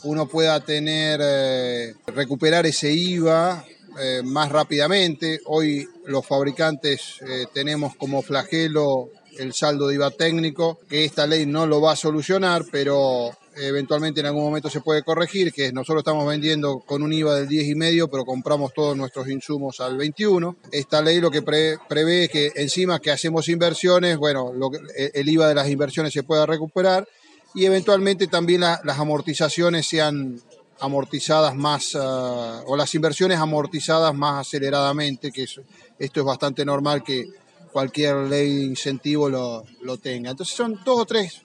uno 0.03 0.27
pueda 0.27 0.59
tener, 0.59 1.19
eh, 1.23 1.93
recuperar 2.07 2.65
ese 2.65 2.91
IVA 2.91 3.65
eh, 3.99 4.21
más 4.23 4.51
rápidamente. 4.51 5.39
Hoy 5.45 5.87
los 6.05 6.25
fabricantes 6.25 7.21
eh, 7.21 7.45
tenemos 7.53 7.95
como 7.95 8.21
flagelo 8.21 9.09
el 9.37 9.53
saldo 9.53 9.87
de 9.87 9.95
IVA 9.95 10.11
técnico, 10.11 10.79
que 10.89 11.05
esta 11.05 11.25
ley 11.25 11.45
no 11.45 11.65
lo 11.65 11.81
va 11.81 11.93
a 11.93 11.95
solucionar, 11.95 12.65
pero 12.71 13.31
eventualmente 13.57 14.19
en 14.19 14.27
algún 14.27 14.43
momento 14.43 14.69
se 14.69 14.81
puede 14.81 15.03
corregir, 15.03 15.51
que 15.51 15.71
nosotros 15.71 16.01
estamos 16.01 16.27
vendiendo 16.27 16.79
con 16.79 17.03
un 17.03 17.13
IVA 17.13 17.35
del 17.35 17.47
10,5, 17.47 18.09
pero 18.11 18.25
compramos 18.25 18.73
todos 18.73 18.97
nuestros 18.97 19.29
insumos 19.29 19.79
al 19.79 19.97
21. 19.97 20.57
Esta 20.71 21.01
ley 21.01 21.19
lo 21.19 21.31
que 21.31 21.41
prevé 21.41 22.23
es 22.23 22.29
que 22.29 22.51
encima 22.55 22.99
que 22.99 23.11
hacemos 23.11 23.49
inversiones, 23.49 24.17
bueno, 24.17 24.51
el 24.95 25.29
IVA 25.29 25.47
de 25.47 25.55
las 25.55 25.69
inversiones 25.69 26.13
se 26.13 26.23
pueda 26.23 26.45
recuperar 26.45 27.07
y 27.53 27.65
eventualmente 27.65 28.27
también 28.27 28.61
las 28.61 28.99
amortizaciones 28.99 29.87
sean 29.87 30.41
amortizadas 30.79 31.55
más, 31.55 31.95
ah, 31.95 32.63
o 32.65 32.75
las 32.75 32.93
inversiones 32.95 33.39
amortizadas 33.39 34.13
más 34.13 34.47
aceleradamente, 34.47 35.31
que 35.31 35.43
esto 35.43 36.19
es 36.19 36.25
bastante 36.25 36.65
normal 36.65 37.03
que 37.03 37.27
cualquier 37.71 38.15
ley 38.15 38.55
de 38.55 38.63
incentivo 38.65 39.29
lo, 39.29 39.97
tenga. 39.97 40.31
Entonces 40.31 40.55
son 40.55 40.79
dos 40.83 40.99
o 40.99 41.05
tres 41.05 41.41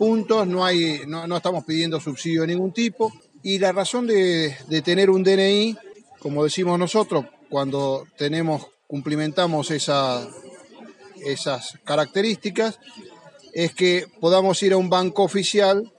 puntos, 0.00 0.46
no, 0.46 0.64
hay, 0.64 1.02
no, 1.06 1.36
estamos 1.36 1.62
pidiendo 1.62 2.00
subsidio 2.00 2.40
de 2.40 2.46
ningún 2.46 2.72
tipo, 2.72 3.12
y 3.42 3.58
la 3.58 3.70
razón 3.70 4.06
de, 4.06 4.56
tener 4.82 5.10
un 5.10 5.22
DNI, 5.22 5.76
como 6.20 6.42
decimos 6.42 6.78
nosotros, 6.78 7.26
cuando 7.50 8.06
tenemos, 8.16 8.66
cumplimentamos 8.86 9.70
esa, 9.70 10.26
esas 11.22 11.78
características, 11.84 12.78
es 13.52 13.74
que 13.74 14.06
podamos 14.20 14.62
ir 14.62 14.72
a 14.72 14.78
un 14.78 14.88
banco 14.88 15.22
oficial 15.22 15.92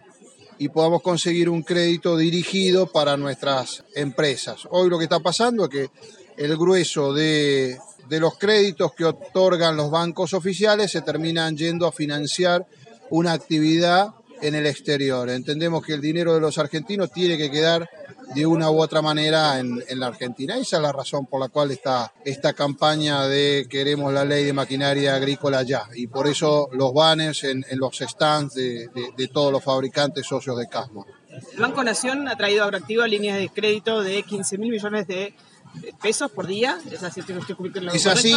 y 0.58 0.70
podamos 0.70 1.04
conseguir 1.04 1.48
un 1.48 1.62
crédito 1.62 2.18
dirigido 2.18 2.88
para 2.88 3.18
nuestras 3.18 3.84
empresas. 3.94 4.62
Hoy 4.72 4.90
lo 4.90 4.98
que 4.98 5.04
está 5.04 5.20
pasando 5.20 5.66
es 5.66 5.70
que 5.70 5.90
el 6.38 6.58
grueso 6.58 7.14
de, 7.14 7.78
de 8.10 8.20
los 8.20 8.40
créditos 8.40 8.94
que 8.94 9.06
otorgan 9.06 9.78
los 9.78 9.92
bancos 9.92 10.34
oficiales 10.34 10.90
se 10.90 11.04
terminan 11.04 11.56
yendo 11.56 11.86
a 11.86 11.92
financiar 11.92 12.66
una 13.12 13.34
actividad 13.34 14.16
en 14.42 14.56
el 14.56 14.66
exterior. 14.66 15.30
Entendemos 15.30 15.86
que 15.86 15.94
el 15.94 16.02
dinero 16.02 16.34
de 16.34 16.42
los 16.42 16.58
argentinos 16.58 17.12
tiene 17.12 17.38
que 17.38 17.52
quedar 17.52 17.88
de 18.34 18.46
una 18.46 18.72
u 18.72 18.82
otra 18.82 19.02
manera 19.02 19.60
en, 19.60 19.84
la 20.00 20.08
Argentina. 20.08 20.58
Esa 20.58 20.78
es 20.78 20.82
la 20.82 20.92
razón 20.92 21.28
por 21.28 21.40
la 21.40 21.50
cual 21.50 21.72
está 21.72 22.12
esta 22.26 22.54
campaña 22.54 23.28
de 23.28 23.68
queremos 23.70 24.12
la 24.14 24.26
ley 24.26 24.46
de 24.46 24.54
maquinaria 24.54 25.16
agrícola 25.16 25.64
ya. 25.64 25.84
Y 25.94 26.08
por 26.08 26.28
eso 26.28 26.70
los 26.72 26.94
banners 26.94 27.44
en, 27.44 27.64
los 27.74 27.98
stands 28.00 28.56
de, 28.56 28.90
todos 29.32 29.52
los 29.52 29.64
fabricantes 29.64 30.26
socios 30.26 30.58
de 30.58 30.68
Casma. 30.68 31.06
El 31.54 31.62
Banco 31.62 31.84
Nación 31.84 32.28
ha 32.28 32.36
traído 32.36 32.64
agroactivo 32.64 33.06
líneas 33.06 33.38
de 33.38 33.50
crédito 33.50 34.02
de 34.02 34.24
15 34.24 34.58
mil 34.58 34.72
millones 34.72 35.08
de 35.08 35.34
pesos 36.02 36.32
por 36.32 36.48
día, 36.48 36.80
es 36.92 37.04
así, 37.04 37.22
es 37.94 38.08
así. 38.08 38.34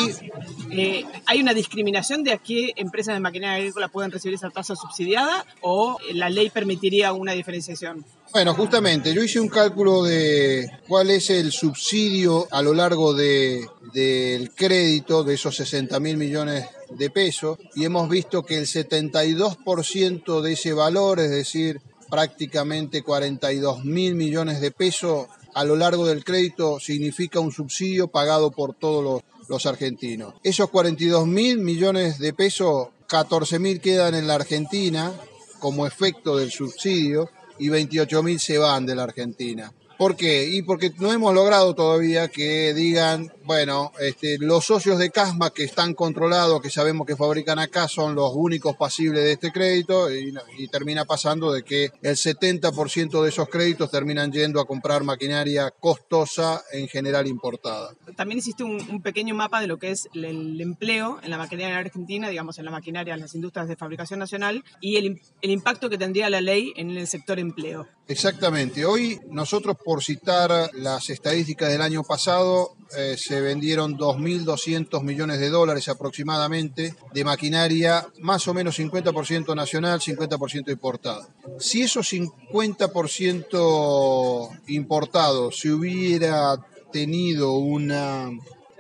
Eh, 0.71 1.05
¿Hay 1.27 1.41
una 1.41 1.55
discriminación 1.55 2.23
de 2.23 2.33
a 2.33 2.39
qué 2.39 2.73
empresas 2.77 3.15
de 3.15 3.21
maquinaria 3.21 3.57
agrícola 3.57 3.89
pueden 3.89 4.11
recibir 4.11 4.35
esa 4.35 4.51
tasa 4.51 4.77
subsidiada 4.77 5.45
o 5.61 5.99
la 6.13 6.31
ley 6.31 6.51
permitiría 6.51 7.13
una 7.13 7.33
diferenciación? 7.33 8.05
Bueno, 8.33 8.55
justamente, 8.55 9.15
yo 9.15 9.23
hice 9.23 9.39
un 9.39 9.49
cálculo 9.49 10.03
de 10.03 10.69
cuál 10.89 11.11
es 11.11 11.31
el 11.31 11.53
subsidio 11.53 12.49
a 12.51 12.63
lo 12.63 12.75
largo 12.75 13.15
de, 13.15 13.65
del 13.93 14.51
crédito 14.53 15.23
de 15.23 15.35
esos 15.35 15.55
60 15.57 16.01
mil 16.01 16.17
millones 16.17 16.67
de 16.91 17.11
pesos 17.11 17.59
y 17.75 17.85
hemos 17.85 18.09
visto 18.09 18.45
que 18.45 18.59
el 18.59 18.67
72% 18.67 20.41
de 20.41 20.53
ese 20.53 20.73
valor, 20.73 21.21
es 21.21 21.31
decir, 21.31 21.81
prácticamente 22.11 23.03
42 23.03 23.85
mil 23.85 24.15
millones 24.15 24.61
de 24.61 24.71
pesos, 24.71 25.27
a 25.55 25.65
lo 25.65 25.77
largo 25.77 26.07
del 26.07 26.25
crédito 26.25 26.81
significa 26.81 27.41
un 27.41 27.53
subsidio 27.53 28.09
pagado 28.09 28.51
por 28.51 28.75
todos 28.75 29.23
los, 29.49 29.67
argentinos. 29.67 30.35
Esos 30.43 30.69
42 30.71 31.27
mil 31.27 31.59
millones 31.59 32.19
de 32.19 32.33
pesos, 32.33 32.89
14 33.07 33.59
mil 33.59 33.81
quedan 33.81 34.15
en 34.15 34.27
la 34.27 34.35
Argentina 34.35 35.13
como 35.61 35.87
efecto 35.87 36.37
del 36.37 36.51
subsidio 36.51 37.31
y 37.59 37.69
28 37.69 38.23
mil 38.23 38.41
se 38.41 38.59
van 38.59 38.85
de 38.85 38.97
la 38.97 39.05
Argentina. 39.05 39.73
¿Por 39.99 40.17
qué? 40.17 40.49
Y 40.49 40.63
porque 40.63 40.93
no 40.99 41.13
hemos 41.13 41.35
logrado 41.35 41.75
todavía 41.75 42.29
que 42.29 42.75
digan, 42.75 43.33
bueno, 43.45 43.93
este, 44.01 44.39
los 44.39 44.65
socios 44.65 44.99
de 44.99 45.11
Casma 45.11 45.51
que 45.51 45.65
están 45.65 45.95
controlados, 45.95 46.61
que 46.61 46.71
sabemos 46.71 47.07
que 47.07 47.17
fabrican 47.17 47.59
acá, 47.59 47.87
son 47.89 48.15
los 48.15 48.33
únicos 48.35 48.77
pasibles 48.77 49.23
de 49.23 49.33
este 49.33 49.53
crédito 49.53 50.13
y, 50.13 50.35
termina 50.73 51.05
pasando 51.05 51.53
de 51.53 51.63
que 51.63 51.93
el 52.03 52.17
70% 52.17 53.23
de 53.23 53.29
esos 53.29 53.49
créditos 53.49 53.91
terminan 53.91 54.33
yendo 54.33 54.61
a 54.61 54.67
comprar 54.67 55.05
maquinaria 55.05 55.71
costosa, 55.71 56.63
en 56.73 56.89
general 56.89 57.29
importada. 57.29 57.95
También 58.17 58.39
existe 58.39 58.65
un, 58.65 59.03
pequeño 59.03 59.35
mapa 59.35 59.61
de 59.61 59.67
lo 59.67 59.79
que 59.79 59.91
es 59.91 60.09
el, 60.15 60.61
empleo 60.61 61.21
en 61.23 61.31
la 61.31 61.39
maquinaria 61.39 61.79
argentina, 61.79 62.29
digamos, 62.29 62.59
en 62.59 62.65
la 62.65 62.71
maquinaria, 62.71 63.15
en 63.15 63.21
las 63.21 63.35
industrias 63.35 63.69
de 63.69 63.77
fabricación 63.77 64.19
nacional 64.19 64.65
y 64.81 64.97
el, 64.97 65.21
el 65.43 65.51
impacto 65.51 65.91
que 65.91 65.99
tendría 65.99 66.31
la 66.31 66.41
ley 66.41 66.73
en 66.77 66.91
el 66.91 67.07
sector 67.07 67.39
empleo. 67.39 67.87
Exactamente. 68.09 68.85
Hoy 68.85 69.21
nosotros, 69.31 69.77
por 69.85 70.03
citar 70.03 70.71
las 70.75 71.11
estadísticas 71.11 71.71
del 71.71 71.83
año 71.83 72.03
pasado, 72.03 72.75
eh, 72.97 73.17
se 73.19 73.41
vendieron 73.41 73.99
2.200 73.99 75.03
millones 75.03 75.41
de 75.41 75.51
dólares 75.51 75.89
aproximadamente 75.89 76.95
de 77.13 77.25
maquinaria, 77.25 78.07
más 78.21 78.47
o 78.49 78.55
menos 78.55 78.79
50% 78.79 79.55
nacional, 79.55 80.01
50% 80.01 80.71
importada. 80.71 81.29
Si 81.59 81.83
esos 81.83 82.11
50% 82.13 84.63
importados 84.69 85.61
se 85.61 85.71
hubiera 85.71 86.57
tenido 86.93 87.53
una, 87.55 88.31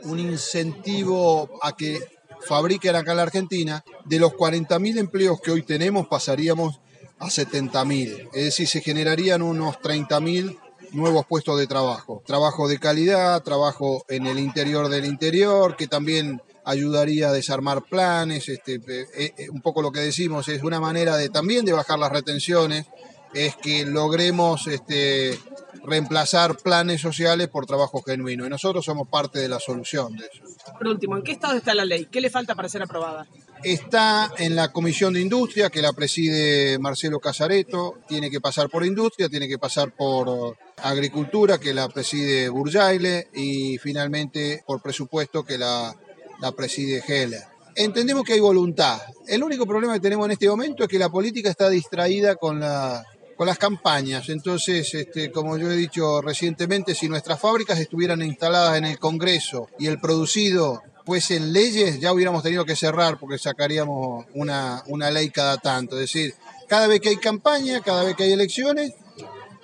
un 0.04 0.18
incentivo 0.18 1.58
a 1.62 1.76
que 1.76 2.00
fabriquen 2.46 2.96
acá 2.96 3.12
en 3.12 3.16
la 3.16 3.22
Argentina, 3.24 3.84
de 4.04 4.18
los 4.18 4.32
40.000 4.32 4.98
empleos 4.98 5.40
que 5.40 5.50
hoy 5.50 5.62
tenemos 5.62 6.06
pasaríamos 6.06 6.80
a 7.18 7.26
70.000. 7.26 8.28
Es 8.34 8.44
decir, 8.44 8.68
se 8.68 8.80
generarían 8.80 9.42
unos 9.42 9.76
30.000 9.76 10.58
nuevos 10.94 11.26
puestos 11.26 11.58
de 11.58 11.66
trabajo. 11.66 12.22
Trabajo 12.26 12.68
de 12.68 12.78
calidad, 12.78 13.42
trabajo 13.42 14.04
en 14.08 14.26
el 14.26 14.38
interior 14.38 14.88
del 14.88 15.04
interior, 15.04 15.76
que 15.76 15.86
también 15.86 16.40
ayudaría 16.64 17.28
a 17.28 17.32
desarmar 17.32 17.82
planes. 17.82 18.48
Este, 18.48 18.74
eh, 18.74 19.06
eh, 19.36 19.50
un 19.50 19.60
poco 19.60 19.82
lo 19.82 19.92
que 19.92 20.00
decimos 20.00 20.48
es 20.48 20.62
una 20.62 20.80
manera 20.80 21.16
de 21.16 21.28
también 21.28 21.64
de 21.64 21.72
bajar 21.72 21.98
las 21.98 22.12
retenciones, 22.12 22.86
es 23.34 23.56
que 23.56 23.84
logremos 23.84 24.66
este, 24.66 25.38
reemplazar 25.84 26.56
planes 26.56 27.00
sociales 27.00 27.48
por 27.48 27.66
trabajo 27.66 28.02
genuino. 28.02 28.46
Y 28.46 28.48
nosotros 28.48 28.84
somos 28.84 29.08
parte 29.08 29.38
de 29.40 29.48
la 29.48 29.60
solución 29.60 30.16
de 30.16 30.26
eso. 30.26 30.42
Por 30.78 30.88
último, 30.88 31.16
¿en 31.16 31.22
qué 31.22 31.32
estado 31.32 31.56
está 31.56 31.74
la 31.74 31.84
ley? 31.84 32.06
¿Qué 32.06 32.20
le 32.20 32.30
falta 32.30 32.54
para 32.54 32.68
ser 32.68 32.82
aprobada? 32.82 33.26
Está 33.64 34.30
en 34.36 34.54
la 34.54 34.70
Comisión 34.72 35.14
de 35.14 35.22
Industria, 35.22 35.70
que 35.70 35.80
la 35.80 35.94
preside 35.94 36.78
Marcelo 36.78 37.18
Casareto, 37.18 37.98
tiene 38.06 38.30
que 38.30 38.38
pasar 38.38 38.68
por 38.68 38.84
Industria, 38.84 39.30
tiene 39.30 39.48
que 39.48 39.58
pasar 39.58 39.92
por 39.96 40.58
Agricultura, 40.76 41.58
que 41.58 41.72
la 41.72 41.88
preside 41.88 42.50
Burjaile, 42.50 43.28
y 43.32 43.78
finalmente 43.78 44.62
por 44.66 44.82
Presupuesto, 44.82 45.44
que 45.44 45.56
la, 45.56 45.96
la 46.42 46.52
preside 46.52 47.02
Heller. 47.08 47.42
Entendemos 47.74 48.22
que 48.24 48.34
hay 48.34 48.40
voluntad. 48.40 49.00
El 49.26 49.42
único 49.42 49.66
problema 49.66 49.94
que 49.94 50.00
tenemos 50.00 50.26
en 50.26 50.32
este 50.32 50.48
momento 50.48 50.82
es 50.82 50.88
que 50.88 50.98
la 50.98 51.08
política 51.08 51.48
está 51.48 51.70
distraída 51.70 52.36
con 52.36 52.60
la, 52.60 53.02
con 53.34 53.46
las 53.46 53.56
campañas. 53.56 54.28
Entonces, 54.28 54.92
este, 54.92 55.30
como 55.30 55.56
yo 55.56 55.70
he 55.70 55.76
dicho 55.76 56.20
recientemente, 56.20 56.94
si 56.94 57.08
nuestras 57.08 57.40
fábricas 57.40 57.78
estuvieran 57.78 58.20
instaladas 58.20 58.76
en 58.76 58.84
el 58.84 58.98
Congreso 58.98 59.68
y 59.78 59.86
el 59.86 59.98
producido 59.98 60.82
pues 61.04 61.30
en 61.30 61.52
leyes, 61.52 62.00
ya 62.00 62.12
hubiéramos 62.12 62.42
tenido 62.42 62.64
que 62.64 62.76
cerrar 62.76 63.18
porque 63.18 63.38
sacaríamos 63.38 64.26
una, 64.34 64.82
una 64.86 65.10
ley 65.10 65.30
cada 65.30 65.58
tanto. 65.58 65.96
Es 65.96 66.12
decir, 66.12 66.34
cada 66.68 66.86
vez 66.86 67.00
que 67.00 67.10
hay 67.10 67.16
campaña, 67.16 67.80
cada 67.80 68.04
vez 68.04 68.16
que 68.16 68.24
hay 68.24 68.32
elecciones, 68.32 68.92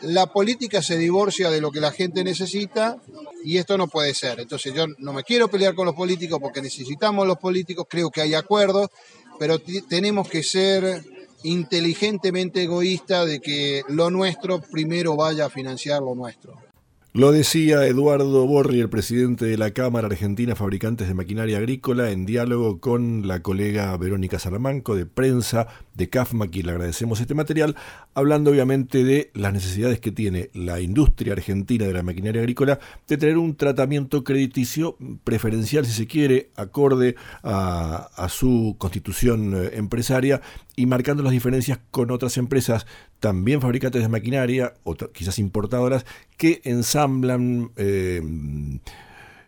la 0.02 0.26
política 0.26 0.82
se 0.82 0.96
divorcia 0.96 1.50
de 1.50 1.60
lo 1.60 1.70
que 1.70 1.80
la 1.80 1.92
gente 1.92 2.24
necesita 2.24 2.98
y 3.44 3.58
esto 3.58 3.76
no 3.76 3.88
puede 3.88 4.14
ser. 4.14 4.40
Entonces 4.40 4.74
yo 4.74 4.86
no 4.98 5.12
me 5.12 5.24
quiero 5.24 5.48
pelear 5.48 5.74
con 5.74 5.86
los 5.86 5.94
políticos 5.94 6.38
porque 6.40 6.62
necesitamos 6.62 7.26
los 7.26 7.38
políticos, 7.38 7.86
creo 7.88 8.10
que 8.10 8.20
hay 8.20 8.34
acuerdos, 8.34 8.88
pero 9.38 9.58
tenemos 9.58 10.28
que 10.28 10.42
ser 10.42 11.04
inteligentemente 11.42 12.62
egoísta 12.62 13.24
de 13.24 13.40
que 13.40 13.82
lo 13.88 14.10
nuestro 14.10 14.60
primero 14.60 15.16
vaya 15.16 15.46
a 15.46 15.50
financiar 15.50 16.02
lo 16.02 16.14
nuestro. 16.14 16.69
Lo 17.12 17.32
decía 17.32 17.84
Eduardo 17.86 18.46
Borri, 18.46 18.78
el 18.78 18.88
presidente 18.88 19.44
de 19.44 19.58
la 19.58 19.72
Cámara 19.72 20.06
Argentina 20.06 20.54
Fabricantes 20.54 21.08
de 21.08 21.14
Maquinaria 21.14 21.58
Agrícola, 21.58 22.12
en 22.12 22.24
diálogo 22.24 22.78
con 22.78 23.26
la 23.26 23.42
colega 23.42 23.96
Verónica 23.96 24.38
Salamanco 24.38 24.94
de 24.94 25.06
prensa 25.06 25.66
de 25.94 26.08
CAFMA, 26.08 26.46
quien 26.46 26.66
le 26.66 26.72
agradecemos 26.72 27.20
este 27.20 27.34
material, 27.34 27.74
hablando 28.14 28.52
obviamente 28.52 29.02
de 29.02 29.32
las 29.34 29.52
necesidades 29.52 29.98
que 29.98 30.12
tiene 30.12 30.50
la 30.54 30.80
industria 30.80 31.32
argentina 31.32 31.84
de 31.84 31.94
la 31.94 32.04
maquinaria 32.04 32.42
agrícola 32.42 32.78
de 33.08 33.16
tener 33.16 33.38
un 33.38 33.56
tratamiento 33.56 34.22
crediticio 34.22 34.96
preferencial, 35.24 35.86
si 35.86 35.92
se 35.92 36.06
quiere, 36.06 36.50
acorde 36.54 37.16
a, 37.42 38.08
a 38.14 38.28
su 38.28 38.76
constitución 38.78 39.52
eh, 39.56 39.70
empresaria 39.74 40.42
y 40.76 40.86
marcando 40.86 41.24
las 41.24 41.32
diferencias 41.32 41.80
con 41.90 42.12
otras 42.12 42.36
empresas 42.36 42.86
también 43.20 43.60
fabricantes 43.60 44.02
de 44.02 44.08
maquinaria, 44.08 44.74
o 44.82 44.94
quizás 44.94 45.38
importadoras, 45.38 46.04
que 46.36 46.60
ensamblan 46.64 47.70
eh, 47.76 48.22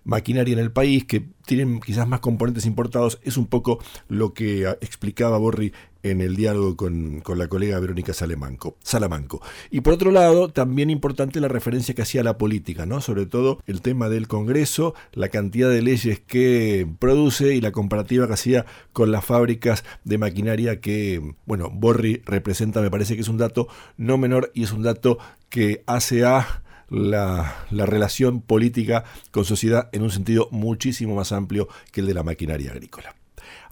maquinaria 0.05 0.53
en 0.53 0.59
el 0.59 0.71
país, 0.71 1.05
que 1.05 1.25
tienen 1.47 1.81
quizás 1.81 2.07
más 2.07 2.21
componentes 2.21 2.67
importados, 2.67 3.19
es 3.23 3.37
un 3.37 3.47
poco 3.47 3.79
lo 4.09 4.35
que 4.35 4.69
explicaba 4.81 5.39
Borri 5.39 5.73
en 6.03 6.21
el 6.21 6.37
diálogo 6.37 6.77
con, 6.77 7.23
la 7.37 7.49
colega 7.49 7.79
Verónica 7.79 8.13
Salamanco, 8.13 8.77
Salamanco. 8.83 9.41
Y 9.71 9.81
por 9.81 9.95
otro 9.95 10.11
lado, 10.11 10.49
también 10.49 10.91
importante 10.91 11.41
la 11.41 11.49
referencia 11.49 11.95
que 11.95 12.03
hacía 12.03 12.21
a 12.21 12.25
la 12.25 12.39
política, 12.39 12.87
¿no? 12.87 13.01
Sobre 13.01 13.27
todo 13.27 13.61
el 13.67 13.81
tema 13.81 14.09
del 14.09 14.29
Congreso, 14.29 14.95
la 15.13 15.29
cantidad 15.29 15.71
de 15.71 15.83
leyes 15.83 16.21
que 16.21 16.87
produce 16.99 17.55
y 17.55 17.61
la 17.61 17.73
comparativa 17.73 18.27
que 18.27 18.35
hacía 18.35 18.67
con 18.93 19.13
las 19.13 19.25
fábricas 19.25 19.85
de 20.05 20.19
maquinaria 20.19 20.81
que, 20.81 21.35
bueno, 21.47 21.71
Borri 21.71 22.23
representa, 22.25 22.81
me 22.81 22.91
parece 22.91 23.15
que 23.15 23.23
es 23.23 23.29
un 23.29 23.39
dato 23.39 23.69
no 23.97 24.19
menor 24.19 24.51
y 24.55 24.65
es 24.65 24.73
un 24.73 24.83
dato 24.83 25.19
que 25.49 25.83
hace 25.87 26.25
a 26.25 26.63
la, 26.89 27.65
la, 27.71 27.87
relación 27.87 28.43
política 28.43 29.05
con 29.31 29.45
sociedad 29.45 29.89
en 29.93 30.03
un 30.03 30.11
sentido 30.11 30.49
muchísimo 30.51 31.15
más 31.15 31.33
amplio 31.33 31.69
que 31.91 32.01
el 32.01 32.07
de 32.07 32.15
la 32.15 32.23
maquinaria 32.23 32.73
agrícola. 32.73 33.15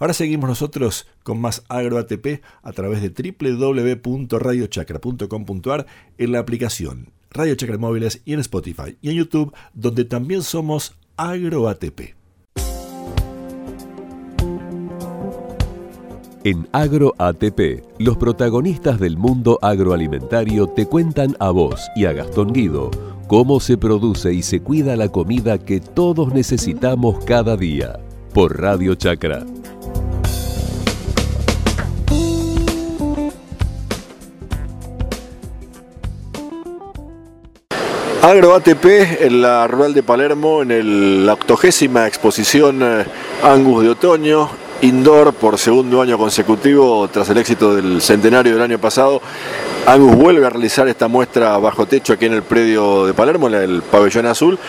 Ahora 0.01 0.13
seguimos 0.15 0.49
nosotros 0.49 1.07
con 1.21 1.39
más 1.39 1.63
AgroATP 1.69 2.41
a 2.63 2.71
través 2.71 3.03
de 3.03 3.11
www.radiochacra.com.ar 3.43 5.85
en 6.17 6.31
la 6.31 6.39
aplicación 6.39 7.09
Radio 7.29 7.53
Chacra 7.53 7.77
Móviles 7.77 8.23
y 8.25 8.33
en 8.33 8.39
Spotify 8.39 8.97
y 8.99 9.11
en 9.11 9.17
YouTube, 9.17 9.53
donde 9.75 10.05
también 10.05 10.41
somos 10.41 10.95
AgroATP. 11.17 12.15
En 16.45 16.67
AgroATP, 16.71 17.83
los 17.99 18.17
protagonistas 18.17 18.99
del 18.99 19.17
mundo 19.17 19.59
agroalimentario 19.61 20.65
te 20.65 20.87
cuentan 20.87 21.37
a 21.39 21.51
vos 21.51 21.79
y 21.95 22.05
a 22.05 22.13
Gastón 22.13 22.53
Guido 22.53 22.89
cómo 23.27 23.59
se 23.59 23.77
produce 23.77 24.33
y 24.33 24.41
se 24.41 24.61
cuida 24.61 24.95
la 24.95 25.09
comida 25.09 25.59
que 25.59 25.79
todos 25.79 26.33
necesitamos 26.33 27.23
cada 27.23 27.55
día. 27.55 27.99
Por 28.33 28.59
Radio 28.59 28.95
Chacra. 28.95 29.45
Agro 38.21 38.53
ATP 38.53 38.85
en 39.21 39.41
la 39.41 39.65
rural 39.65 39.95
de 39.95 40.03
Palermo, 40.03 40.61
en 40.61 41.25
la 41.25 41.33
octogésima 41.33 42.05
exposición 42.05 42.79
eh, 42.83 43.03
Angus 43.41 43.83
de 43.83 43.89
otoño, 43.89 44.47
indoor 44.83 45.33
por 45.33 45.57
segundo 45.57 46.03
año 46.03 46.19
consecutivo 46.19 47.09
tras 47.11 47.27
el 47.31 47.39
éxito 47.39 47.75
del 47.75 47.99
centenario 47.99 48.53
del 48.53 48.61
año 48.61 48.77
pasado. 48.77 49.23
Angus 49.87 50.15
vuelve 50.15 50.45
a 50.45 50.51
realizar 50.51 50.87
esta 50.87 51.07
muestra 51.07 51.57
bajo 51.57 51.87
techo 51.87 52.13
aquí 52.13 52.27
en 52.27 52.33
el 52.33 52.43
predio 52.43 53.07
de 53.07 53.15
Palermo, 53.15 53.47
en 53.47 53.55
el 53.55 53.81
pabellón 53.81 54.27
azul. 54.27 54.59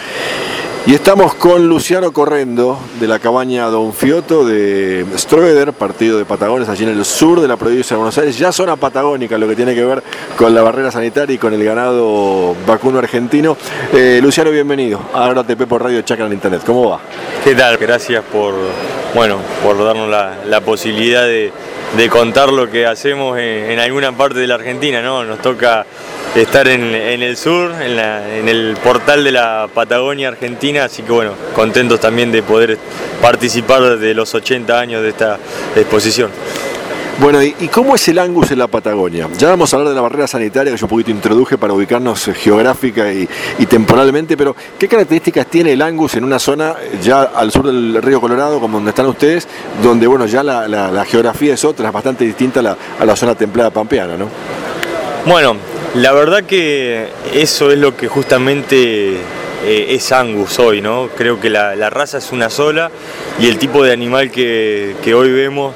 Y 0.84 0.94
estamos 0.94 1.34
con 1.34 1.68
Luciano 1.68 2.12
Correndo 2.12 2.76
de 2.98 3.06
la 3.06 3.20
cabaña 3.20 3.66
Don 3.66 3.92
Fioto 3.92 4.44
de 4.44 5.06
Stroeder, 5.16 5.72
partido 5.72 6.18
de 6.18 6.24
Patagones, 6.24 6.68
allí 6.68 6.82
en 6.82 6.90
el 6.90 7.04
sur 7.04 7.40
de 7.40 7.46
la 7.46 7.56
provincia 7.56 7.94
de 7.94 7.98
Buenos 7.98 8.18
Aires, 8.18 8.36
ya 8.36 8.50
zona 8.50 8.74
patagónica, 8.74 9.38
lo 9.38 9.46
que 9.46 9.54
tiene 9.54 9.76
que 9.76 9.84
ver 9.84 10.02
con 10.36 10.52
la 10.52 10.60
barrera 10.62 10.90
sanitaria 10.90 11.36
y 11.36 11.38
con 11.38 11.54
el 11.54 11.62
ganado 11.62 12.56
vacuno 12.66 12.98
argentino. 12.98 13.56
Eh, 13.92 14.18
Luciano, 14.20 14.50
bienvenido 14.50 15.00
a 15.14 15.26
AgroATP 15.26 15.68
por 15.68 15.84
Radio 15.84 16.02
Chacra 16.02 16.26
en 16.26 16.32
Internet. 16.32 16.62
¿Cómo 16.66 16.90
va? 16.90 17.00
¿Qué 17.44 17.54
tal? 17.54 17.76
Gracias 17.76 18.24
por, 18.24 18.52
bueno, 19.14 19.38
por 19.62 19.78
darnos 19.84 20.08
la, 20.10 20.38
la 20.46 20.62
posibilidad 20.62 21.22
de, 21.22 21.52
de, 21.96 22.08
contar 22.08 22.52
lo 22.52 22.68
que 22.68 22.86
hacemos 22.86 23.38
en, 23.38 23.78
alguna 23.78 24.10
parte 24.16 24.40
de 24.40 24.48
la 24.48 24.56
Argentina, 24.56 25.00
¿no? 25.00 25.22
Nos 25.22 25.40
toca 25.40 25.86
estar 26.34 26.66
en, 26.68 26.82
en 26.94 27.22
el 27.22 27.36
sur, 27.36 27.72
en, 27.80 27.96
la, 27.96 28.36
en 28.36 28.48
el 28.48 28.76
portal 28.82 29.24
de 29.24 29.32
la 29.32 29.68
Patagonia 29.72 30.28
Argentina, 30.28 30.84
así 30.84 31.02
que 31.02 31.12
bueno, 31.12 31.32
contentos 31.54 32.00
también 32.00 32.32
de 32.32 32.42
poder 32.42 32.78
participar 33.20 33.98
de 33.98 34.14
los 34.14 34.34
80 34.34 34.78
años 34.78 35.02
de 35.02 35.10
esta 35.10 35.38
exposición. 35.76 36.30
Bueno, 37.20 37.42
¿y 37.42 37.68
cómo 37.68 37.94
es 37.94 38.08
el 38.08 38.18
Angus 38.18 38.50
en 38.50 38.58
la 38.58 38.66
Patagonia? 38.66 39.28
Ya 39.38 39.50
vamos 39.50 39.72
a 39.72 39.76
hablar 39.76 39.90
de 39.90 39.94
la 39.94 40.00
barrera 40.00 40.26
sanitaria 40.26 40.72
que 40.72 40.78
yo 40.78 40.86
un 40.86 40.90
poquito 40.90 41.10
introduje 41.10 41.58
para 41.58 41.74
ubicarnos 41.74 42.24
geográfica 42.34 43.12
y, 43.12 43.28
y, 43.58 43.66
temporalmente, 43.66 44.36
pero 44.36 44.56
¿qué 44.78 44.88
características 44.88 45.46
tiene 45.46 45.72
el 45.72 45.82
Angus 45.82 46.14
en 46.14 46.24
una 46.24 46.38
zona 46.38 46.74
ya 47.02 47.22
al 47.22 47.52
sur 47.52 47.66
del 47.66 48.02
río 48.02 48.20
Colorado, 48.20 48.58
como 48.58 48.78
donde 48.78 48.90
están 48.90 49.06
ustedes, 49.06 49.46
donde 49.82 50.06
bueno, 50.06 50.26
ya 50.26 50.42
la, 50.42 50.66
la, 50.66 50.90
la 50.90 51.04
geografía 51.04 51.54
es 51.54 51.64
otra, 51.64 51.88
es 51.88 51.92
bastante 51.92 52.24
distinta 52.24 52.60
a 52.60 52.62
la, 52.62 52.76
a 52.98 53.04
la 53.04 53.14
zona 53.14 53.34
templada 53.34 53.70
pampeana, 53.70 54.16
¿no? 54.16 54.28
Bueno, 55.26 55.56
la 55.94 56.12
verdad 56.12 56.44
que 56.44 57.08
eso 57.34 57.70
es 57.70 57.78
lo 57.78 57.96
que 57.96 58.08
justamente 58.08 59.16
eh, 59.64 59.86
es 59.90 60.10
Angus 60.10 60.58
hoy, 60.58 60.80
¿no? 60.80 61.10
Creo 61.16 61.38
que 61.38 61.50
la, 61.50 61.76
la, 61.76 61.90
raza 61.90 62.18
es 62.18 62.32
una 62.32 62.48
sola 62.48 62.90
y 63.38 63.46
el 63.46 63.58
tipo 63.58 63.84
de 63.84 63.92
animal 63.92 64.30
que, 64.30 64.96
que, 65.04 65.14
hoy 65.14 65.30
vemos, 65.30 65.74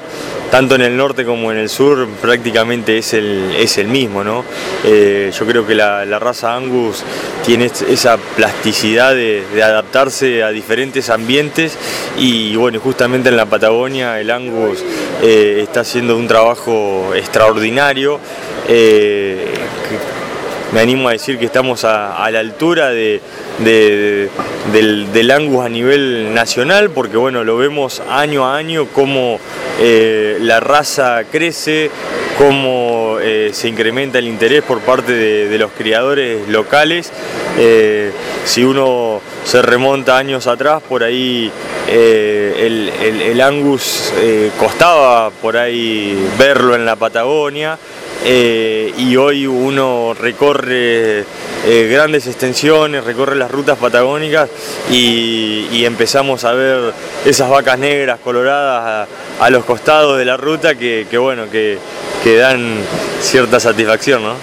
tanto 0.49 0.75
en 0.75 0.81
el 0.81 0.97
norte 0.97 1.23
como 1.23 1.51
en 1.51 1.59
el 1.59 1.69
sur, 1.69 2.07
prácticamente 2.19 2.97
es 2.97 3.13
el, 3.13 3.55
es 3.57 3.77
el 3.77 3.87
mismo, 3.87 4.23
¿no? 4.23 4.43
Eh, 4.83 5.31
yo 5.37 5.45
creo 5.45 5.67
que 5.67 5.75
la, 5.75 6.03
la, 6.03 6.17
raza 6.17 6.55
Angus 6.55 7.03
tiene 7.45 7.71
esa 7.87 8.17
plasticidad 8.17 9.13
de, 9.13 9.43
adaptarse 9.63 10.43
a 10.43 10.49
diferentes 10.49 11.09
ambientes 11.09 11.77
y 12.17 12.55
bueno, 12.55 12.79
justamente 12.79 13.29
en 13.29 13.37
la 13.37 13.45
Patagonia 13.45 14.19
el 14.19 14.31
Angus 14.31 14.83
eh, 15.21 15.59
está 15.61 15.81
haciendo 15.81 16.17
un 16.17 16.27
trabajo 16.27 17.13
extraordinario. 17.15 18.19
Eh, 18.67 19.45
me 20.73 20.81
animo 20.81 21.07
a 21.07 21.13
decir 21.13 21.39
que 21.39 21.45
estamos 21.45 21.85
a, 21.85 22.29
la 22.29 22.39
altura 22.39 22.89
de, 22.89 23.21
de, 23.59 24.29
del, 24.73 25.13
del, 25.13 25.31
Angus 25.31 25.65
a 25.65 25.69
nivel 25.69 26.33
nacional, 26.33 26.89
porque 26.89 27.15
bueno, 27.15 27.45
lo 27.45 27.55
vemos 27.55 28.01
año 28.09 28.45
a 28.45 28.57
año 28.57 28.87
cómo 28.87 29.39
eh, 29.79 30.37
la 30.41 30.59
raza 30.59 31.23
crece, 31.31 31.89
cómo 32.37 33.17
eh, 33.21 33.51
se 33.53 33.69
incrementa 33.69 34.19
el 34.19 34.27
interés 34.27 34.61
por 34.61 34.81
parte 34.81 35.13
de, 35.13 35.57
los 35.57 35.71
criadores 35.71 36.49
locales. 36.49 37.13
Si 38.43 38.63
uno 38.63 39.21
se 39.45 39.61
remonta 39.61 40.17
años 40.17 40.47
atrás, 40.47 40.83
por 40.87 41.03
ahí 41.03 41.49
el, 41.87 42.91
el, 43.01 43.21
el, 43.21 43.41
Angus 43.41 44.13
costaba 44.59 45.31
por 45.31 45.55
ahí 45.55 46.27
verlo 46.37 46.75
en 46.75 46.85
la 46.85 46.97
Patagonia. 46.97 47.79
Eh, 48.25 48.93
y 48.97 49.15
hoy 49.15 49.47
uno 49.47 50.13
recorre 50.13 51.23
eh, 51.65 51.89
grandes 51.91 52.27
extensiones, 52.27 53.03
recorre 53.03 53.35
las 53.35 53.51
rutas 53.51 53.77
patagónicas 53.77 54.49
y, 54.91 55.85
empezamos 55.85 56.43
a 56.43 56.51
ver 56.51 56.93
esas 57.25 57.49
vacas 57.49 57.79
negras 57.79 58.19
coloradas 58.21 59.07
a, 59.39 59.45
a 59.45 59.49
los 59.49 59.63
costados 59.63 60.17
de 60.17 60.25
la 60.25 60.35
ruta 60.35 60.75
que, 60.75 61.07
que 61.09 61.17
bueno, 61.17 61.49
que, 61.49 61.77
que, 62.23 62.35
dan 62.35 62.79
cierta 63.21 63.59
satisfacción, 63.59 64.23
¿no? 64.23 64.33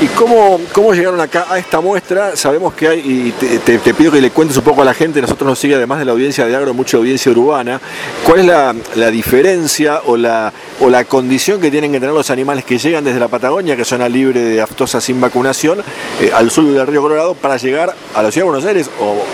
¿Y 0.00 0.06
cómo, 0.08 0.60
cómo 0.72 0.94
llegaron 0.94 1.20
acá 1.20 1.46
a 1.50 1.58
esta 1.58 1.80
muestra? 1.80 2.36
Sabemos 2.36 2.72
que 2.74 2.86
hay, 2.86 3.00
y 3.00 3.32
te, 3.32 3.78
pido 3.94 4.12
que 4.12 4.20
le 4.20 4.30
cuentes 4.30 4.56
un 4.56 4.62
poco 4.62 4.82
a 4.82 4.84
la 4.84 4.94
gente, 4.94 5.20
nosotros 5.20 5.48
nos 5.48 5.58
sigue 5.58 5.74
además 5.74 5.98
de 5.98 6.04
la 6.04 6.12
audiencia 6.12 6.46
de 6.46 6.54
agro, 6.54 6.72
mucha 6.72 6.96
audiencia 6.98 7.32
urbana. 7.32 7.80
¿Cuál 8.24 8.40
es 8.40 8.46
la, 8.46 8.74
la 8.94 9.10
diferencia 9.10 10.02
o 10.06 10.16
la, 10.16 10.52
o 10.80 10.88
la 10.88 11.04
condición 11.04 11.60
que 11.60 11.70
tienen 11.70 11.90
que 11.90 11.98
tener 11.98 12.14
los 12.14 12.30
animales 12.30 12.64
que 12.64 12.78
llegan 12.78 13.02
desde 13.02 13.18
la 13.18 13.28
Patagonia, 13.28 13.76
que 13.76 13.84
zona 13.84 14.08
libre 14.08 14.40
de 14.40 14.60
aftosa 14.60 15.00
sin 15.00 15.20
vacunación, 15.20 15.80
eh, 16.20 16.30
al 16.32 16.50
sur 16.50 16.64
del 16.64 16.86
río 16.86 17.02
Colorado, 17.02 17.34
para 17.34 17.56
llegar 17.56 17.94
a 18.14 18.22
la 18.22 18.30
ciudad 18.30 18.46
de 18.46 18.50
Buenos 18.50 18.66
Aires 18.66 18.90
o 19.00 19.24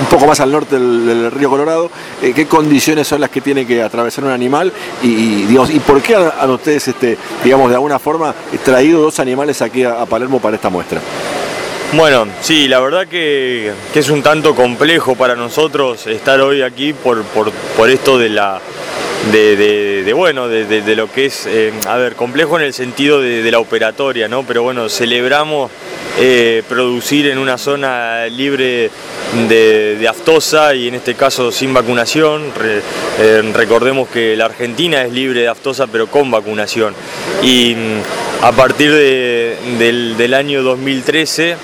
un 0.00 0.06
poco 0.06 0.26
más 0.26 0.40
al 0.40 0.50
norte 0.50 0.78
del, 0.78 1.30
río 1.30 1.50
Colorado? 1.50 1.90
Eh, 2.22 2.32
¿Qué 2.34 2.46
condiciones 2.46 3.06
son 3.06 3.20
las 3.20 3.30
que 3.30 3.40
tiene 3.40 3.66
que 3.66 3.82
atravesar 3.82 4.24
un 4.24 4.30
animal? 4.30 4.72
Y, 5.02 5.08
y, 5.08 5.58
¿y 5.70 5.80
por 5.80 6.02
qué 6.02 6.16
han, 6.16 6.50
ustedes, 6.50 6.88
este, 6.88 7.16
digamos, 7.42 7.68
de 7.68 7.76
alguna 7.76 7.98
forma 7.98 8.34
traído 8.64 9.00
dos 9.00 9.20
animales 9.20 9.60
aquí 9.62 9.84
a, 9.84 10.00
a 10.02 10.06
Palermo 10.06 10.40
para 10.40 10.56
esta 10.56 10.70
muestra? 10.70 11.00
Bueno, 11.92 12.26
sí, 12.40 12.66
la 12.66 12.80
verdad 12.80 13.06
que, 13.06 13.72
que, 13.92 14.00
es 14.00 14.10
un 14.10 14.20
tanto 14.22 14.54
complejo 14.54 15.14
para 15.14 15.36
nosotros 15.36 16.06
estar 16.08 16.40
hoy 16.40 16.62
aquí 16.62 16.92
por, 16.92 17.22
por, 17.22 17.52
por 17.52 17.88
esto 17.88 18.18
de 18.18 18.30
la, 18.30 18.60
de, 19.32 20.12
bueno, 20.14 20.48
de, 20.48 20.96
lo 20.96 21.10
que 21.10 21.26
es, 21.26 21.46
eh, 21.46 21.72
a 21.86 21.96
ver, 21.96 22.14
complejo 22.14 22.58
en 22.58 22.64
el 22.64 22.74
sentido 22.74 23.20
de, 23.20 23.50
la 23.50 23.58
operatoria, 23.58 24.28
¿no? 24.28 24.44
Pero 24.44 24.62
bueno, 24.62 24.88
celebramos 24.88 25.70
eh, 26.18 26.62
producir 26.68 27.28
en 27.28 27.38
una 27.38 27.58
zona 27.58 28.26
libre 28.26 28.90
de, 29.48 30.06
aftosa 30.08 30.74
y 30.74 30.88
en 30.88 30.94
este 30.94 31.14
caso 31.14 31.50
sin 31.50 31.72
vacunación. 31.72 32.52
Eh, 33.18 33.42
recordemos 33.54 34.08
que 34.08 34.36
la 34.36 34.46
Argentina 34.46 35.02
es 35.02 35.12
libre 35.12 35.40
de 35.40 35.48
aftosa 35.48 35.86
pero 35.86 36.06
con 36.08 36.30
vacunación. 36.30 36.94
Y 37.42 37.74
mm, 37.74 38.44
a 38.44 38.52
partir 38.52 38.92
del 38.92 40.34
año 40.34 40.62
2013, 40.62 41.56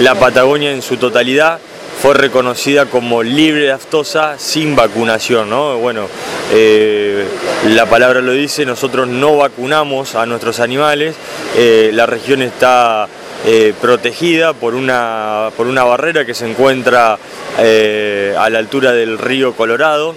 la 0.00 0.14
Patagonia 0.14 0.72
en 0.72 0.82
su 0.82 0.96
totalidad 0.96 1.58
fue 2.00 2.14
reconocida 2.14 2.86
como 2.86 3.22
libre 3.24 3.62
de 3.62 3.72
aftosa 3.72 4.38
sin 4.38 4.76
vacunación, 4.76 5.50
¿no? 5.50 5.78
Bueno, 5.78 6.06
eh, 6.52 7.26
la 7.70 7.86
palabra 7.86 8.20
lo 8.20 8.32
dice, 8.32 8.64
nosotros 8.64 9.08
no 9.08 9.36
vacunamos 9.36 10.14
a 10.14 10.24
nuestros 10.24 10.60
animales, 10.60 11.16
eh, 11.56 11.90
la 11.92 12.06
región 12.06 12.42
está 12.42 13.08
eh, 13.44 13.74
protegida 13.80 14.52
por 14.52 14.76
una, 14.76 15.50
por 15.56 15.66
una 15.66 15.82
barrera 15.82 16.24
que 16.24 16.34
se 16.34 16.48
encuentra 16.48 17.18
a 17.58 18.50
la 18.50 18.58
altura 18.58 18.92
del 18.92 19.18
río 19.18 19.54
Colorado 19.54 20.14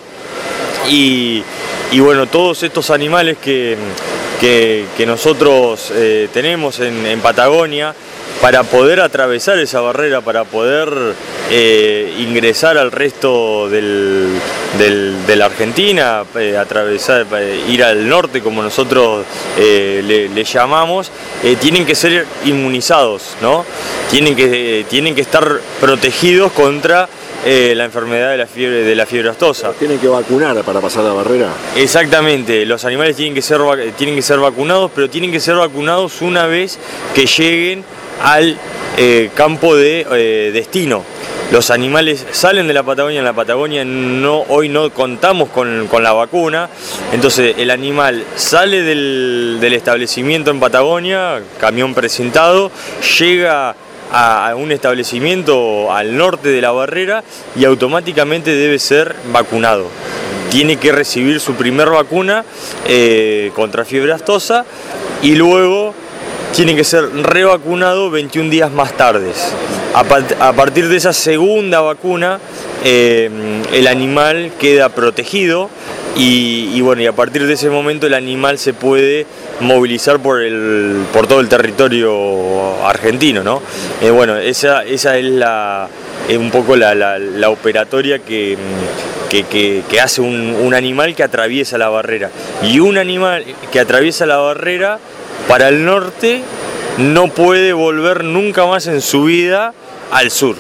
y, 0.88 1.44
bueno, 1.98 2.28
todos 2.28 2.62
estos 2.62 2.92
animales 2.92 3.38
que, 3.40 3.76
que, 4.40 5.06
nosotros 5.08 5.92
tenemos 6.32 6.80
en, 6.80 7.08
en 7.08 7.20
Patagonia, 7.22 7.96
para 8.42 8.64
poder 8.64 9.00
atravesar 9.00 9.60
esa 9.60 9.82
barrera, 9.82 10.22
para 10.22 10.46
poder 10.46 10.90
eh, 11.52 12.14
ingresar 12.20 12.78
al 12.78 12.92
resto 12.92 13.70
del, 13.70 14.30
del, 14.78 15.26
de 15.28 15.36
la 15.36 15.46
Argentina, 15.46 16.24
eh, 16.36 16.58
atravesar, 16.58 17.28
eh, 17.34 17.64
ir 17.70 17.84
al 17.84 18.10
norte 18.10 18.42
como 18.42 18.64
nosotros 18.64 19.26
le, 19.58 20.28
le, 20.28 20.44
llamamos, 20.44 21.12
tienen 21.60 21.86
que 21.86 21.94
ser 21.94 22.26
inmunizados, 22.46 23.36
¿no? 23.42 23.64
Tienen 24.10 24.36
que, 24.36 24.86
tienen 24.90 25.14
que 25.14 25.22
estar 25.22 25.60
protegidos 25.80 26.52
contra 26.52 27.08
eh, 27.44 27.74
la 27.76 27.86
enfermedad 27.86 28.30
de 28.32 28.38
la 28.38 28.46
fiebre 28.46 28.84
de 28.84 28.96
la 28.96 29.08
fiebre 29.08 29.30
aftosa. 29.30 29.72
Tienen 29.74 29.98
que 29.98 30.08
vacunar 30.08 30.62
para 30.64 30.80
pasar 30.80 31.04
la 31.04 31.14
barrera. 31.14 31.48
Exactamente, 31.76 32.68
los 32.68 32.86
animales 32.86 33.16
tienen 33.16 33.34
que 33.34 33.42
ser 33.42 33.60
tienen 33.98 34.16
que 34.16 34.22
ser 34.22 34.38
vacunados, 34.38 34.92
pero 34.94 35.10
tienen 35.10 35.32
que 35.32 35.40
ser 35.40 35.56
vacunados 35.56 36.22
una 36.22 36.46
vez 36.46 36.78
que 37.16 37.26
lleguen 37.26 37.84
al 38.24 38.58
eh, 38.98 39.30
campo 39.34 39.76
de 39.76 40.06
eh, 40.12 40.52
destino. 40.54 41.04
Los 41.52 41.70
animales 41.70 42.26
salen 42.32 42.68
de 42.68 42.74
la 42.74 42.84
Patagonia, 42.84 43.20
en 43.20 43.26
la 43.26 43.34
Patagonia 43.34 43.84
no, 43.84 44.46
hoy 44.48 44.70
no 44.70 44.90
contamos 44.92 45.50
con, 45.50 45.90
la 46.02 46.14
vacuna, 46.14 46.70
entonces 47.12 47.56
el 47.58 47.72
animal 47.72 48.24
sale 48.38 48.84
del, 48.84 49.60
establecimiento 49.62 50.50
en 50.52 50.62
Patagonia, 50.62 51.42
camión 51.60 51.94
presentado, 51.94 52.72
llega 53.20 53.76
a 54.14 54.56
un 54.56 54.72
establecimiento 54.72 55.92
al 55.92 56.16
norte 56.16 56.50
de 56.50 56.62
la 56.62 56.72
barrera 56.72 57.24
y 57.56 57.66
automáticamente 57.66 58.56
debe 58.56 58.80
ser 58.80 59.16
vacunado. 59.34 59.88
Tiene 60.52 60.78
que 60.78 60.92
recibir 60.92 61.40
su 61.40 61.56
primer 61.56 61.90
vacuna 61.90 62.46
eh, 62.88 63.52
contra 63.56 63.86
fiebre 63.86 64.14
aftosa 64.14 64.66
y 65.22 65.36
luego 65.36 65.94
tiene 66.56 66.76
que 66.76 66.84
ser 66.84 67.10
revacunado 67.24 68.10
21 68.10 68.50
días 68.50 68.72
más 68.72 68.94
tarde. 68.98 69.32
A, 69.94 70.04
part 70.04 70.32
a 70.40 70.54
partir 70.54 70.88
de 70.88 70.98
esa 70.98 71.14
segunda 71.14 71.82
vacuna, 71.82 72.40
eh, 72.84 73.30
el 73.74 73.88
animal 73.88 74.52
queda 74.60 74.90
protegido 74.90 75.70
y, 76.16 76.80
bueno, 76.82 77.02
y 77.02 77.08
a 77.08 77.14
partir 77.14 77.46
de 77.48 77.54
ese 77.54 77.70
momento 77.70 78.06
el 78.08 78.14
animal 78.14 78.58
se 78.58 78.74
puede 78.74 79.26
movilizar 79.62 80.20
por, 80.20 80.42
el, 80.42 81.04
por 81.14 81.28
todo 81.28 81.40
el 81.40 81.48
territorio 81.50 82.86
argentino, 82.86 83.44
¿no? 83.44 83.62
Eh, 84.02 84.10
bueno, 84.12 84.38
esa, 84.38 84.84
esa 84.84 85.18
es 85.18 85.26
la, 85.26 85.88
es 86.28 86.38
un 86.38 86.52
poco 86.52 86.76
la, 86.76 86.96
la- 86.96 87.18
la 87.20 87.50
operatoria 87.50 88.20
que, 88.20 88.58
que, 89.30 89.44
que- 89.44 89.84
que 89.90 90.02
hace 90.02 90.22
un, 90.22 90.56
un 90.62 90.74
animal 90.74 91.16
que 91.16 91.24
atraviesa 91.24 91.78
la 91.78 91.90
barrera. 91.90 92.30
Y 92.64 92.80
un 92.80 92.98
animal 92.98 93.46
que 93.72 93.80
atraviesa 93.80 94.26
la 94.26 94.38
barrera 94.38 95.00
para 95.48 95.70
el 95.70 95.86
norte 95.86 96.42
no 96.98 97.28
puede 97.28 97.74
volver 97.74 98.24
nunca 98.24 98.66
más 98.66 98.88
en 98.88 99.02
su 99.02 99.26
vida 99.26 99.74
al 100.12 100.32
sur. 100.32 100.56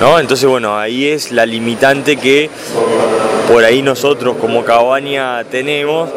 ¿no? 0.00 0.18
Entonces, 0.18 0.48
bueno, 0.48 0.78
ahí 0.78 1.06
es 1.06 1.32
la 1.32 1.46
limitante 1.46 2.16
que 2.16 2.50
por 3.48 3.64
ahí 3.64 3.82
nosotros 3.82 4.36
como 4.40 4.64
cabaña 4.64 5.44
tenemos, 5.44 6.10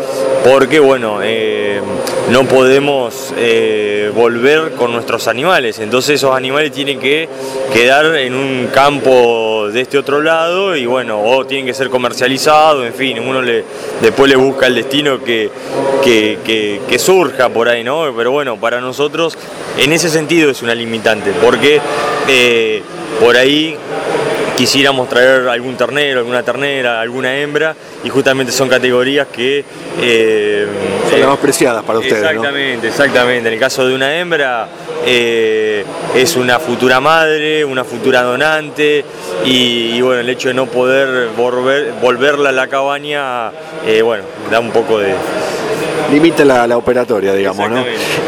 porque 0.44 0.80
bueno, 0.80 1.20
eh, 1.22 1.80
no 2.32 2.46
podemos 2.46 3.34
eh, 3.38 4.12
volver 4.16 4.72
con 4.72 4.92
nuestros 4.92 5.28
animales, 5.28 5.80
entonces 5.80 6.16
esos 6.16 6.36
animales 6.36 6.72
tienen 6.72 7.00
que 7.00 7.28
quedar 7.74 8.16
en 8.18 8.34
un 8.34 8.68
campo 8.74 9.68
de 9.72 9.82
este 9.82 9.98
otro 9.98 10.22
lado 10.22 10.76
y 10.76 10.86
bueno, 10.86 11.22
o 11.22 11.46
tienen 11.46 11.66
que 11.66 11.74
ser 11.74 11.90
comercializados, 11.90 12.86
en 12.86 12.94
fin, 12.94 13.20
uno 13.20 13.42
le, 13.42 13.64
después 14.02 14.30
le 14.30 14.36
busca 14.36 14.68
el 14.68 14.76
destino 14.76 15.24
que, 15.24 15.50
que, 16.04 16.40
que- 16.46 17.00
surja 17.00 17.48
por 17.50 17.70
ahí, 17.70 17.82
¿no? 17.84 18.14
Pero 18.16 18.32
bueno, 18.32 18.58
para 18.58 18.82
nosotros 18.82 19.38
en 19.78 19.94
ese 19.94 20.10
sentido 20.10 20.50
es 20.52 20.62
una 20.62 20.76
limitante, 20.76 21.32
porque 21.42 21.80
eh, 22.28 22.82
por 23.22 23.38
ahí 23.38 23.78
quisiéramos 24.60 25.08
traer 25.08 25.48
algún 25.48 25.78
ternero, 25.78 26.20
alguna 26.20 26.44
ternera, 26.44 27.00
alguna 27.00 27.34
hembra, 27.40 27.74
y 28.04 28.10
justamente 28.10 28.52
son 28.52 28.68
categorías 28.68 29.28
que... 29.28 29.64
eh, 30.02 30.68
Son 31.10 31.18
las 31.22 31.30
más 31.30 31.38
preciadas 31.38 31.82
para 31.86 32.00
ustedes, 32.00 32.22
¿no? 32.22 32.30
Exactamente, 32.30 32.88
exactamente. 32.90 33.48
En 33.48 33.54
el 33.54 33.60
caso 33.60 33.88
de 33.88 33.96
una 33.96 34.20
hembra, 34.20 34.68
eh, 35.06 35.86
es 36.14 36.36
una 36.36 36.60
futura 36.60 37.00
madre, 37.00 37.64
una 37.64 37.86
futura 37.86 38.22
donante, 38.22 39.06
y, 39.46 39.94
y 39.96 40.02
bueno, 40.02 40.20
el 40.20 40.30
hecho 40.30 40.50
de 40.50 40.56
no 40.56 40.66
poder 40.66 41.30
volver, 41.38 41.94
volverla 42.02 42.50
a 42.50 42.52
la 42.52 42.68
cabaña, 42.68 43.52
eh, 43.88 44.02
bueno, 44.02 44.26
da 44.52 44.60
un 44.60 44.72
poco 44.72 45.00
de... 45.00 45.14
Limita 46.12 46.44
la, 46.46 46.66
la 46.66 46.78
operatoria, 46.78 47.34
digamos, 47.34 47.70
¿no? 47.70 47.84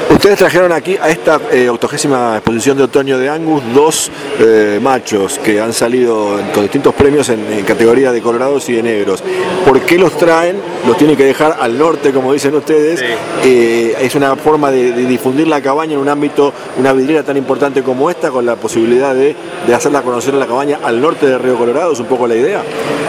Ustedes 0.09 0.37
trajeron 0.37 0.71
aquí 0.71 0.97
a 1.01 1.09
esta 1.09 1.39
eh, 1.51 1.67
octogésima 1.69 2.35
exposición 2.35 2.77
de 2.77 2.83
otoño 2.83 3.17
de 3.17 3.29
Angus 3.29 3.63
dos 3.73 4.11
eh, 4.39 4.79
machos 4.81 5.39
que 5.39 5.59
han 5.59 5.73
salido 5.73 6.39
con 6.53 6.63
distintos 6.63 6.93
premios 6.93 7.29
en, 7.29 7.39
en 7.51 7.63
categoría 7.63 8.11
de 8.11 8.21
colorados 8.21 8.69
y 8.69 8.73
de 8.73 8.83
negros. 8.83 9.23
¿Por 9.65 9.79
qué 9.81 9.97
los 9.97 10.15
traen? 10.17 10.57
Los 10.85 10.97
tienen 10.97 11.15
que 11.15 11.23
dejar 11.25 11.57
al 11.59 11.77
norte, 11.77 12.11
como 12.11 12.33
dicen 12.33 12.53
ustedes. 12.53 13.01
Eh, 13.43 13.95
es 13.99 14.13
una 14.13 14.35
forma 14.35 14.69
de, 14.69 14.91
de 14.91 15.05
difundir 15.05 15.47
la 15.47 15.61
cabaña 15.61 15.93
en 15.93 15.99
un 15.99 16.09
ámbito, 16.09 16.53
una 16.77 16.93
vidriera 16.93 17.23
tan 17.23 17.37
importante 17.37 17.81
como 17.81 18.09
esta, 18.09 18.29
con 18.29 18.45
la 18.45 18.55
posibilidad 18.57 19.15
de, 19.15 19.35
de 19.65 19.73
hacerla 19.73 20.01
conocer 20.03 20.35
a 20.35 20.37
la 20.37 20.45
cabaña 20.45 20.79
al 20.83 21.01
norte 21.01 21.25
de 21.25 21.37
Río 21.37 21.55
Colorado. 21.57 21.93
¿Es 21.93 21.99
un 21.99 22.05
poco 22.07 22.27
la 22.27 22.35
idea? 22.35 22.61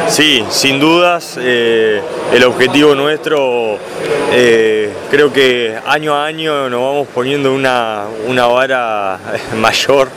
Sí, 0.09 0.43
sin 0.51 0.81
dudas, 0.81 1.37
eh, 1.41 2.01
el 2.33 2.45
objetivo 2.45 2.95
nuestro, 2.95 3.77
creo 5.11 5.33
que 5.33 5.77
año 5.87 6.15
a 6.15 6.27
año 6.27 6.69
nos 6.71 6.81
vamos 6.81 7.09
poniendo 7.15 7.53
una, 7.53 8.05
una 8.27 8.47
vara 8.47 9.19
mayor. 9.61 10.09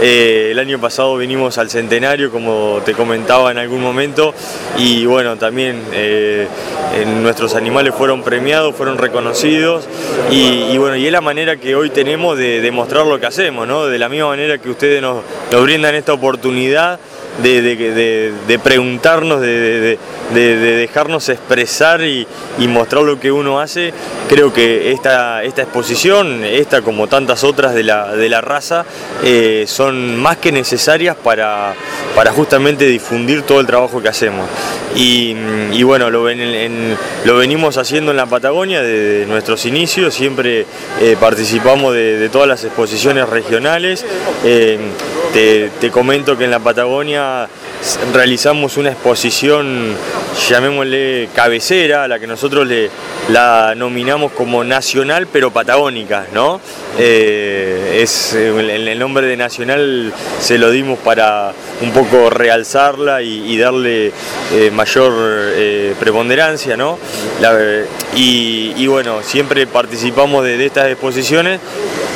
Eh, 0.00 0.48
el 0.52 0.58
año 0.60 0.80
pasado 0.80 1.16
vinimos 1.16 1.58
al 1.58 1.70
centenario, 1.70 2.30
como 2.30 2.80
te 2.84 2.92
comentaba 2.94 3.50
en 3.50 3.58
algún 3.58 3.82
momento, 3.82 4.32
y 4.76 5.04
bueno, 5.06 5.36
también 5.36 5.82
eh, 5.92 6.46
nuestros 7.20 7.56
animales 7.56 7.94
fueron 7.94 8.22
premiados, 8.22 8.76
fueron 8.76 8.96
reconocidos, 8.96 9.88
y, 10.30 10.70
y 10.70 10.78
bueno, 10.78 10.94
y 10.96 11.06
es 11.06 11.12
la 11.12 11.20
manera 11.20 11.56
que 11.56 11.74
hoy 11.74 11.90
tenemos 11.90 12.38
de 12.38 12.60
demostrar 12.60 13.06
lo 13.06 13.18
que 13.18 13.26
hacemos, 13.26 13.66
¿no? 13.66 13.86
De 13.86 13.98
la 13.98 14.08
misma 14.08 14.28
manera 14.28 14.58
que 14.58 14.70
ustedes 14.70 15.02
nos, 15.02 15.24
nos 15.50 15.62
brindan 15.64 15.96
esta 15.96 16.12
oportunidad 16.12 17.00
de, 17.42 17.62
de- 17.62 18.32
preguntarnos, 18.58 19.40
de, 19.40 19.48
de- 19.80 19.98
de- 20.34 20.56
de 20.56 20.76
dejarnos 20.76 21.28
expresar 21.28 22.02
y, 22.02 22.26
mostrar 22.68 23.02
lo 23.02 23.18
que 23.18 23.32
uno 23.32 23.60
hace. 23.60 23.92
Creo 24.28 24.52
que 24.52 24.92
esta, 24.92 25.42
esta 25.42 25.62
exposición, 25.62 26.44
esta 26.44 26.82
como 26.82 27.06
tantas 27.06 27.44
otras 27.44 27.74
de 27.74 27.82
la, 27.82 28.14
la 28.28 28.40
raza, 28.40 28.84
eh, 29.24 29.64
son 29.66 30.16
más 30.16 30.36
que 30.36 30.52
necesarias 30.52 31.16
para, 31.16 31.74
para 32.14 32.32
justamente 32.32 32.84
difundir 32.86 33.42
todo 33.42 33.60
el 33.60 33.66
trabajo 33.66 34.02
que 34.02 34.08
hacemos. 34.08 34.48
Y, 34.94 35.34
bueno, 35.84 36.10
lo, 36.10 36.24
ven- 36.24 36.40
en- 36.40 36.96
lo 37.24 37.36
venimos 37.36 37.76
haciendo 37.78 38.10
en 38.10 38.16
la 38.16 38.26
Patagonia 38.26 38.82
desde 38.82 39.26
nuestros 39.26 39.64
inicios, 39.64 40.12
siempre 40.14 40.66
eh, 41.00 41.16
participamos 41.20 41.94
de, 41.94 42.18
de 42.18 42.28
todas 42.28 42.48
las 42.48 42.64
exposiciones 42.64 43.28
regionales. 43.28 44.04
Eh, 44.44 44.78
te, 45.32 45.90
comento 45.90 46.36
que 46.36 46.44
en 46.44 46.50
la 46.50 46.58
Patagonia 46.58 47.48
realizamos 48.12 48.76
una 48.76 48.90
exposición, 48.90 49.94
llamémosle 50.48 51.28
cabecera, 51.34 52.04
a 52.04 52.08
la 52.08 52.18
que 52.18 52.26
nosotros 52.26 52.66
le, 52.66 52.90
la 53.30 53.74
nominamos 53.76 54.32
como 54.32 54.64
nacional 54.64 55.26
pero 55.32 55.50
patagónica, 55.50 56.26
¿no? 56.32 56.60
Eh, 56.98 58.00
es, 58.02 58.34
el, 58.34 58.98
nombre 58.98 59.26
de 59.26 59.36
nacional 59.36 60.12
se 60.40 60.58
lo 60.58 60.70
dimos 60.70 60.98
para 60.98 61.52
un 61.80 61.92
poco 61.92 62.30
realzarla 62.30 63.22
y, 63.22 63.56
darle 63.58 64.12
eh, 64.52 64.70
mayor 64.72 65.12
eh, 65.16 65.94
preponderancia, 66.00 66.76
¿no? 66.76 66.98
Y, 68.14 68.86
bueno, 68.86 69.22
siempre 69.22 69.66
participamos 69.66 70.44
de, 70.44 70.64
estas 70.64 70.88
exposiciones 70.88 71.60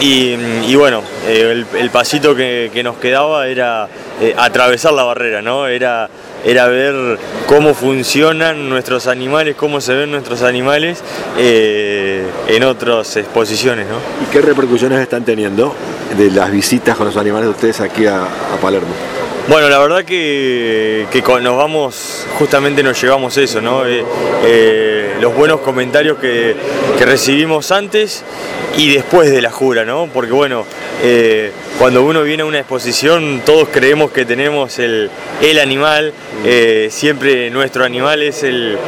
y, 0.01 0.75
bueno, 0.75 1.03
el, 1.29 1.91
pasito 1.93 2.35
que 2.35 2.81
nos 2.83 2.97
quedaba 2.97 3.47
era 3.47 3.89
eh, 4.21 4.35
atravesar 4.37 4.93
la 4.93 5.05
barrera, 5.05 5.43
¿no? 5.43 5.67
Era, 5.67 6.09
era 6.45 6.67
ver 6.69 7.19
cómo 7.47 7.75
funcionan 7.75 8.69
nuestros 8.69 9.07
animales, 9.07 9.57
cómo 9.57 9.81
se 9.81 9.95
ven 9.95 10.11
nuestros 10.11 10.43
animales 10.43 11.03
eh, 11.39 12.25
en 12.49 12.63
otras 12.65 13.17
exposiciones, 13.17 13.87
¿no? 13.89 13.97
¿Y 14.25 14.31
qué 14.31 14.41
repercusiones 14.41 15.01
están 15.01 15.25
teniendo 15.25 15.75
de 16.17 16.31
las 16.31 16.51
visitas 16.51 16.97
con 16.97 17.07
los 17.07 17.17
animales 17.17 17.47
de 17.47 17.51
ustedes 17.51 17.81
aquí 17.81 18.07
a, 18.07 18.23
a 18.23 18.57
Palermo? 18.61 18.93
Bueno, 19.49 19.69
la 19.69 19.81
verdad 19.81 20.05
que, 20.05 21.05
nos 21.43 21.57
vamos, 21.57 22.27
justamente 22.39 22.81
nos 22.85 23.01
llevamos 23.03 23.37
eso, 23.37 23.61
¿no? 23.61 23.85
Eh, 23.85 24.05
eh, 24.45 25.17
los 25.21 25.35
buenos 25.35 25.61
comentarios 25.61 26.19
que, 26.19 26.55
que 26.97 27.05
recibimos 27.05 27.73
antes 27.73 28.23
y 28.77 28.95
después 28.95 29.33
de 29.33 29.43
la 29.43 29.51
jura, 29.51 29.85
¿no? 29.85 30.09
Porque 30.15 30.31
bueno, 30.31 30.65
eh, 31.03 31.51
cuando 31.77 32.05
uno 32.05 32.23
viene 32.23 32.45
a 32.45 32.47
una 32.47 32.61
exposición 32.61 33.43
todos 33.45 33.69
creemos 33.69 34.13
que 34.13 34.25
tenemos 34.25 34.79
el, 34.79 35.11
el 35.41 35.59
animal, 35.59 36.13
siempre 36.91 37.51
nuestro 37.51 37.85
animal 37.85 38.23
es 38.23 38.45
el, 38.45 38.79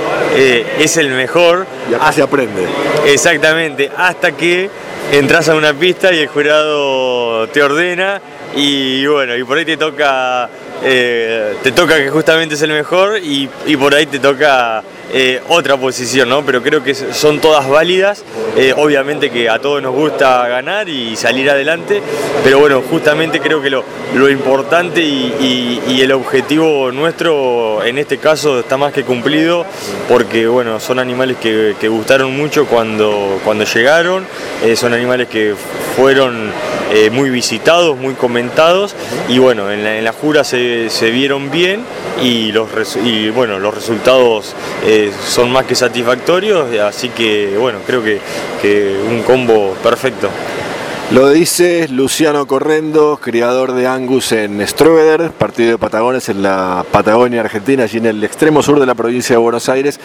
es 0.78 0.96
el 0.96 1.09
mejor. 1.11 1.66
Y 1.90 1.94
acá 1.94 2.12
se 2.12 2.22
aprende. 2.22 2.64
Exactamente, 3.07 3.90
hasta 3.96 4.30
que 4.32 4.70
entras 5.11 5.48
a 5.48 5.57
una 5.57 5.74
pista 5.74 6.12
y 6.12 6.20
el 6.20 6.28
jurado 6.28 7.48
te 7.48 7.61
ordena 7.61 8.20
y 8.57 9.07
bueno, 9.07 9.36
y 9.36 9.44
por 9.44 9.59
ahí 9.59 9.64
te 9.64 9.76
toca, 9.76 10.48
eh, 10.82 11.55
te 11.62 11.72
toca 11.72 11.96
que 11.96 12.11
justamente 12.11 12.55
es 12.55 12.62
el 12.62 12.70
mejor 12.72 13.18
y, 13.18 13.48
y 13.66 13.76
por 13.76 13.94
ahí 13.94 14.07
te 14.07 14.18
toca 14.18 14.82
eh, 15.12 15.40
otra 15.48 15.76
posición, 15.76 16.28
¿no? 16.28 16.44
Pero 16.44 16.62
creo 16.62 16.82
que 16.82 16.94
son 16.94 17.40
todas 17.40 17.68
válidas, 17.68 18.24
eh, 18.57 18.72
obviamente 18.76 19.30
que 19.30 19.48
a 19.48 19.59
todos 19.59 19.82
nos 19.82 19.94
gusta 19.94 20.46
ganar 20.48 20.88
y 20.88 21.14
salir 21.16 21.50
adelante, 21.50 22.00
pero 22.42 22.59
bueno, 22.61 22.82
justamente 22.88 23.40
creo 23.40 23.61
que 23.61 23.70
lo, 23.70 23.84
lo 24.14 24.30
importante 24.30 25.02
y, 25.02 25.34
y- 25.86 25.92
y 25.94 26.00
el 26.02 26.12
objetivo 26.12 26.90
nuestro 26.92 27.84
en 27.84 27.98
este 27.98 28.18
caso 28.18 28.61
está 28.61 28.76
más 28.76 28.92
que 28.92 29.05
cumplido 29.05 29.66
porque 30.09 30.46
bueno, 30.46 30.80
son 30.80 30.98
animales 30.98 31.36
que, 31.40 31.74
que 31.80 31.88
gustaron 31.88 32.34
mucho 32.36 32.66
cuando, 32.66 33.40
cuando 33.44 33.64
llegaron, 33.64 34.24
son 34.76 34.94
animales 34.94 35.28
que 35.28 35.55
fueron 35.96 36.50
eh, 36.95 37.11
muy 37.11 37.28
visitados, 37.28 37.97
muy 37.99 38.14
comentados 38.14 38.95
y 39.28 39.38
bueno, 39.38 39.70
en 39.70 39.82
la, 39.82 39.99
en 39.99 40.05
la 40.05 40.12
jura 40.12 40.45
se, 40.45 40.88
se 40.90 41.11
vieron 41.11 41.51
bien 41.51 41.84
y, 42.22 42.53
los, 42.53 42.68
y 43.05 43.30
bueno, 43.30 43.59
los 43.59 43.74
resultados 43.74 44.55
eh, 44.86 45.12
son 45.26 45.51
más 45.51 45.66
que 45.66 45.74
satisfactorios, 45.74 46.72
así 46.78 47.09
que 47.09 47.57
bueno, 47.59 47.80
creo 47.84 48.03
que, 48.03 48.20
que 48.62 48.97
un 49.11 49.22
combo 49.22 49.74
perfecto. 49.82 50.30
Lo 51.11 51.30
dice 51.30 51.86
Luciano 51.88 52.46
Correndo, 52.46 53.20
criador 53.22 53.72
de 53.74 53.86
Angus 53.86 54.32
en 54.32 54.66
Stroeder, 54.66 55.30
partido 55.30 55.72
de 55.72 55.78
Patagones 55.78 56.28
en 56.28 56.42
la 56.42 56.84
Patagonia 56.90 57.42
Argentina, 57.42 57.84
allí 57.84 57.98
en 57.98 58.07
el 58.07 58.24
extremo 58.24 58.62
sur 58.62 58.80
de 58.80 58.86
la 58.86 58.94
provincia 58.94 59.34
de 59.34 59.36
Buenos 59.36 59.68
Aires, 59.68 60.00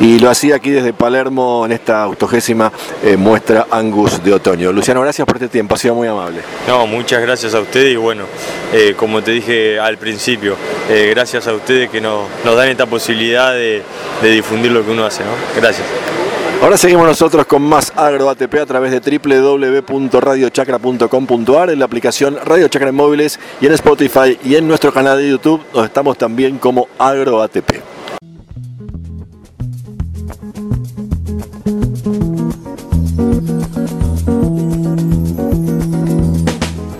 y 0.00 0.20
lo 0.20 0.30
hacía 0.30 0.56
aquí 0.56 0.70
desde 0.70 0.92
Palermo 0.92 1.66
en 1.66 1.72
esta 1.72 2.06
octogésima 2.06 2.72
eh, 3.02 3.16
muestra 3.16 3.66
Angus 3.70 4.22
de 4.24 4.32
otoño. 4.32 4.72
Luciano, 4.72 5.02
gracias 5.02 5.26
por 5.26 5.36
este 5.36 5.48
tiempo, 5.48 5.74
ha 5.74 5.78
sido 5.78 5.96
muy 5.96 6.08
amable. 6.08 6.40
No, 6.66 6.86
muchas 6.86 7.20
gracias 7.20 7.52
a 7.54 7.60
ustedes 7.60 7.92
y 7.92 7.96
bueno, 7.96 8.24
eh, 8.72 8.94
como 8.96 9.22
te 9.22 9.32
dije 9.32 9.78
al 9.78 9.98
principio, 9.98 10.56
eh, 10.88 11.10
gracias 11.14 11.46
a 11.46 11.52
ustedes 11.52 11.90
que 11.90 12.00
nos, 12.00 12.28
nos 12.44 12.56
dan 12.56 12.68
esta 12.68 12.86
posibilidad 12.86 13.52
de, 13.52 13.82
de 14.22 14.30
difundir 14.30 14.70
lo 14.70 14.84
que 14.84 14.92
uno 14.92 15.04
hace, 15.04 15.24
¿no? 15.24 15.30
Gracias. 15.60 15.86
Ahora 16.64 16.78
seguimos 16.78 17.06
nosotros 17.06 17.44
con 17.44 17.60
más 17.60 17.92
Agro 17.94 18.30
ATP 18.30 18.54
a 18.54 18.64
través 18.64 18.90
de 18.90 19.18
www.radiochacra.com.ar 19.18 21.68
en 21.68 21.78
la 21.78 21.84
aplicación 21.84 22.38
Radio 22.42 22.68
Chacra 22.68 22.88
en 22.88 22.94
móviles 22.94 23.38
y 23.60 23.66
en 23.66 23.74
Spotify 23.74 24.38
y 24.42 24.54
en 24.54 24.66
nuestro 24.66 24.90
canal 24.90 25.18
de 25.18 25.28
YouTube 25.28 25.60
donde 25.74 25.88
estamos 25.88 26.16
también 26.16 26.56
como 26.56 26.88
Agro 26.98 27.42
ATP. 27.42 27.82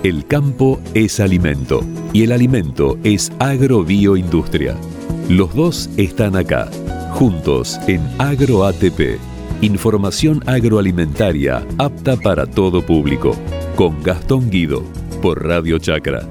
El 0.03 0.27
campo 0.27 0.79
es 0.93 1.21
alimento 1.21 1.81
y 2.12 2.25
el 2.25 2.33
alimento 2.33 2.99
es 3.03 3.33
agrobioindustria. 3.39 4.77
Los 5.31 5.55
dos 5.55 5.89
están 5.97 6.37
acá, 6.37 6.69
juntos 7.15 7.81
en 7.87 8.07
Agro 8.19 8.67
ATP. 8.67 9.34
Información 9.65 10.43
agroalimentaria 10.47 11.67
apta 11.79 12.19
para 12.19 12.45
todo 12.45 12.85
público. 12.85 13.35
Con 13.77 14.03
Gastón 14.03 14.51
Guido, 14.51 14.83
por 15.23 15.43
Radio 15.43 15.79
Chacra. 15.79 16.29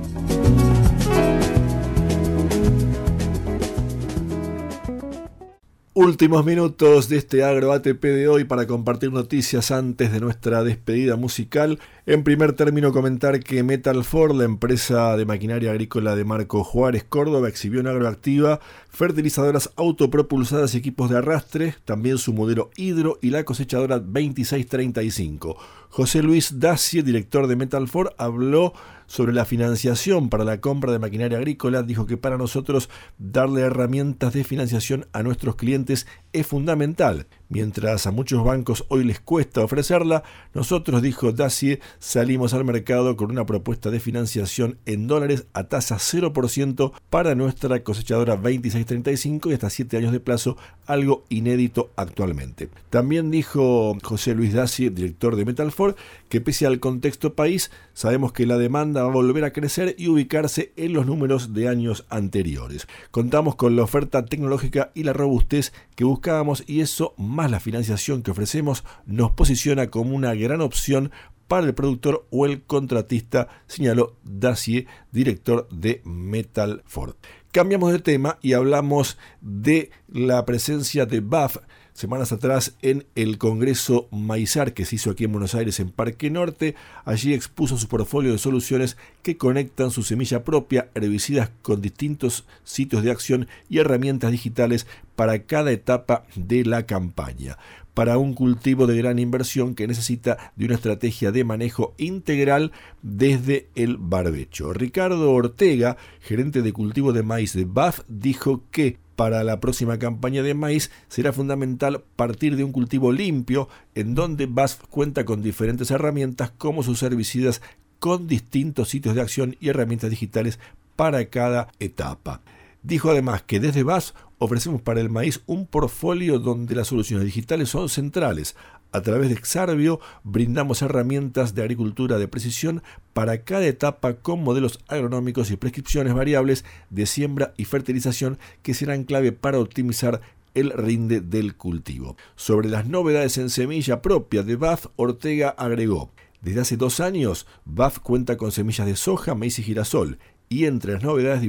Últimos 5.95 6.45
minutos 6.45 7.09
de 7.09 7.17
este 7.17 7.43
Agro 7.43 7.71
ATP 7.71 8.03
de 8.03 8.27
hoy 8.27 8.43
para 8.43 8.67
compartir 8.67 9.11
noticias 9.11 9.71
antes 9.71 10.11
de 10.11 10.19
nuestra 10.19 10.63
despedida 10.63 11.15
musical. 11.15 11.79
En 12.05 12.25
primer 12.25 12.51
término 12.51 12.91
comentar 12.91 13.39
que 13.39 13.63
Metal 13.63 14.03
Ford, 14.03 14.35
la 14.35 14.43
empresa 14.43 15.15
de 15.15 15.25
maquinaria 15.25 15.71
agrícola 15.71 16.17
de 16.17 16.25
Marco 16.25 16.61
Juárez 16.61 17.05
Córdoba, 17.05 17.47
exhibió 17.47 17.79
en 17.79 17.87
agroactiva 17.87 18.59
fertilizadoras 18.89 19.71
autopropulsadas 19.77 20.75
y 20.75 20.79
equipos 20.79 21.09
de 21.09 21.19
arrastre, 21.19 21.75
también 21.85 22.17
su 22.17 22.33
modelo 22.33 22.71
hidro 22.75 23.19
y 23.21 23.29
la 23.29 23.45
cosechadora 23.45 23.99
2635. 23.99 25.55
José 25.87 26.21
Luis 26.23 26.59
Dacie, 26.59 27.03
director 27.03 27.47
de 27.47 27.55
Metal 27.55 27.87
Ford, 27.87 28.09
habló 28.17 28.73
sobre 29.05 29.31
la 29.31 29.45
financiación 29.45 30.29
para 30.29 30.43
la 30.43 30.59
compra 30.59 30.91
de 30.91 30.99
maquinaria 30.99 31.37
agrícola, 31.37 31.83
dijo 31.83 32.05
que 32.05 32.17
para 32.17 32.37
nosotros 32.37 32.89
darle 33.17 33.61
herramientas 33.61 34.33
de 34.33 34.43
financiación 34.43 35.05
a 35.13 35.23
nuestros 35.23 35.55
clientes 35.55 36.05
es 36.33 36.47
fundamental. 36.47 37.27
Mientras 37.53 38.07
a 38.07 38.11
muchos 38.11 38.43
bancos 38.43 38.83
hoy 38.87 39.03
les 39.03 39.19
cuesta 39.19 39.63
ofrecerla, 39.63 40.23
nosotros, 40.55 41.03
dijo 41.03 41.33
Dacie, 41.33 41.81
salimos 41.99 42.55
al 42.55 42.65
mercado 42.65 43.15
con 43.15 43.29
una 43.29 43.45
propuesta 43.45 43.91
de 43.91 43.99
financiación 43.99 44.79
en 44.87 45.05
dólares 45.05 45.45
a 45.53 45.65
tasa 45.65 45.97
0% 45.97 46.93
para 47.11 47.35
nuestra 47.35 47.83
cosechadora 47.83 48.37
2635 48.37 49.51
y 49.51 49.53
hasta 49.53 49.69
7 49.69 49.97
años 49.97 50.11
de 50.11 50.19
plazo, 50.19 50.57
algo 50.87 51.25
inédito 51.29 51.91
actualmente. 51.95 52.69
También 52.89 53.29
dijo 53.29 53.95
José 54.01 54.33
Luis 54.33 54.53
Dacie, 54.53 54.89
director 54.89 55.35
de 55.35 55.45
Metalford, 55.45 55.95
que 56.29 56.41
pese 56.41 56.65
al 56.65 56.79
contexto 56.79 57.35
país, 57.35 57.69
sabemos 57.93 58.33
que 58.33 58.47
la 58.47 58.57
demanda 58.57 59.03
va 59.03 59.09
a 59.09 59.13
volver 59.13 59.43
a 59.43 59.53
crecer 59.53 59.93
y 59.99 60.07
ubicarse 60.07 60.73
en 60.75 60.93
los 60.93 61.05
números 61.05 61.53
de 61.53 61.67
años 61.67 62.07
anteriores. 62.09 62.87
Contamos 63.11 63.55
con 63.55 63.75
la 63.75 63.83
oferta 63.83 64.25
tecnológica 64.25 64.91
y 64.95 65.03
la 65.03 65.13
robustez 65.13 65.71
que 65.95 66.03
buscábamos 66.03 66.63
y 66.65 66.79
eso 66.79 67.13
más 67.17 67.42
la 67.47 67.59
financiación 67.59 68.21
que 68.21 68.31
ofrecemos 68.31 68.83
nos 69.05 69.31
posiciona 69.31 69.87
como 69.87 70.15
una 70.15 70.33
gran 70.33 70.61
opción 70.61 71.11
para 71.47 71.67
el 71.67 71.73
productor 71.73 72.25
o 72.31 72.45
el 72.45 72.63
contratista, 72.63 73.47
señaló 73.67 74.15
Dacier, 74.23 74.87
director 75.11 75.67
de 75.69 76.01
Metal 76.05 76.83
Ford. 76.85 77.15
Cambiamos 77.51 77.91
de 77.91 77.99
tema 77.99 78.39
y 78.41 78.53
hablamos 78.53 79.17
de 79.41 79.91
la 80.07 80.45
presencia 80.45 81.05
de 81.05 81.19
BAF 81.19 81.57
semanas 81.93 82.31
atrás 82.31 82.75
en 82.81 83.05
el 83.15 83.37
Congreso 83.37 84.07
Maizar 84.11 84.73
que 84.73 84.85
se 84.85 84.95
hizo 84.95 85.11
aquí 85.11 85.23
en 85.23 85.31
Buenos 85.31 85.55
Aires 85.55 85.79
en 85.79 85.89
Parque 85.89 86.29
Norte. 86.29 86.75
Allí 87.05 87.33
expuso 87.33 87.77
su 87.77 87.87
portfolio 87.87 88.31
de 88.31 88.37
soluciones 88.37 88.97
que 89.21 89.37
conectan 89.37 89.91
su 89.91 90.03
semilla 90.03 90.43
propia, 90.43 90.89
herbicidas 90.95 91.51
con 91.61 91.81
distintos 91.81 92.45
sitios 92.63 93.03
de 93.03 93.11
acción 93.11 93.47
y 93.69 93.79
herramientas 93.79 94.31
digitales 94.31 94.87
para 95.15 95.43
cada 95.43 95.71
etapa 95.71 96.25
de 96.35 96.65
la 96.65 96.85
campaña 96.85 97.57
para 97.93 98.17
un 98.17 98.33
cultivo 98.33 98.87
de 98.87 98.97
gran 98.97 99.19
inversión 99.19 99.75
que 99.75 99.87
necesita 99.87 100.51
de 100.55 100.65
una 100.65 100.75
estrategia 100.75 101.31
de 101.31 101.43
manejo 101.43 101.93
integral 101.97 102.71
desde 103.01 103.67
el 103.75 103.97
barbecho. 103.97 104.73
Ricardo 104.73 105.31
Ortega, 105.31 105.97
gerente 106.19 106.61
de 106.61 106.73
cultivo 106.73 107.13
de 107.13 107.23
maíz 107.23 107.53
de 107.53 107.65
BAF, 107.65 108.01
dijo 108.07 108.63
que 108.71 108.97
para 109.15 109.43
la 109.43 109.59
próxima 109.59 109.99
campaña 109.99 110.43
de 110.43 110.53
maíz 110.53 110.91
será 111.07 111.33
fundamental 111.33 112.03
partir 112.15 112.55
de 112.55 112.63
un 112.63 112.71
cultivo 112.71 113.11
limpio 113.11 113.69
en 113.95 114.15
donde 114.15 114.45
BASF 114.45 114.87
cuenta 114.89 115.25
con 115.25 115.41
diferentes 115.41 115.91
herramientas 115.91 116.51
como 116.57 116.83
sus 116.83 117.03
herbicidas 117.03 117.61
con 117.99 118.27
distintos 118.27 118.89
sitios 118.89 119.15
de 119.15 119.21
acción 119.21 119.55
y 119.59 119.69
herramientas 119.69 120.09
digitales 120.09 120.59
para 120.95 121.25
cada 121.25 121.69
etapa. 121.79 122.41
Dijo 122.81 123.09
además 123.09 123.43
que 123.43 123.59
desde 123.59 123.83
BASF 123.83 124.13
ofrecemos 124.39 124.81
para 124.81 124.99
el 124.99 125.09
maíz 125.09 125.41
un 125.45 125.65
portfolio 125.65 126.37
donde 126.37 126.75
las 126.75 126.87
soluciones 126.87 127.25
digitales 127.25 127.69
son 127.69 127.87
centrales. 127.87 128.55
A 128.93 129.01
través 129.01 129.29
de 129.29 129.35
Xarvio 129.43 129.99
brindamos 130.23 130.83
herramientas 130.83 131.55
de 131.55 131.63
agricultura 131.63 132.19
de 132.19 132.27
precisión 132.27 132.83
para 133.13 133.39
cada 133.39 133.65
etapa 133.65 134.13
con 134.13 134.43
modelos 134.43 134.79
agronómicos 134.87 135.49
y 135.49 135.55
prescripciones 135.55 136.13
variables 136.13 136.63
de 136.91 137.07
siembra 137.07 137.55
y 137.57 137.65
fertilización 137.65 138.37
que 138.61 138.75
serán 138.75 139.03
clave 139.03 139.31
para 139.31 139.57
optimizar 139.57 140.21
el 140.53 140.69
rinde 140.69 141.21
del 141.21 141.55
cultivo. 141.55 142.17
Sobre 142.35 142.69
las 142.69 142.87
novedades 142.87 143.39
en 143.39 143.49
semilla 143.49 144.03
propia 144.03 144.43
de 144.43 144.57
BAF, 144.57 144.85
Ortega 144.95 145.49
agregó, 145.49 146.11
desde 146.43 146.61
hace 146.61 146.77
dos 146.77 146.99
años, 146.99 147.47
BAF 147.65 147.97
cuenta 147.97 148.37
con 148.37 148.51
semillas 148.51 148.85
de 148.85 148.95
soja, 148.95 149.33
maíz 149.33 149.57
y 149.57 149.63
girasol 149.63 150.19
y 150.53 150.67
entre 150.67 150.93
las 150.93 151.01
novedades 151.01 151.41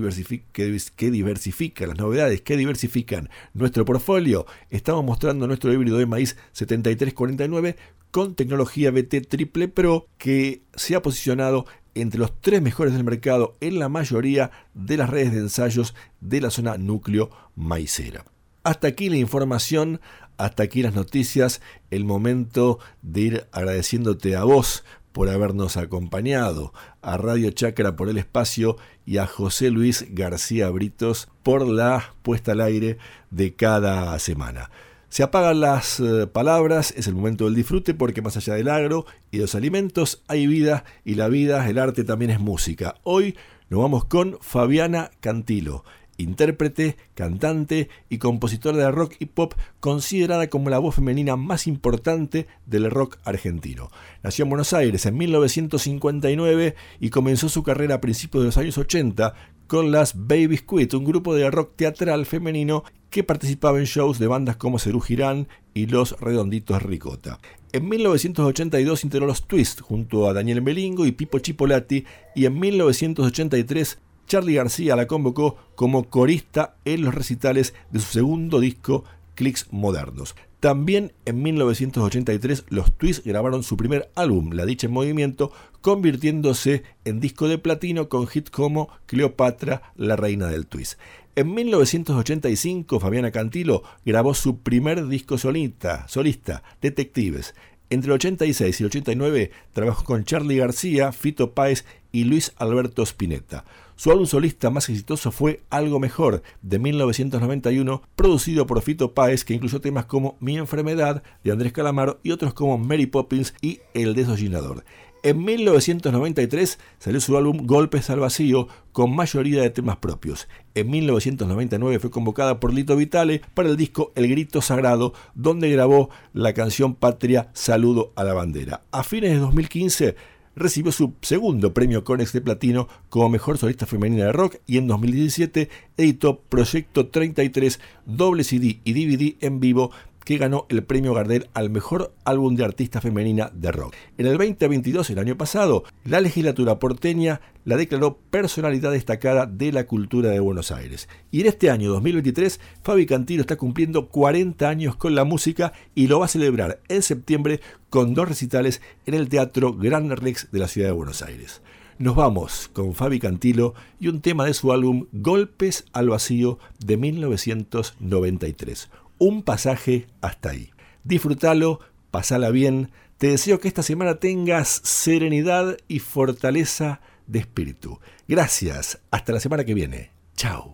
que, 0.52 1.10
diversifican, 1.10 1.88
las 1.88 1.98
novedades 1.98 2.40
que 2.40 2.56
diversifican 2.56 3.28
nuestro 3.52 3.84
portfolio, 3.84 4.46
estamos 4.70 5.04
mostrando 5.04 5.46
nuestro 5.46 5.70
híbrido 5.74 5.98
de 5.98 6.06
maíz 6.06 6.38
7349 6.52 7.76
con 8.10 8.34
tecnología 8.34 8.90
BT 8.90 9.28
Triple 9.28 9.68
Pro 9.68 10.06
que 10.16 10.62
se 10.74 10.94
ha 10.94 11.02
posicionado 11.02 11.66
entre 11.94 12.18
los 12.18 12.40
tres 12.40 12.62
mejores 12.62 12.94
del 12.94 13.04
mercado 13.04 13.58
en 13.60 13.78
la 13.78 13.90
mayoría 13.90 14.50
de 14.72 14.96
las 14.96 15.10
redes 15.10 15.32
de 15.32 15.40
ensayos 15.40 15.94
de 16.22 16.40
la 16.40 16.48
zona 16.48 16.78
núcleo 16.78 17.28
maicera. 17.56 18.24
Hasta 18.62 18.88
aquí 18.88 19.10
la 19.10 19.18
información, 19.18 20.00
hasta 20.38 20.62
aquí 20.62 20.82
las 20.82 20.94
noticias, 20.94 21.60
el 21.90 22.06
momento 22.06 22.78
de 23.02 23.20
ir 23.20 23.46
agradeciéndote 23.52 24.34
a 24.34 24.44
vos 24.44 24.82
por 25.14 25.28
habernos 25.28 25.76
acompañado, 25.76 26.72
a 27.00 27.16
Radio 27.16 27.52
Chacra 27.52 27.94
por 27.94 28.08
el 28.08 28.18
espacio 28.18 28.76
y 29.06 29.18
a 29.18 29.28
José 29.28 29.70
Luis 29.70 30.06
García 30.10 30.68
Britos 30.70 31.28
por 31.44 31.68
la 31.68 32.14
puesta 32.22 32.50
al 32.50 32.60
aire 32.60 32.98
de 33.30 33.54
cada 33.54 34.18
semana. 34.18 34.72
Se 35.08 35.22
apagan 35.22 35.60
las 35.60 36.00
eh, 36.00 36.26
palabras, 36.26 36.92
es 36.96 37.06
el 37.06 37.14
momento 37.14 37.44
del 37.44 37.54
disfrute 37.54 37.94
porque 37.94 38.22
más 38.22 38.36
allá 38.36 38.54
del 38.54 38.68
agro 38.68 39.06
y 39.30 39.38
los 39.38 39.54
alimentos 39.54 40.24
hay 40.26 40.48
vida 40.48 40.84
y 41.04 41.14
la 41.14 41.28
vida, 41.28 41.70
el 41.70 41.78
arte 41.78 42.02
también 42.02 42.32
es 42.32 42.40
música. 42.40 42.96
Hoy 43.04 43.36
nos 43.70 43.82
vamos 43.82 44.06
con 44.06 44.36
Fabiana 44.40 45.12
Cantilo 45.20 45.84
intérprete, 46.16 46.96
cantante 47.14 47.88
y 48.08 48.18
compositora 48.18 48.76
de 48.78 48.90
rock 48.90 49.14
y 49.18 49.26
pop, 49.26 49.54
considerada 49.80 50.48
como 50.48 50.70
la 50.70 50.78
voz 50.78 50.94
femenina 50.94 51.36
más 51.36 51.66
importante 51.66 52.46
del 52.66 52.90
rock 52.90 53.18
argentino. 53.24 53.90
Nació 54.22 54.44
en 54.44 54.50
Buenos 54.50 54.72
Aires 54.72 55.06
en 55.06 55.16
1959 55.16 56.74
y 57.00 57.10
comenzó 57.10 57.48
su 57.48 57.62
carrera 57.62 57.96
a 57.96 58.00
principios 58.00 58.42
de 58.42 58.46
los 58.46 58.58
años 58.58 58.78
80 58.78 59.34
con 59.66 59.92
las 59.92 60.14
Babies 60.14 60.62
Quit, 60.62 60.94
un 60.94 61.04
grupo 61.04 61.34
de 61.34 61.50
rock 61.50 61.72
teatral 61.76 62.26
femenino 62.26 62.84
que 63.10 63.24
participaba 63.24 63.78
en 63.78 63.84
shows 63.84 64.18
de 64.18 64.26
bandas 64.26 64.56
como 64.56 64.78
Cerú 64.78 65.00
Girán 65.00 65.48
y 65.72 65.86
Los 65.86 66.20
Redonditos 66.20 66.82
Ricota. 66.82 67.38
En 67.72 67.88
1982 67.88 69.04
integró 69.04 69.26
los 69.26 69.46
Twist 69.46 69.80
junto 69.80 70.28
a 70.28 70.32
Daniel 70.32 70.62
Melingo 70.62 71.06
y 71.06 71.12
Pipo 71.12 71.38
Chipolati 71.38 72.04
y 72.34 72.44
en 72.44 72.58
1983 72.58 73.98
Charlie 74.26 74.54
García 74.54 74.96
la 74.96 75.06
convocó 75.06 75.56
como 75.74 76.10
corista 76.10 76.76
en 76.84 77.02
los 77.02 77.14
recitales 77.14 77.74
de 77.90 78.00
su 78.00 78.12
segundo 78.12 78.60
disco 78.60 79.04
clics 79.34 79.66
modernos. 79.70 80.34
También 80.60 81.12
en 81.26 81.42
1983 81.42 82.64
los 82.70 82.96
Twists 82.96 83.24
grabaron 83.24 83.62
su 83.62 83.76
primer 83.76 84.10
álbum, 84.14 84.52
La 84.52 84.64
Dicha 84.64 84.86
en 84.86 84.94
Movimiento, 84.94 85.52
convirtiéndose 85.82 86.84
en 87.04 87.20
disco 87.20 87.48
de 87.48 87.58
platino 87.58 88.08
con 88.08 88.26
hits 88.32 88.48
como 88.48 88.88
Cleopatra, 89.04 89.92
la 89.96 90.16
reina 90.16 90.46
del 90.46 90.66
twist. 90.66 90.98
En 91.36 91.52
1985 91.52 92.98
Fabiana 93.00 93.30
Cantilo 93.30 93.82
grabó 94.06 94.32
su 94.32 94.60
primer 94.60 95.06
disco 95.08 95.36
solista, 95.36 96.08
solista 96.08 96.62
Detectives. 96.80 97.54
Entre 97.90 98.08
el 98.08 98.14
86 98.14 98.80
y 98.80 98.82
el 98.82 98.86
89 98.86 99.50
trabajó 99.74 100.04
con 100.04 100.24
Charlie 100.24 100.56
García, 100.56 101.12
Fito 101.12 101.52
Páez 101.52 101.84
y 102.12 102.24
Luis 102.24 102.52
Alberto 102.56 103.02
Spinetta. 103.02 103.64
Su 103.96 104.10
álbum 104.10 104.26
solista 104.26 104.70
más 104.70 104.88
exitoso 104.88 105.30
fue 105.30 105.62
Algo 105.70 106.00
Mejor, 106.00 106.42
de 106.62 106.80
1991, 106.80 108.02
producido 108.16 108.66
por 108.66 108.82
Fito 108.82 109.14
Páez, 109.14 109.44
que 109.44 109.54
incluyó 109.54 109.80
temas 109.80 110.06
como 110.06 110.36
Mi 110.40 110.58
Enfermedad, 110.58 111.22
de 111.44 111.52
Andrés 111.52 111.72
Calamaro, 111.72 112.18
y 112.24 112.32
otros 112.32 112.54
como 112.54 112.76
Mary 112.76 113.06
Poppins 113.06 113.54
y 113.60 113.78
El 113.94 114.14
Desollinador. 114.14 114.84
En 115.22 115.42
1993 115.42 116.78
salió 116.98 117.18
su 117.18 117.34
álbum 117.38 117.66
Golpes 117.66 118.10
al 118.10 118.20
Vacío, 118.20 118.68
con 118.92 119.14
mayoría 119.14 119.62
de 119.62 119.70
temas 119.70 119.96
propios. 119.96 120.48
En 120.74 120.90
1999 120.90 121.98
fue 121.98 122.10
convocada 122.10 122.60
por 122.60 122.74
Lito 122.74 122.94
Vitale 122.94 123.40
para 123.54 123.70
el 123.70 123.78
disco 123.78 124.12
El 124.16 124.28
Grito 124.28 124.60
Sagrado, 124.60 125.14
donde 125.34 125.70
grabó 125.70 126.10
la 126.34 126.52
canción 126.52 126.94
Patria 126.94 127.48
Saludo 127.54 128.12
a 128.16 128.24
la 128.24 128.34
Bandera. 128.34 128.82
A 128.90 129.02
fines 129.02 129.30
de 129.30 129.38
2015 129.38 130.14
recibió 130.56 130.92
su 130.92 131.14
segundo 131.22 131.74
premio 131.74 132.04
Conex 132.04 132.32
de 132.32 132.40
Platino 132.40 132.88
como 133.08 133.28
mejor 133.28 133.58
solista 133.58 133.86
femenina 133.86 134.26
de 134.26 134.32
rock 134.32 134.56
y 134.66 134.78
en 134.78 134.86
2017 134.86 135.68
editó 135.96 136.40
Proyecto 136.40 137.08
33, 137.08 137.80
doble 138.06 138.44
CD 138.44 138.80
y 138.84 138.92
DVD 138.92 139.36
en 139.44 139.60
vivo 139.60 139.90
que 140.24 140.38
ganó 140.38 140.66
el 140.68 140.82
premio 140.82 141.14
Gardel 141.14 141.48
al 141.54 141.70
mejor 141.70 142.14
álbum 142.24 142.56
de 142.56 142.64
artista 142.64 143.00
femenina 143.00 143.50
de 143.54 143.70
rock. 143.70 143.94
En 144.18 144.26
el 144.26 144.36
2022, 144.38 145.10
el 145.10 145.18
año 145.18 145.36
pasado, 145.36 145.84
la 146.04 146.20
legislatura 146.20 146.78
porteña 146.78 147.40
la 147.64 147.76
declaró 147.76 148.18
personalidad 148.30 148.92
destacada 148.92 149.46
de 149.46 149.72
la 149.72 149.86
cultura 149.86 150.30
de 150.30 150.40
Buenos 150.40 150.70
Aires. 150.70 151.08
Y 151.30 151.40
en 151.42 151.46
este 151.46 151.70
año 151.70 151.90
2023, 151.90 152.60
Fabi 152.82 153.06
Cantilo 153.06 153.42
está 153.42 153.56
cumpliendo 153.56 154.08
40 154.08 154.68
años 154.68 154.96
con 154.96 155.14
la 155.14 155.24
música 155.24 155.72
y 155.94 156.08
lo 156.08 156.18
va 156.20 156.26
a 156.26 156.28
celebrar 156.28 156.80
en 156.88 157.02
septiembre 157.02 157.60
con 157.90 158.14
dos 158.14 158.28
recitales 158.28 158.82
en 159.06 159.14
el 159.14 159.28
Teatro 159.28 159.74
Gran 159.74 160.10
Rex 160.10 160.50
de 160.50 160.58
la 160.58 160.68
ciudad 160.68 160.88
de 160.88 160.94
Buenos 160.94 161.22
Aires. 161.22 161.62
Nos 161.96 162.16
vamos 162.16 162.68
con 162.72 162.92
Fabi 162.92 163.20
Cantilo 163.20 163.74
y 164.00 164.08
un 164.08 164.20
tema 164.20 164.44
de 164.46 164.54
su 164.54 164.72
álbum 164.72 165.06
Golpes 165.12 165.84
al 165.92 166.08
Vacío 166.08 166.58
de 166.84 166.96
1993 166.96 168.90
un 169.18 169.42
pasaje 169.42 170.06
hasta 170.20 170.50
ahí. 170.50 170.70
Disfrútalo, 171.04 171.80
pasala 172.10 172.50
bien. 172.50 172.90
Te 173.18 173.28
deseo 173.28 173.60
que 173.60 173.68
esta 173.68 173.82
semana 173.82 174.16
tengas 174.16 174.68
serenidad 174.84 175.76
y 175.88 176.00
fortaleza 176.00 177.00
de 177.26 177.38
espíritu. 177.40 178.00
Gracias. 178.28 179.00
Hasta 179.10 179.32
la 179.32 179.40
semana 179.40 179.64
que 179.64 179.74
viene. 179.74 180.10
Chao. 180.36 180.73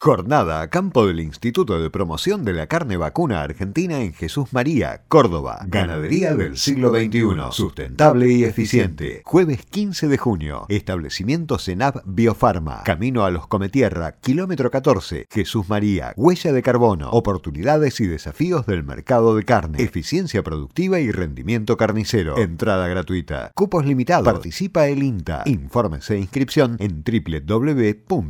Jornada 0.00 0.60
a 0.60 0.70
campo 0.70 1.08
del 1.08 1.18
Instituto 1.18 1.82
de 1.82 1.90
Promoción 1.90 2.44
de 2.44 2.52
la 2.52 2.68
Carne 2.68 2.96
Vacuna 2.96 3.42
Argentina 3.42 4.00
en 4.00 4.12
Jesús 4.12 4.52
María, 4.52 5.02
Córdoba. 5.08 5.58
Ganadería 5.66 6.36
del 6.36 6.56
siglo 6.56 6.90
XXI. 6.90 7.20
Sustentable 7.50 8.30
y 8.30 8.44
eficiente. 8.44 9.22
Jueves 9.24 9.66
15 9.66 10.06
de 10.06 10.16
junio. 10.16 10.66
Establecimiento 10.68 11.58
Senab 11.58 12.04
Biofarma. 12.06 12.84
Camino 12.84 13.24
a 13.24 13.32
los 13.32 13.48
Cometierra, 13.48 14.20
kilómetro 14.20 14.70
14. 14.70 15.26
Jesús 15.28 15.68
María. 15.68 16.12
Huella 16.16 16.52
de 16.52 16.62
carbono. 16.62 17.10
Oportunidades 17.10 17.98
y 18.00 18.06
desafíos 18.06 18.66
del 18.66 18.84
mercado 18.84 19.34
de 19.34 19.42
carne. 19.42 19.82
Eficiencia 19.82 20.44
productiva 20.44 21.00
y 21.00 21.10
rendimiento 21.10 21.76
carnicero. 21.76 22.38
Entrada 22.38 22.86
gratuita. 22.86 23.50
Cupos 23.52 23.84
limitados. 23.84 24.32
Participa 24.32 24.86
el 24.86 25.02
INTA. 25.02 25.42
Informes 25.46 26.08
e 26.10 26.18
inscripción 26.18 26.76
en 26.78 27.02
www.ipcda.com 27.02 28.28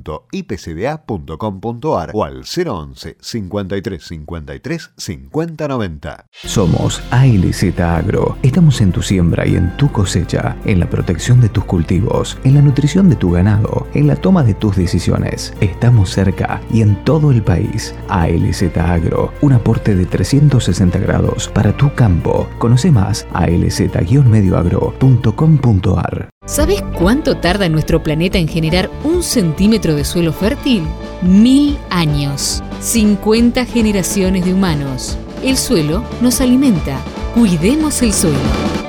o 1.61 2.25
al 2.25 2.45
011 2.45 3.17
53 3.21 4.03
53 4.03 4.91
50 4.97 5.69
90. 5.69 6.27
Somos 6.45 7.03
ALZ 7.11 7.81
Agro. 7.81 8.37
Estamos 8.43 8.81
en 8.81 8.93
tu 8.93 9.03
siembra 9.03 9.47
y 9.47 9.57
en 9.57 9.77
tu 9.77 9.91
cosecha, 9.93 10.57
en 10.65 10.81
la 10.81 10.89
protección 10.89 11.41
de 11.41 11.49
tus 11.49 11.65
cultivos, 11.65 12.39
en 12.45 12.55
la 12.55 12.63
nutrición 12.63 13.09
de 13.09 13.17
tu 13.17 13.33
ganado, 13.33 13.87
en 13.95 14.07
la 14.07 14.15
toma 14.17 14.43
de 14.43 14.55
tus 14.55 14.77
decisiones. 14.77 15.55
Estamos 15.61 16.11
cerca 16.11 16.61
y 16.73 16.83
en 16.83 17.05
todo 17.05 17.31
el 17.31 17.43
país. 17.43 17.95
ALZ 18.09 18.77
Agro, 18.77 19.33
un 19.41 19.53
aporte 19.53 19.95
de 19.95 20.07
360 20.07 20.99
grados 20.99 21.49
para 21.49 21.77
tu 21.77 21.95
campo. 21.95 22.49
Conoce 22.59 22.91
más 22.91 23.27
a 23.33 23.45
alz-medioagro.com.ar. 23.45 26.31
¿Sabes 26.47 26.83
cuánto 26.99 27.37
tarda 27.37 27.69
nuestro 27.69 28.03
planeta 28.03 28.39
en 28.39 28.49
generar 28.49 28.91
un 29.05 29.23
centímetro 29.23 29.95
de 29.95 30.05
suelo 30.05 30.33
fértil? 30.33 30.85
Mil 31.23 31.77
años. 31.91 32.63
50 32.81 33.65
generaciones 33.65 34.45
de 34.45 34.55
humanos. 34.55 35.19
El 35.43 35.57
suelo 35.57 36.05
nos 36.21 36.41
alimenta. 36.41 36.97
Cuidemos 37.35 38.03
el 38.03 38.13
suelo. 38.13 38.39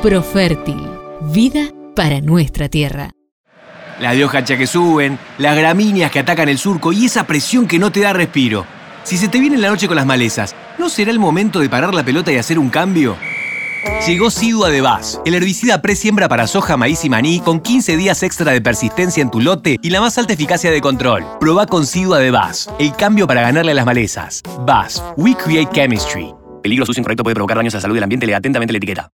Profértil. 0.04 0.80
Vida 1.34 1.72
para 1.96 2.22
nuestra 2.22 2.70
tierra. 2.70 3.10
La 4.00 4.14
de 4.14 4.24
hoja 4.24 4.44
que 4.44 4.68
suben, 4.68 5.18
las 5.40 5.58
gramíneas 5.58 6.12
que 6.12 6.20
atacan 6.20 6.50
el 6.50 6.60
surco 6.60 6.94
y 6.94 7.06
esa 7.06 7.26
presión 7.26 7.68
que 7.68 7.80
no 7.80 7.92
te 7.92 8.02
da 8.02 8.14
respiro. 8.14 8.64
Si 9.04 9.18
se 9.18 9.28
te 9.28 9.40
viene 9.40 9.58
la 9.58 9.70
noche 9.70 9.88
con 9.88 9.96
las 9.96 10.06
malezas, 10.06 10.56
¿no 10.78 10.88
será 10.88 11.10
el 11.10 11.18
momento 11.18 11.60
de 11.60 11.68
parar 11.68 11.96
la 11.96 12.06
pelota 12.06 12.32
y 12.32 12.38
hacer 12.38 12.60
un 12.60 12.70
cambio? 12.70 13.18
Llegó 14.06 14.30
Sidua 14.30 14.70
de 14.70 14.82
Vaz, 14.82 15.22
el 15.26 15.36
herbicida 15.36 15.82
pre-siembra 15.82 16.28
para 16.28 16.48
soja, 16.48 16.78
maíz 16.78 17.04
y 17.06 17.10
maní 17.10 17.40
con 17.40 17.60
15 17.60 17.98
días 17.98 18.24
extra 18.24 18.52
de 18.52 18.62
persistencia 18.62 19.22
en 19.22 19.32
tu 19.32 19.40
lote 19.40 19.78
y 19.82 19.90
la 19.90 20.02
más 20.02 20.18
alta 20.18 20.34
eficacia 20.34 20.72
de 20.72 20.82
control. 20.82 21.24
Proba 21.40 21.66
con 21.66 21.86
Sidua 21.86 22.20
de 22.20 22.32
Vaz, 22.32 22.70
el 22.80 22.94
cambio 22.96 23.28
para 23.28 23.42
ganarle 23.42 23.72
a 23.72 23.76
las 23.76 23.86
malezas. 23.86 24.42
Vaz, 24.66 25.04
we 25.18 25.36
create 25.36 25.72
chemistry. 25.74 26.34
Peligro 26.64 26.86
sucio 26.86 27.02
incorrecto 27.02 27.24
puede 27.24 27.36
provocar 27.36 27.58
daños 27.58 27.74
a 27.76 27.78
la 27.78 27.82
salud 27.82 27.96
del 27.96 28.04
ambiente, 28.04 28.26
lea 28.26 28.38
atentamente 28.38 28.74
la 28.74 28.78
etiqueta. 28.78 29.10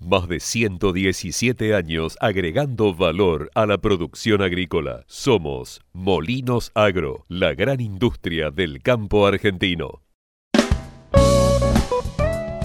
Más 0.00 0.28
de 0.28 0.38
117 0.38 1.74
años 1.74 2.16
agregando 2.20 2.94
valor 2.94 3.50
a 3.54 3.66
la 3.66 3.78
producción 3.78 4.42
agrícola. 4.42 5.02
Somos 5.08 5.80
Molinos 5.92 6.70
Agro, 6.74 7.24
la 7.28 7.54
gran 7.54 7.80
industria 7.80 8.52
del 8.52 8.80
campo 8.80 9.26
argentino. 9.26 10.02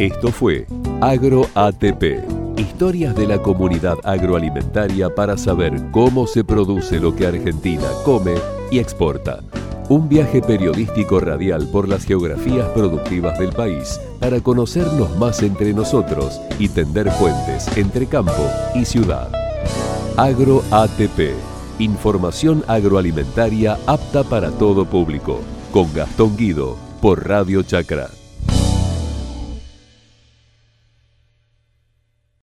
Esto 0.04 0.34
fue 0.34 0.68
Agro 1.00 1.48
ATP. 1.56 2.60
Historias 2.60 3.16
de 3.16 3.26
la 3.26 3.42
comunidad 3.42 3.96
agroalimentaria 4.04 5.16
para 5.16 5.38
saber 5.38 5.82
cómo 5.92 6.28
se 6.28 6.44
produce 6.44 7.00
lo 7.00 7.16
que 7.16 7.26
Argentina 7.26 7.88
come 8.04 8.34
y 8.70 8.80
exporta. 8.80 9.40
Un 9.88 10.10
viaje 10.10 10.42
periodístico 10.42 11.22
radial 11.22 11.70
por 11.72 11.88
las 11.88 12.04
geografías 12.04 12.68
productivas 12.72 13.40
del 13.40 13.54
país 13.54 13.98
para 14.20 14.42
conocernos 14.42 15.18
más 15.18 15.42
entre 15.42 15.74
nosotros 15.74 16.38
y 16.60 16.68
tender 16.68 17.10
puentes 17.18 17.70
entre 17.78 18.06
campo 18.06 18.46
y 18.76 18.84
ciudad. 18.84 19.30
Agro 20.18 20.64
ATP. 20.70 21.32
Información 21.80 22.62
agroalimentaria 22.68 23.78
apta 23.88 24.26
para 24.26 24.52
todo 24.52 24.84
público. 24.84 25.40
Con 25.72 25.94
Gastón 25.94 26.36
Guido 26.36 26.76
por 27.00 27.26
Radio 27.26 27.64
Chacra. 27.64 28.10